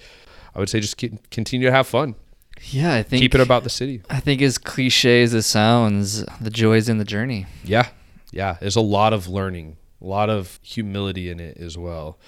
I 0.54 0.58
would 0.58 0.68
say 0.68 0.80
just 0.80 0.96
keep, 0.96 1.30
continue 1.30 1.66
to 1.66 1.72
have 1.72 1.86
fun. 1.86 2.14
Yeah, 2.70 2.94
I 2.94 3.02
think 3.02 3.22
Keep 3.22 3.34
it 3.34 3.40
about 3.40 3.64
the 3.64 3.70
city. 3.70 4.02
I 4.10 4.20
think 4.20 4.42
as 4.42 4.58
cliche 4.58 5.22
as 5.22 5.34
it 5.34 5.42
sounds, 5.42 6.24
the 6.40 6.50
joy 6.50 6.76
is 6.76 6.88
in 6.88 6.98
the 6.98 7.04
journey. 7.04 7.46
Yeah. 7.64 7.88
Yeah. 8.30 8.56
There's 8.60 8.76
a 8.76 8.80
lot 8.82 9.12
of 9.12 9.26
learning, 9.28 9.76
a 10.00 10.06
lot 10.06 10.30
of 10.30 10.60
humility 10.62 11.30
in 11.30 11.40
it 11.40 11.56
as 11.58 11.76
well. 11.76 12.18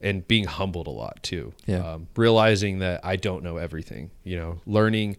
And 0.00 0.26
being 0.26 0.44
humbled 0.44 0.86
a 0.86 0.90
lot 0.90 1.22
too. 1.22 1.52
Yeah. 1.66 1.78
Um, 1.78 2.08
realizing 2.16 2.80
that 2.80 3.04
I 3.04 3.16
don't 3.16 3.42
know 3.42 3.56
everything, 3.56 4.10
you 4.22 4.36
know, 4.36 4.60
learning 4.66 5.16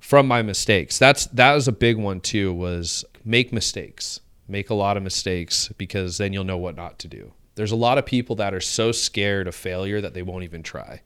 from 0.00 0.26
my 0.26 0.42
mistakes. 0.42 0.98
That's, 0.98 1.26
that 1.26 1.54
was 1.54 1.66
a 1.68 1.72
big 1.72 1.96
one 1.96 2.20
too, 2.20 2.52
was 2.52 3.04
make 3.24 3.52
mistakes, 3.52 4.20
make 4.48 4.70
a 4.70 4.74
lot 4.74 4.96
of 4.96 5.02
mistakes 5.02 5.70
because 5.76 6.18
then 6.18 6.32
you'll 6.32 6.44
know 6.44 6.58
what 6.58 6.76
not 6.76 6.98
to 7.00 7.08
do. 7.08 7.32
There's 7.54 7.72
a 7.72 7.76
lot 7.76 7.98
of 7.98 8.06
people 8.06 8.36
that 8.36 8.52
are 8.52 8.60
so 8.60 8.92
scared 8.92 9.46
of 9.46 9.54
failure 9.54 10.00
that 10.00 10.14
they 10.14 10.22
won't 10.22 10.44
even 10.44 10.62
try. 10.62 11.02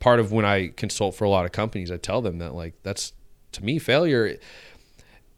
Part 0.00 0.20
of 0.20 0.32
when 0.32 0.44
I 0.44 0.68
consult 0.68 1.14
for 1.14 1.24
a 1.24 1.30
lot 1.30 1.44
of 1.44 1.52
companies, 1.52 1.90
I 1.90 1.96
tell 1.96 2.22
them 2.22 2.38
that 2.38 2.54
like 2.54 2.74
that's 2.82 3.12
to 3.52 3.64
me 3.64 3.78
failure 3.78 4.38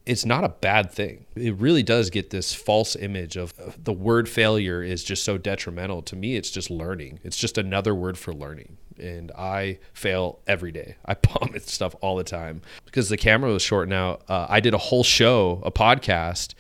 it's 0.07 0.25
not 0.25 0.45
a 0.45 0.49
bad 0.49 0.91
thing. 0.91 1.27
It 1.37 1.55
really 1.57 1.83
does 1.83 2.11
get 2.11 2.31
this 2.31 2.55
false 2.55 2.97
image 2.97 3.37
of 3.37 3.57
of 3.59 3.83
the 3.85 3.93
word 3.93 4.29
failure 4.29 4.83
is 4.83 5.05
just 5.05 5.25
so 5.25 5.39
detrimental. 5.39 6.03
To 6.03 6.17
me, 6.17 6.37
it's 6.37 6.51
just 6.51 6.71
learning. 6.71 7.21
It's 7.23 7.37
just 7.37 7.59
another 7.59 7.95
word 7.95 8.19
for 8.19 8.33
learning. 8.33 8.79
And 8.99 9.31
I 9.33 9.79
fail 9.93 10.41
every 10.47 10.73
day. 10.73 10.97
I 11.05 11.15
bomb 11.23 11.53
at 11.55 11.63
stuff 11.63 11.95
all 12.01 12.17
the 12.17 12.25
time 12.25 12.63
because 12.87 13.09
the 13.09 13.17
camera 13.17 13.53
was 13.53 13.63
short 13.63 13.89
now. 13.89 14.19
Uh, 14.29 14.47
I 14.49 14.61
did 14.61 14.75
a 14.75 14.79
whole 14.79 15.05
show, 15.05 15.63
a 15.65 15.71
podcast, 15.71 16.55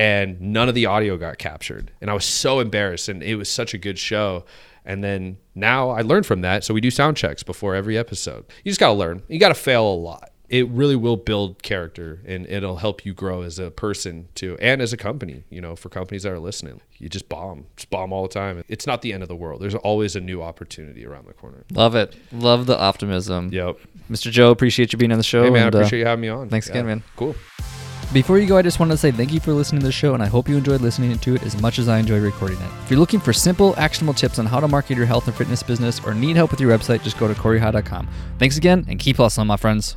and 0.00 0.40
none 0.40 0.66
of 0.66 0.74
the 0.74 0.86
audio 0.86 1.18
got 1.18 1.36
captured. 1.36 1.90
And 2.00 2.08
I 2.10 2.14
was 2.14 2.24
so 2.24 2.58
embarrassed. 2.58 3.10
And 3.10 3.22
it 3.22 3.36
was 3.36 3.50
such 3.50 3.74
a 3.74 3.78
good 3.78 3.98
show. 3.98 4.46
And 4.82 5.04
then 5.04 5.36
now 5.54 5.90
I 5.90 6.00
learned 6.00 6.24
from 6.24 6.40
that. 6.40 6.64
So 6.64 6.72
we 6.72 6.80
do 6.80 6.90
sound 6.90 7.18
checks 7.18 7.42
before 7.42 7.74
every 7.74 7.98
episode. 7.98 8.46
You 8.64 8.70
just 8.70 8.80
got 8.80 8.88
to 8.88 8.94
learn. 8.94 9.22
You 9.28 9.38
got 9.38 9.48
to 9.50 9.54
fail 9.54 9.86
a 9.86 9.94
lot. 9.94 10.30
It 10.48 10.66
really 10.68 10.96
will 10.96 11.18
build 11.18 11.62
character 11.62 12.22
and 12.26 12.46
it'll 12.46 12.76
help 12.78 13.04
you 13.04 13.12
grow 13.12 13.42
as 13.42 13.58
a 13.58 13.70
person 13.70 14.28
too 14.34 14.56
and 14.58 14.80
as 14.80 14.94
a 14.94 14.96
company, 14.96 15.44
you 15.50 15.60
know, 15.60 15.76
for 15.76 15.90
companies 15.90 16.22
that 16.22 16.32
are 16.32 16.40
listening. 16.40 16.80
You 16.96 17.10
just 17.10 17.28
bomb, 17.28 17.66
just 17.76 17.90
bomb 17.90 18.10
all 18.12 18.22
the 18.22 18.32
time. 18.32 18.64
It's 18.68 18.86
not 18.86 19.02
the 19.02 19.12
end 19.12 19.22
of 19.22 19.28
the 19.28 19.36
world. 19.36 19.60
There's 19.60 19.76
always 19.76 20.16
a 20.16 20.20
new 20.20 20.42
opportunity 20.42 21.06
around 21.06 21.28
the 21.28 21.34
corner. 21.34 21.64
Love 21.70 21.94
it. 21.94 22.16
Love 22.32 22.64
the 22.66 22.76
optimism. 22.76 23.50
Yep. 23.52 23.78
Mr. 24.10 24.30
Job, 24.30 24.50
appreciate 24.50 24.92
you 24.94 24.98
being 24.98 25.12
on 25.12 25.18
the 25.18 25.24
show. 25.24 25.44
Hey 25.44 25.50
man, 25.50 25.64
I 25.64 25.66
and, 25.66 25.74
uh, 25.74 25.78
appreciate 25.78 25.98
you 26.00 26.06
having 26.06 26.22
me 26.22 26.28
on. 26.28 26.48
thanks 26.48 26.68
again, 26.68 26.86
man. 26.86 27.02
Cool. 27.16 27.36
Before 28.12 28.40
you 28.40 28.46
go, 28.48 28.56
I 28.56 28.62
just 28.62 28.80
wanted 28.80 28.94
to 28.94 28.98
say 28.98 29.12
thank 29.12 29.32
you 29.32 29.38
for 29.38 29.52
listening 29.52 29.82
to 29.82 29.86
the 29.86 29.92
show, 29.92 30.14
and 30.14 30.22
I 30.22 30.26
hope 30.26 30.48
you 30.48 30.56
enjoyed 30.56 30.80
listening 30.80 31.16
to 31.16 31.34
it 31.36 31.44
as 31.44 31.62
much 31.62 31.78
as 31.78 31.88
I 31.88 31.98
enjoyed 31.98 32.24
recording 32.24 32.58
it. 32.58 32.68
If 32.82 32.90
you're 32.90 32.98
looking 32.98 33.20
for 33.20 33.32
simple, 33.32 33.72
actionable 33.78 34.14
tips 34.14 34.40
on 34.40 34.46
how 34.46 34.58
to 34.58 34.66
market 34.66 34.96
your 34.96 35.06
health 35.06 35.28
and 35.28 35.36
fitness 35.36 35.62
business 35.62 36.00
or 36.04 36.12
need 36.12 36.34
help 36.34 36.50
with 36.50 36.60
your 36.60 36.76
website, 36.76 37.04
just 37.04 37.18
go 37.18 37.28
to 37.28 37.34
CoreyHi.com. 37.34 38.08
Thanks 38.40 38.56
again, 38.56 38.84
and 38.88 38.98
keep 38.98 39.18
hustling, 39.18 39.46
my 39.46 39.56
friends. 39.56 39.96